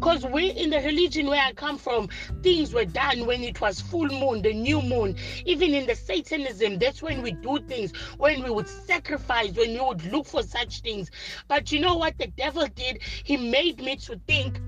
because 0.00 0.24
we 0.24 0.48
in 0.52 0.70
the 0.70 0.78
religion 0.78 1.26
where 1.26 1.42
I 1.42 1.52
come 1.52 1.76
from, 1.76 2.08
things 2.42 2.72
were 2.72 2.86
done 2.86 3.26
when 3.26 3.42
it 3.42 3.60
was 3.60 3.82
full 3.82 4.08
moon, 4.08 4.40
the 4.40 4.54
new 4.54 4.80
moon. 4.80 5.14
Even 5.44 5.74
in 5.74 5.86
the 5.86 5.94
Satanism, 5.94 6.78
that's 6.78 7.02
when 7.02 7.20
we 7.20 7.32
do 7.32 7.58
things, 7.68 7.92
when 8.16 8.42
we 8.42 8.48
would 8.48 8.66
sacrifice, 8.66 9.52
when 9.52 9.74
we 9.74 9.80
would 9.80 10.02
look 10.10 10.26
for 10.26 10.42
such 10.42 10.80
things. 10.80 11.10
But 11.48 11.70
you 11.70 11.80
know 11.80 11.96
what 11.96 12.16
the 12.16 12.28
devil 12.28 12.66
did? 12.74 13.02
He 13.02 13.36
made 13.36 13.80
me 13.80 13.96
to 13.96 14.18
think. 14.26 14.58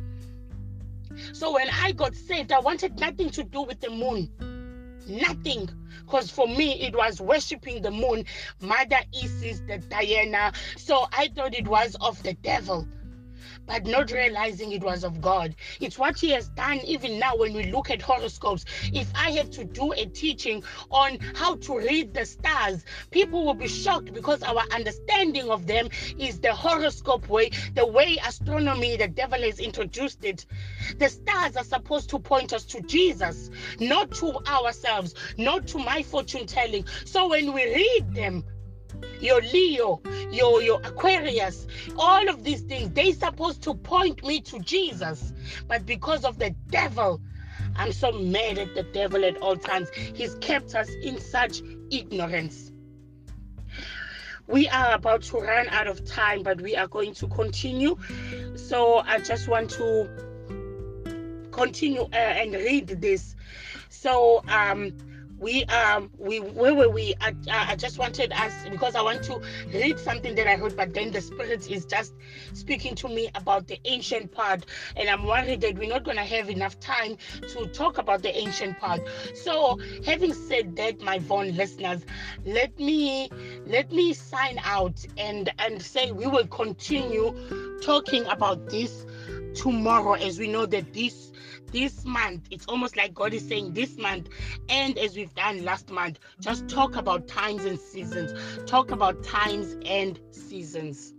So 1.33 1.55
when 1.55 1.69
I 1.71 1.93
got 1.93 2.15
saved, 2.15 2.53
I 2.53 2.61
wanted 2.61 3.01
nothing 3.01 3.31
to 3.31 3.43
do 3.43 3.63
with 3.63 3.81
the 3.81 3.89
moon. 3.89 4.29
Nothing. 5.09 5.71
Because 6.05 6.31
for 6.31 6.47
me, 6.47 6.75
it 6.83 6.95
was 6.95 7.23
worshiping 7.23 7.81
the 7.81 7.91
moon, 7.91 8.27
Mother 8.61 9.01
Isis, 9.15 9.61
the 9.61 9.79
Diana. 9.79 10.53
So 10.77 11.07
I 11.11 11.29
thought 11.35 11.55
it 11.55 11.67
was 11.67 11.97
of 12.03 12.23
the 12.23 12.35
devil 12.35 12.87
but 13.67 13.87
not 13.87 14.11
realizing 14.11 14.73
it 14.73 14.83
was 14.83 15.05
of 15.05 15.21
God. 15.21 15.55
It's 15.81 15.99
what 15.99 16.19
He 16.19 16.31
has 16.31 16.49
done 16.51 16.79
even 16.85 17.19
now 17.19 17.37
when 17.37 17.53
we 17.55 17.71
look 17.71 17.91
at 17.91 18.03
horoscopes. 18.03 18.65
Hmm. 18.87 18.97
If 18.97 19.13
I 19.15 19.31
have 19.33 19.51
to 19.53 19.65
do 19.65 19.93
a 19.93 20.07
teaching 20.07 20.63
on 20.91 21.19
how 21.35 21.57
to 21.57 21.79
read 21.79 22.15
the 22.15 22.27
stars, 22.27 22.85
people 23.11 23.45
will 23.45 23.55
be 23.55 23.69
shocked 23.69 24.13
because 24.13 24.43
our 24.43 24.63
understanding 24.73 25.51
of 25.51 25.67
them 25.67 25.89
is 26.19 26.41
the 26.41 26.55
horoscope 26.55 27.29
way, 27.29 27.51
the 27.75 27.87
way 27.87 28.19
astronomy, 28.27 28.97
the 28.97 29.09
devil 29.09 29.41
has 29.43 29.59
introduced 29.59 30.25
it. 30.25 30.47
The 30.99 31.09
stars 31.09 31.57
are 31.57 31.65
supposed 31.65 32.11
to 32.11 32.19
point 32.19 32.53
us 32.53 32.65
to 32.65 32.81
Jesus, 32.83 33.51
not 33.81 34.11
to 34.13 34.35
ourselves, 34.47 35.15
not 35.39 35.67
to 35.69 35.79
my 35.79 36.03
fortune 36.03 36.47
telling. 36.47 36.85
So 37.05 37.29
when 37.29 37.53
we 37.53 37.65
read 37.65 38.15
them, 38.15 38.45
your 39.21 39.41
Leo, 39.41 40.01
your 40.31 40.63
your 40.63 40.81
Aquarius, 40.85 41.67
all 41.99 42.29
of 42.29 42.45
these 42.45 42.63
things, 42.63 42.91
they 42.93 43.13
supposed 43.13 43.63
to 43.63 43.75
point 43.75 44.25
me 44.25 44.41
to 44.43 44.59
Jesus. 44.61 45.33
But 45.69 45.87
because 45.87 46.25
of 46.25 46.39
the 46.39 46.51
devil, 46.69 47.21
I'm 47.77 47.93
so 47.93 48.13
mad 48.13 48.59
at 48.59 48.75
the 48.75 48.83
devil 48.83 49.25
at 49.25 49.37
all 49.39 49.57
times. 49.57 49.91
He's 49.91 50.35
kept 50.37 50.75
us 50.75 50.89
in 51.03 51.21
such 51.21 51.63
ignorance. 51.91 52.73
we 54.47 54.69
are 54.69 54.95
about 54.95 55.23
to 55.23 55.39
run 55.39 55.69
out 55.69 55.87
of 55.87 56.05
time, 56.05 56.43
but 56.43 56.61
we 56.61 56.77
are 56.77 56.87
going 56.89 57.15
to 57.15 57.29
continue. 57.29 57.97
So 58.55 58.99
I 58.99 59.19
just 59.19 59.49
want 59.49 59.71
to 59.71 60.09
continue 61.53 62.03
uh, 62.03 62.17
and 62.17 62.53
read 62.55 62.89
this. 62.89 63.37
So 63.89 64.43
um, 64.49 64.93
we 65.43 65.65
um 65.65 66.09
we 66.19 66.39
where 66.39 66.75
were 66.75 66.89
we? 66.89 67.15
I, 67.21 67.35
I 67.51 67.77
just 67.77 67.99
wanted 67.99 68.33
us 68.33 68.55
because 68.71 68.95
i 68.95 69.03
want 69.03 69.25
to 69.25 69.41
read 69.75 69.99
something 69.99 70.35
that 70.37 70.47
i 70.47 70.55
heard 70.57 70.77
but 70.77 70.95
then 70.95 71.11
the 71.11 71.21
spirit 71.21 71.69
is 71.71 71.85
just 71.85 72.15
speaking 72.53 72.95
to 72.95 73.09
me 73.09 73.29
about 73.35 73.67
the 73.67 73.79
ancient 73.85 74.31
part. 74.33 74.65
And 74.97 75.11
i'm 75.11 75.25
worried 75.25 75.61
that 75.63 75.77
we're 75.77 75.89
not 75.89 76.05
going 76.05 76.17
to 76.17 76.25
have 76.25 76.49
enough 76.49 76.79
time 76.79 77.17
to 77.49 77.67
talk 77.67 77.99
about 77.99 78.23
the 78.23 78.35
ancient 78.37 78.79
part. 78.79 79.01
So 79.35 79.79
having 80.07 80.33
said 80.33 80.77
that 80.77 81.01
my 81.01 81.19
Von 81.19 81.57
listeners 81.57 82.07
let 82.45 82.79
me 82.79 83.29
let 83.67 83.91
me 83.91 84.15
sign 84.15 84.61
out 84.65 85.05
and 85.19 85.51
and 85.59 85.83
say 85.83 86.13
we 86.13 86.27
will 86.27 86.47
continue 86.47 87.35
talking 87.83 88.25
about 88.27 88.71
this 88.71 89.05
tomorrow 89.55 90.15
as 90.15 90.39
we 90.39 90.47
know 90.49 90.67
that 90.67 90.93
this 90.95 91.32
this 91.73 92.05
month 92.05 92.47
it's 92.51 92.67
almost 92.67 92.97
like 92.97 93.13
god 93.15 93.33
is 93.35 93.47
saying 93.47 93.73
this 93.73 93.97
month 93.97 94.29
and 94.69 94.99
as 94.99 95.17
we've 95.17 95.35
done 95.35 95.65
last 95.65 95.91
month 95.91 96.19
just 96.41 96.69
talk 96.69 96.97
about 96.97 97.27
times 97.27 97.65
and 97.65 97.79
seasons. 97.79 98.33
Talk 98.67 98.91
about 98.91 99.23
times 99.23 99.77
and 99.85 100.19
seasons 100.31 101.15